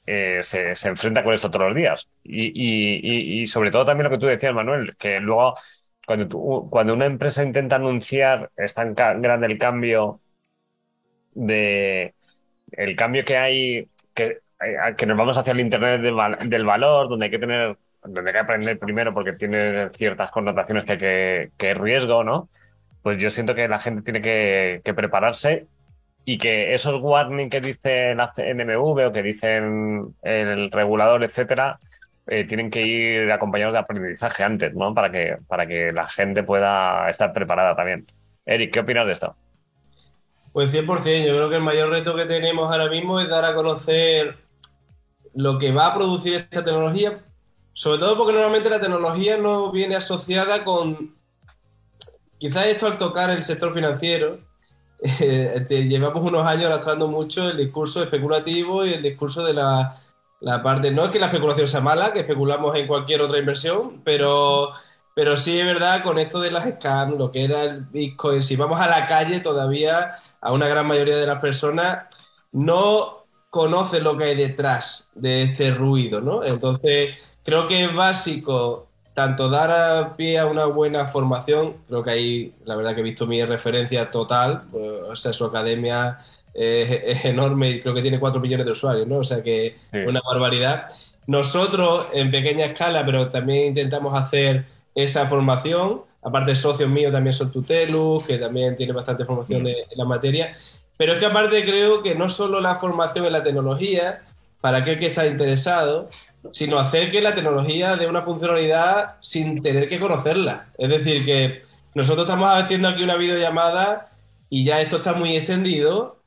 eh, 0.05 0.39
se, 0.41 0.75
se 0.75 0.89
enfrenta 0.89 1.23
con 1.23 1.33
esto 1.33 1.49
todos 1.51 1.67
los 1.67 1.75
días. 1.75 2.09
Y, 2.23 2.47
y- 2.55 3.41
y- 3.41 3.45
sobre 3.47 3.71
todo 3.71 3.85
también 3.85 4.05
lo 4.05 4.11
que 4.11 4.19
tú 4.19 4.25
decías, 4.27 4.53
Manuel, 4.53 4.95
que 4.97 5.19
luego 5.19 5.55
cuando, 6.05 6.67
cuando 6.69 6.93
una 6.93 7.05
empresa 7.05 7.43
intenta 7.43 7.77
anunciar, 7.77 8.51
es 8.57 8.73
tan 8.73 8.93
grande 8.95 9.47
el 9.47 9.57
cambio 9.57 10.21
de 11.33 12.13
el 12.71 12.95
cambio 12.95 13.23
que 13.25 13.37
hay, 13.37 13.89
que, 14.13 14.39
que 14.97 15.05
nos 15.05 15.17
vamos 15.17 15.37
hacia 15.37 15.53
el 15.53 15.59
Internet 15.61 16.01
val- 16.13 16.49
del 16.49 16.65
valor, 16.65 17.09
donde 17.09 17.25
hay 17.27 17.31
que 17.31 17.39
tener, 17.39 17.77
donde 18.03 18.29
hay 18.31 18.33
que 18.33 18.39
aprender 18.39 18.79
primero 18.79 19.13
porque 19.13 19.33
tiene 19.33 19.89
ciertas 19.93 20.31
connotaciones 20.31 20.85
que, 20.85 20.97
que, 20.97 21.51
que 21.57 21.71
es 21.71 21.77
riesgo, 21.77 22.23
¿no? 22.23 22.49
Pues 23.03 23.21
yo 23.21 23.29
siento 23.29 23.55
que 23.55 23.67
la 23.67 23.79
gente 23.79 24.01
tiene 24.03 24.21
que, 24.21 24.81
que 24.83 24.93
prepararse 24.93 25.67
y 26.25 26.37
que 26.37 26.73
esos 26.73 27.01
warnings 27.01 27.51
que 27.51 27.61
dice 27.61 28.15
la 28.15 28.33
NMV 28.35 29.07
o 29.07 29.11
que 29.11 29.23
dicen 29.23 30.15
el 30.21 30.71
regulador, 30.71 31.23
etcétera, 31.23 31.79
eh, 32.27 32.45
tienen 32.45 32.69
que 32.69 32.81
ir 32.81 33.31
acompañados 33.31 33.73
de 33.73 33.79
aprendizaje 33.79 34.43
antes, 34.43 34.73
¿no? 34.73 34.93
Para 34.93 35.11
que, 35.11 35.37
para 35.47 35.67
que 35.67 35.91
la 35.91 36.07
gente 36.07 36.43
pueda 36.43 37.09
estar 37.09 37.33
preparada 37.33 37.75
también. 37.75 38.07
Eric, 38.45 38.73
¿qué 38.73 38.79
opinas 38.79 39.05
de 39.05 39.11
esto? 39.11 39.35
Pues 40.53 40.71
100%, 40.71 41.25
yo 41.25 41.35
creo 41.35 41.49
que 41.49 41.55
el 41.55 41.63
mayor 41.63 41.89
reto 41.89 42.15
que 42.15 42.25
tenemos 42.25 42.63
ahora 42.63 42.89
mismo 42.89 43.19
es 43.19 43.27
dar 43.27 43.43
a 43.43 43.55
conocer 43.55 44.37
lo 45.33 45.57
que 45.57 45.71
va 45.71 45.87
a 45.87 45.95
producir 45.95 46.35
esta 46.35 46.63
tecnología, 46.63 47.23
sobre 47.73 47.99
todo 47.99 48.17
porque 48.17 48.33
normalmente 48.33 48.69
la 48.69 48.79
tecnología 48.79 49.37
no 49.37 49.71
viene 49.71 49.95
asociada 49.95 50.63
con, 50.63 51.15
quizás 52.37 52.67
esto 52.67 52.87
al 52.87 52.97
tocar 52.97 53.31
el 53.31 53.41
sector 53.41 53.73
financiero, 53.73 54.39
eh, 55.19 55.65
te- 55.67 55.83
llevamos 55.87 56.21
unos 56.23 56.45
años 56.47 56.65
arrastrando 56.67 57.07
mucho 57.07 57.49
el 57.49 57.57
discurso 57.57 58.03
especulativo 58.03 58.85
y 58.85 58.93
el 58.93 59.03
discurso 59.03 59.43
de 59.45 59.53
la, 59.53 60.01
la 60.39 60.63
parte, 60.63 60.91
no 60.91 61.05
es 61.05 61.11
que 61.11 61.19
la 61.19 61.27
especulación 61.27 61.67
sea 61.67 61.81
mala, 61.81 62.13
que 62.13 62.21
especulamos 62.21 62.75
en 62.75 62.87
cualquier 62.87 63.21
otra 63.21 63.39
inversión, 63.39 64.01
pero... 64.03 64.71
Pero 65.15 65.37
sí 65.37 65.59
es 65.59 65.65
verdad 65.65 66.01
con 66.03 66.17
esto 66.17 66.39
de 66.41 66.49
las 66.49 66.65
scams, 66.67 67.17
lo 67.19 67.29
que 67.29 67.43
era 67.43 67.61
el 67.65 67.81
Bitcoin, 67.85 68.41
si 68.41 68.55
vamos 68.55 68.79
a 68.81 68.87
la 68.87 69.05
calle 69.07 69.41
todavía 69.41 70.13
a 70.41 70.51
una 70.51 70.67
gran 70.67 70.87
mayoría 70.87 71.15
de 71.17 71.27
las 71.27 71.39
personas 71.39 72.07
no 72.51 73.27
conocen 73.49 74.03
lo 74.03 74.17
que 74.17 74.23
hay 74.25 74.35
detrás 74.35 75.11
de 75.15 75.43
este 75.43 75.71
ruido, 75.71 76.21
¿no? 76.21 76.43
Entonces, 76.43 77.15
creo 77.43 77.67
que 77.67 77.85
es 77.85 77.93
básico 77.95 78.89
tanto 79.13 79.49
dar 79.49 79.69
a 79.71 80.15
pie 80.15 80.39
a 80.39 80.45
una 80.47 80.65
buena 80.65 81.05
formación, 81.07 81.75
creo 81.87 82.03
que 82.03 82.11
ahí, 82.11 82.53
la 82.65 82.75
verdad 82.75 82.95
que 82.95 83.01
he 83.01 83.03
visto 83.03 83.27
mi 83.27 83.43
referencia 83.45 84.09
total, 84.09 84.63
pues, 84.71 84.83
o 85.09 85.15
sea, 85.15 85.33
su 85.33 85.45
academia 85.45 86.19
es, 86.53 86.89
es 87.05 87.25
enorme 87.25 87.69
y 87.71 87.79
creo 87.79 87.93
que 87.93 88.01
tiene 88.01 88.19
4 88.19 88.39
millones 88.41 88.65
de 88.65 88.71
usuarios, 88.71 89.07
¿no? 89.07 89.17
O 89.17 89.23
sea 89.23 89.41
que 89.43 89.77
Sí. 89.91 89.97
una 90.07 90.21
barbaridad. 90.27 90.87
Nosotros, 91.27 92.07
en 92.13 92.31
pequeña 92.31 92.65
escala, 92.65 93.05
pero 93.05 93.29
también 93.29 93.67
intentamos 93.67 94.17
hacer 94.19 94.65
esa 94.93 95.27
formación. 95.27 96.01
Aparte, 96.21 96.53
socios 96.55 96.89
míos 96.89 97.11
también 97.11 97.33
son 97.33 97.51
Tutelus, 97.51 98.25
que 98.25 98.37
también 98.37 98.75
tiene 98.75 98.93
bastante 98.93 99.25
formación 99.25 99.63
de- 99.63 99.81
en 99.89 99.97
la 99.97 100.05
materia. 100.05 100.55
Pero 100.97 101.13
es 101.13 101.19
que 101.19 101.25
aparte 101.25 101.63
creo 101.63 102.03
que 102.03 102.13
no 102.15 102.29
solo 102.29 102.61
la 102.61 102.75
formación 102.75 103.25
en 103.25 103.33
la 103.33 103.43
tecnología, 103.43 104.21
para 104.61 104.77
aquel 104.79 104.97
que 104.99 105.07
está 105.07 105.25
interesado, 105.25 106.09
sino 106.51 106.79
hacer 106.79 107.09
que 107.09 107.21
la 107.21 107.33
tecnología 107.33 107.95
dé 107.95 108.07
una 108.07 108.21
funcionalidad 108.21 109.15
sin 109.21 109.61
tener 109.61 109.87
que 109.87 109.99
conocerla. 109.99 110.67
Es 110.77 110.89
decir, 110.89 111.23
que 111.25 111.61
nosotros 111.95 112.25
estamos 112.25 112.49
haciendo 112.51 112.87
aquí 112.87 113.03
una 113.03 113.15
videollamada 113.15 114.09
y 114.49 114.65
ya 114.65 114.81
esto 114.81 114.97
está 114.97 115.13
muy 115.13 115.35
extendido 115.35 116.17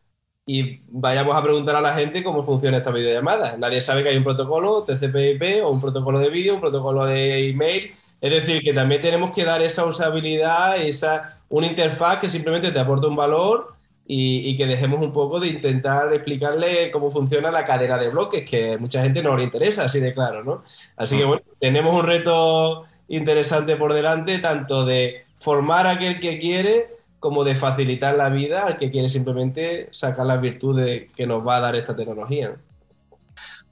y 0.46 0.80
vayamos 0.88 1.36
a 1.36 1.42
preguntar 1.42 1.76
a 1.76 1.80
la 1.80 1.94
gente 1.94 2.22
cómo 2.22 2.44
funciona 2.44 2.78
esta 2.78 2.90
videollamada. 2.90 3.56
Nadie 3.56 3.80
sabe 3.80 4.02
que 4.02 4.10
hay 4.10 4.16
un 4.16 4.24
protocolo 4.24 4.84
TCP/IP 4.84 5.64
o 5.64 5.70
un 5.70 5.80
protocolo 5.80 6.20
de 6.20 6.30
vídeo, 6.30 6.54
un 6.54 6.60
protocolo 6.60 7.04
de 7.04 7.48
email. 7.48 7.92
Es 8.20 8.30
decir, 8.30 8.62
que 8.62 8.72
también 8.72 9.00
tenemos 9.00 9.32
que 9.32 9.44
dar 9.44 9.60
esa 9.62 9.84
usabilidad, 9.84 10.78
esa 10.78 11.40
una 11.48 11.66
interfaz 11.66 12.18
que 12.18 12.28
simplemente 12.28 12.72
te 12.72 12.78
aporte 12.78 13.06
un 13.06 13.16
valor 13.16 13.75
y, 14.08 14.48
y 14.50 14.56
que 14.56 14.66
dejemos 14.66 15.00
un 15.00 15.12
poco 15.12 15.40
de 15.40 15.48
intentar 15.48 16.12
explicarle 16.12 16.90
cómo 16.90 17.10
funciona 17.10 17.50
la 17.50 17.64
cadena 17.66 17.98
de 17.98 18.10
bloques, 18.10 18.48
que 18.48 18.74
a 18.74 18.78
mucha 18.78 19.02
gente 19.02 19.22
no 19.22 19.36
le 19.36 19.44
interesa, 19.44 19.84
así 19.84 20.00
de 20.00 20.14
claro, 20.14 20.44
¿no? 20.44 20.64
Así 20.96 21.18
que 21.18 21.24
bueno, 21.24 21.42
tenemos 21.60 21.94
un 21.94 22.06
reto 22.06 22.84
interesante 23.08 23.76
por 23.76 23.92
delante, 23.92 24.38
tanto 24.38 24.84
de 24.84 25.24
formar 25.38 25.86
a 25.86 25.90
aquel 25.90 26.20
que 26.20 26.38
quiere 26.38 26.88
como 27.18 27.42
de 27.44 27.56
facilitar 27.56 28.14
la 28.14 28.28
vida 28.28 28.64
al 28.66 28.76
que 28.76 28.90
quiere 28.90 29.08
simplemente 29.08 29.88
sacar 29.90 30.26
las 30.26 30.40
virtudes 30.40 31.10
que 31.16 31.26
nos 31.26 31.46
va 31.46 31.56
a 31.56 31.60
dar 31.60 31.74
esta 31.76 31.96
tecnología. 31.96 32.50
¿no? 32.50 32.56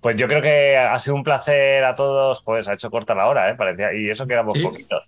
Pues 0.01 0.17
yo 0.17 0.29
creo 0.29 0.43
que 0.43 0.77
ha 0.77 0.99
sido 0.99 1.15
un 1.17 1.25
placer 1.25 1.83
a 1.85 1.95
todos, 1.95 2.43
pues 2.43 2.69
ha 2.69 2.75
hecho 2.75 2.91
corta 2.91 3.15
la 3.15 3.27
hora, 3.27 3.51
¿eh? 3.51 3.55
Parecía, 3.55 3.95
y 3.95 4.11
eso 4.11 4.27
que 4.27 4.35
éramos 4.35 4.59
Sí. 4.59 4.63
poquitos. 4.63 5.03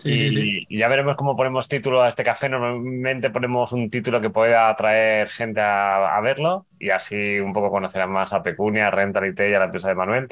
Sí, 0.00 0.10
y, 0.10 0.16
sí, 0.16 0.30
sí. 0.30 0.66
y 0.68 0.78
ya 0.78 0.88
veremos 0.88 1.14
cómo 1.16 1.36
ponemos 1.36 1.68
título 1.68 2.02
a 2.02 2.08
este 2.08 2.24
café. 2.24 2.48
Normalmente 2.48 3.30
ponemos 3.30 3.72
un 3.72 3.90
título 3.90 4.20
que 4.20 4.30
pueda 4.30 4.70
atraer 4.70 5.28
gente 5.28 5.60
a, 5.60 6.16
a 6.16 6.20
verlo 6.22 6.66
y 6.78 6.90
así 6.90 7.38
un 7.38 7.52
poco 7.52 7.70
conocerán 7.70 8.10
más 8.10 8.32
a 8.32 8.42
Pecunia, 8.42 8.88
a 8.88 8.90
Rental 8.90 9.26
IT 9.26 9.40
y 9.40 9.54
a 9.54 9.58
la 9.58 9.66
empresa 9.66 9.90
de 9.90 9.94
Manuel. 9.94 10.28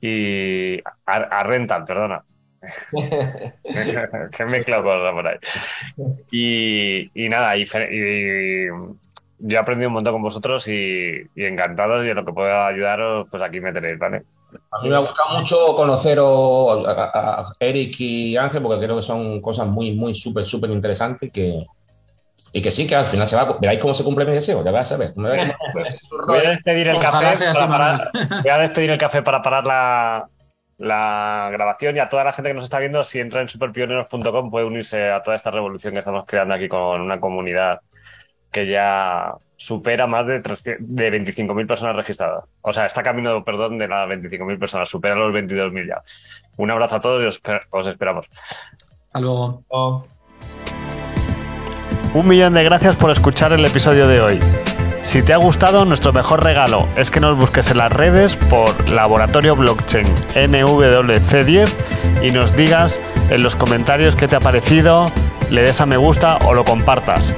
Y 0.00 0.80
a, 0.80 1.14
a 1.14 1.42
Rental, 1.42 1.84
perdona. 1.84 2.24
que 4.36 4.44
me 4.46 4.64
clavo 4.64 4.84
cosas 4.84 5.12
por 5.12 5.28
ahí. 5.28 5.38
Y, 6.30 7.10
y 7.14 7.28
nada, 7.28 7.56
y, 7.56 7.66
yo 9.46 9.56
he 9.56 9.58
aprendido 9.58 9.88
un 9.88 9.94
montón 9.94 10.14
con 10.14 10.22
vosotros 10.22 10.66
y, 10.68 11.22
y 11.34 11.44
encantados 11.44 12.06
y 12.06 12.08
en 12.08 12.16
lo 12.16 12.24
que 12.24 12.32
pueda 12.32 12.66
ayudaros, 12.66 13.28
pues 13.30 13.42
aquí 13.42 13.60
me 13.60 13.72
tenéis, 13.72 13.98
¿vale? 13.98 14.22
A 14.70 14.80
mí 14.82 14.88
me 14.88 14.96
ha 14.96 15.00
gustado 15.00 15.38
mucho 15.38 15.74
conoceros 15.76 16.86
a, 16.86 16.90
a- 17.04 17.40
a 17.40 17.44
Eric 17.60 17.94
y 18.00 18.36
Ángel, 18.36 18.62
porque 18.62 18.84
creo 18.84 18.96
que 18.96 19.02
son 19.02 19.40
cosas 19.40 19.68
muy, 19.68 19.92
muy, 19.92 20.14
súper, 20.14 20.44
súper 20.44 20.70
interesantes 20.70 21.28
y 21.28 21.32
que, 21.32 21.64
y 22.52 22.62
que 22.62 22.70
sí, 22.70 22.86
que 22.86 22.96
al 22.96 23.06
final 23.06 23.26
se 23.28 23.36
va, 23.36 23.56
veráis 23.60 23.78
cómo 23.80 23.94
se 23.94 24.04
cumple 24.04 24.24
mi 24.26 24.32
deseo, 24.32 24.64
ya 24.64 24.70
vas 24.70 24.90
a 24.92 24.96
ver. 24.96 25.12
Voy 25.16 26.38
a 26.38 26.50
despedir 26.50 26.88
el 26.88 26.98
café 26.98 27.52
para 27.52 27.68
parar, 27.68 28.10
voy 28.42 28.50
a 28.50 28.58
despedir 28.58 28.90
el 28.90 28.98
café 28.98 29.22
para 29.22 29.42
parar 29.42 29.66
la, 29.66 30.28
la 30.78 31.48
grabación 31.52 31.96
y 31.96 32.00
a 32.00 32.08
toda 32.08 32.24
la 32.24 32.32
gente 32.32 32.50
que 32.50 32.54
nos 32.54 32.64
está 32.64 32.78
viendo, 32.80 33.02
si 33.04 33.20
entra 33.20 33.40
en 33.40 33.48
superpioneros.com 33.48 34.50
puede 34.50 34.66
unirse 34.66 35.10
a 35.10 35.22
toda 35.22 35.36
esta 35.36 35.50
revolución 35.50 35.92
que 35.92 36.00
estamos 36.00 36.24
creando 36.26 36.54
aquí 36.54 36.68
con 36.68 37.00
una 37.00 37.20
comunidad 37.20 37.80
que 38.50 38.68
ya 38.68 39.34
supera 39.56 40.06
más 40.06 40.26
de, 40.26 40.40
300 40.40 40.86
de 40.88 41.12
25.000 41.24 41.66
personas 41.66 41.96
registradas. 41.96 42.44
O 42.62 42.72
sea, 42.72 42.86
está 42.86 43.02
camino, 43.02 43.44
perdón, 43.44 43.78
de 43.78 43.88
las 43.88 44.08
25.000 44.08 44.58
personas, 44.58 44.88
supera 44.88 45.14
los 45.14 45.32
22.000 45.32 45.88
ya. 45.88 46.02
Un 46.56 46.70
abrazo 46.70 46.96
a 46.96 47.00
todos 47.00 47.22
y 47.22 47.26
os, 47.26 47.42
esper- 47.42 47.62
os 47.70 47.86
esperamos. 47.86 48.26
Hasta 49.06 49.20
luego. 49.20 49.62
Oh. 49.68 50.04
Un 52.14 52.28
millón 52.28 52.54
de 52.54 52.62
gracias 52.64 52.96
por 52.96 53.10
escuchar 53.10 53.52
el 53.52 53.64
episodio 53.64 54.06
de 54.06 54.20
hoy. 54.20 54.38
Si 55.02 55.22
te 55.22 55.34
ha 55.34 55.36
gustado, 55.36 55.84
nuestro 55.84 56.12
mejor 56.12 56.42
regalo 56.42 56.88
es 56.96 57.10
que 57.10 57.20
nos 57.20 57.36
busques 57.36 57.70
en 57.70 57.78
las 57.78 57.92
redes 57.92 58.36
por 58.36 58.88
Laboratorio 58.88 59.54
Blockchain 59.54 60.06
NWC10 60.34 61.70
y 62.22 62.30
nos 62.30 62.56
digas 62.56 62.98
en 63.30 63.42
los 63.42 63.54
comentarios 63.56 64.16
qué 64.16 64.28
te 64.28 64.36
ha 64.36 64.40
parecido, 64.40 65.06
le 65.50 65.62
des 65.62 65.80
a 65.80 65.86
me 65.86 65.96
gusta 65.96 66.38
o 66.46 66.54
lo 66.54 66.64
compartas. 66.64 67.34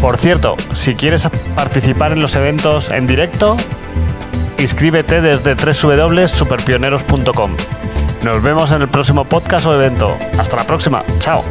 Por 0.00 0.18
cierto, 0.18 0.56
si 0.74 0.94
quieres 0.94 1.28
participar 1.54 2.12
en 2.12 2.20
los 2.20 2.34
eventos 2.36 2.90
en 2.90 3.06
directo, 3.06 3.56
inscríbete 4.58 5.20
desde 5.20 5.54
www.superpioneros.com. 5.54 7.50
Nos 8.22 8.42
vemos 8.42 8.70
en 8.72 8.82
el 8.82 8.88
próximo 8.88 9.24
podcast 9.24 9.66
o 9.66 9.74
evento. 9.74 10.16
Hasta 10.38 10.56
la 10.56 10.64
próxima. 10.64 11.04
Chao. 11.18 11.44